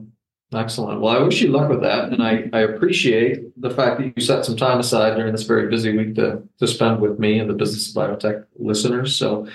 Excellent. 0.54 1.02
Well, 1.02 1.14
I 1.14 1.22
wish 1.22 1.42
you 1.42 1.48
luck 1.48 1.68
with 1.68 1.82
that, 1.82 2.10
and 2.10 2.22
I, 2.22 2.48
I 2.54 2.60
appreciate 2.60 3.60
the 3.60 3.68
fact 3.68 3.98
that 3.98 4.14
you 4.16 4.22
set 4.22 4.46
some 4.46 4.56
time 4.56 4.80
aside 4.80 5.16
during 5.16 5.32
this 5.32 5.42
very 5.42 5.68
busy 5.68 5.94
week 5.96 6.14
to 6.14 6.42
to 6.58 6.66
spend 6.66 7.00
with 7.00 7.18
me 7.18 7.38
and 7.38 7.50
the 7.50 7.54
business 7.54 7.90
of 7.90 7.94
biotech 7.94 8.46
listeners. 8.56 9.14
So, 9.16 9.46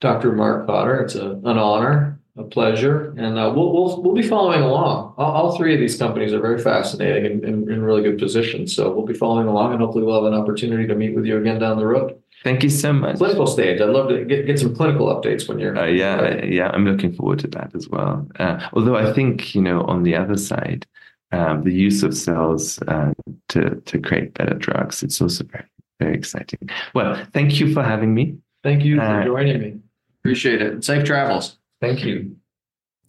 Dr. 0.00 0.32
Mark 0.32 0.66
Kotter, 0.66 1.04
It's 1.04 1.14
a, 1.14 1.30
an 1.30 1.46
honor, 1.46 2.19
a 2.40 2.44
pleasure, 2.44 3.14
and 3.16 3.38
uh, 3.38 3.52
we'll, 3.54 3.72
we'll 3.72 4.02
we'll 4.02 4.14
be 4.14 4.26
following 4.26 4.62
along. 4.62 5.14
All, 5.18 5.32
all 5.32 5.56
three 5.56 5.74
of 5.74 5.80
these 5.80 5.96
companies 5.96 6.32
are 6.32 6.40
very 6.40 6.60
fascinating 6.60 7.44
and 7.44 7.68
in 7.68 7.82
really 7.82 8.02
good 8.02 8.18
positions. 8.18 8.74
So 8.74 8.90
we'll 8.92 9.06
be 9.06 9.14
following 9.14 9.46
along, 9.46 9.72
and 9.72 9.80
hopefully 9.80 10.04
we'll 10.04 10.22
have 10.22 10.32
an 10.32 10.38
opportunity 10.38 10.86
to 10.86 10.94
meet 10.94 11.14
with 11.14 11.24
you 11.24 11.38
again 11.38 11.58
down 11.60 11.78
the 11.78 11.86
road. 11.86 12.20
Thank 12.42 12.62
you 12.62 12.70
so 12.70 12.92
much. 12.92 13.18
Clinical 13.18 13.46
stage. 13.46 13.80
I'd 13.80 13.90
love 13.90 14.08
to 14.08 14.24
get, 14.24 14.46
get 14.46 14.58
some 14.58 14.74
clinical 14.74 15.08
updates 15.08 15.46
when 15.46 15.58
you're. 15.58 15.76
Uh, 15.76 15.86
yeah, 15.86 16.42
yeah, 16.44 16.70
I'm 16.70 16.86
looking 16.86 17.12
forward 17.12 17.38
to 17.40 17.48
that 17.48 17.74
as 17.74 17.88
well. 17.88 18.26
Uh, 18.38 18.66
although 18.72 18.96
I 18.96 19.12
think 19.12 19.54
you 19.54 19.60
know, 19.60 19.82
on 19.82 20.02
the 20.02 20.16
other 20.16 20.36
side, 20.36 20.86
um, 21.32 21.62
the 21.62 21.72
use 21.72 22.02
of 22.02 22.16
cells 22.16 22.80
uh, 22.88 23.12
to 23.50 23.76
to 23.76 23.98
create 24.00 24.34
better 24.34 24.54
drugs. 24.54 25.02
It's 25.02 25.20
also 25.20 25.44
very 25.44 25.66
very 26.00 26.14
exciting. 26.14 26.70
Well, 26.94 27.22
thank 27.32 27.60
you 27.60 27.74
for 27.74 27.82
having 27.82 28.14
me. 28.14 28.38
Thank 28.62 28.84
you 28.84 28.96
for 28.96 29.02
uh, 29.02 29.24
joining 29.24 29.60
me. 29.60 29.78
Appreciate 30.20 30.60
it. 30.62 30.82
Safe 30.84 31.04
travels. 31.04 31.59
Thank 31.80 32.04
you. 32.04 32.36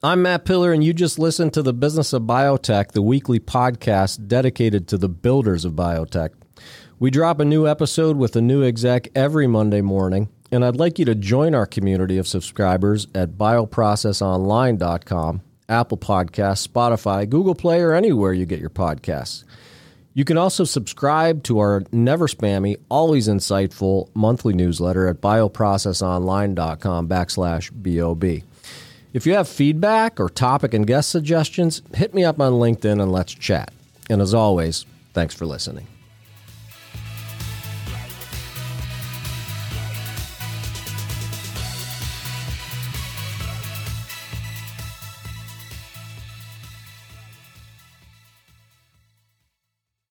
I'm 0.02 0.24
Matt 0.24 0.46
Pillar, 0.46 0.74
and 0.74 0.84
you 0.84 0.94
just 0.94 1.20
listened 1.20 1.54
to 1.54 1.62
the 1.62 1.74
Business 1.74 2.14
of 2.14 2.24
Biotech, 2.24 2.94
the 2.94 3.04
weekly 3.04 3.40
podcast 3.40 4.28
dedicated 4.28 4.88
to 4.88 4.98
the 4.98 5.10
builders 5.10 5.66
of 5.66 5.74
biotech. 5.74 6.32
We 6.98 7.12
drop 7.12 7.40
a 7.40 7.46
new 7.46 7.68
episode 7.68 8.18
with 8.18 8.36
a 8.36 8.42
new 8.42 8.64
exec 8.64 9.10
every 9.14 9.46
Monday 9.46 9.82
morning, 9.82 10.30
and 10.52 10.66
I'd 10.66 10.78
like 10.78 10.98
you 10.98 11.06
to 11.06 11.16
join 11.16 11.54
our 11.54 11.68
community 11.68 12.18
of 12.18 12.28
subscribers 12.28 13.08
at 13.14 13.32
bioprocessonline.com, 13.32 15.42
Apple 15.70 15.98
Podcasts, 15.98 16.68
Spotify, 16.68 17.30
Google 17.30 17.56
Play, 17.56 17.82
or 17.82 17.94
anywhere 17.94 18.34
you 18.34 18.46
get 18.46 18.60
your 18.60 18.70
podcasts. 18.70 19.44
You 20.14 20.26
can 20.26 20.38
also 20.38 20.64
subscribe 20.64 21.44
to 21.44 21.60
our 21.60 21.84
never 21.92 22.28
spammy, 22.28 22.78
always 22.90 23.28
insightful 23.28 24.10
monthly 24.14 24.54
newsletter 24.54 25.08
at 25.08 25.22
bioprocessonline.com 25.22 27.08
backslash 27.08 27.72
BOB. 27.72 28.44
If 29.14 29.26
you 29.26 29.34
have 29.34 29.50
feedback 29.50 30.20
or 30.20 30.30
topic 30.30 30.74
and 30.74 30.88
guest 30.88 31.10
suggestions, 31.10 31.82
hit 31.94 32.14
me 32.14 32.24
up 32.24 32.40
on 32.40 32.54
LinkedIn 32.54 33.02
and 33.02 33.12
let's 33.12 33.34
chat. 33.34 33.74
And 34.10 34.22
as 34.22 34.34
always, 34.34 34.86
thanks 35.14 35.36
for 35.36 35.46
listening. 35.46 35.88